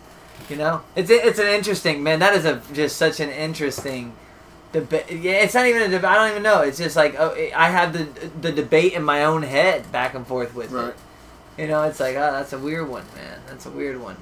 [0.48, 2.19] You know, it's it's an interesting man.
[2.19, 4.15] That is a just such an interesting
[4.73, 5.11] debate.
[5.11, 6.05] Yeah, it's not even a debate.
[6.11, 6.62] I don't even know.
[6.62, 8.09] It's just like oh, I have the
[8.40, 10.89] the debate in my own head back and forth with Right.
[10.89, 10.97] it.
[11.62, 13.39] You know, it's like oh, that's a weird one, man.
[13.47, 14.16] That's a weird one.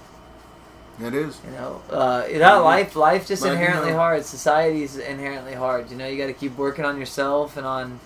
[1.01, 1.39] It is.
[1.45, 4.25] You know, uh, you know, life life just But, you inherently know- hard.
[4.25, 5.91] Society's inherently hard.
[5.91, 8.01] You know, you got to keep working on yourself and on,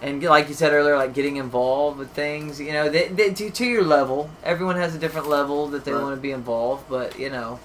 [0.00, 2.58] and like you said earlier, like getting involved with things.
[2.58, 4.30] You know, they, they, to, to your level.
[4.42, 6.02] Everyone has a different level that they Right.
[6.02, 7.60] want to be involved, but you know,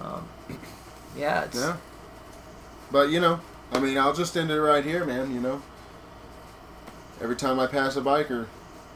[0.00, 0.26] um,
[1.16, 1.76] yeah, it's, Yeah.
[2.90, 3.40] But you know,
[3.72, 5.34] I mean, I'll just end it right here, man.
[5.34, 5.62] You know,
[7.20, 8.46] every time I pass a biker,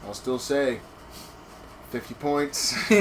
[0.07, 0.79] I'll still say,
[1.93, 2.73] fifty points.
[2.89, 2.95] I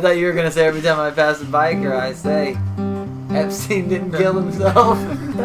[0.00, 2.56] thought you were gonna say every time I pass a biker, I say
[3.36, 4.96] Epstein didn't kill himself.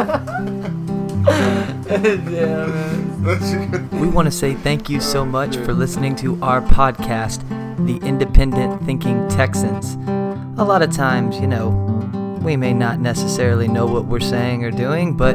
[1.90, 3.90] yeah, man.
[4.00, 7.42] We want to say thank you so much for listening to our podcast,
[7.88, 9.96] The Independent Thinking Texans.
[10.60, 11.70] A lot of times, you know,
[12.44, 15.34] we may not necessarily know what we're saying or doing, but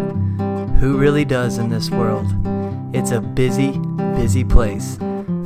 [0.79, 2.33] who really does in this world?
[2.95, 3.73] It's a busy,
[4.15, 4.97] busy place.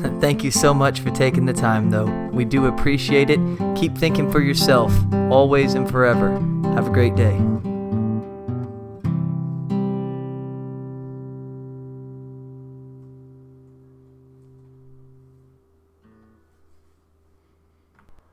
[0.20, 2.06] Thank you so much for taking the time, though.
[2.32, 3.40] We do appreciate it.
[3.76, 4.92] Keep thinking for yourself,
[5.30, 6.32] always and forever.
[6.74, 7.40] Have a great day.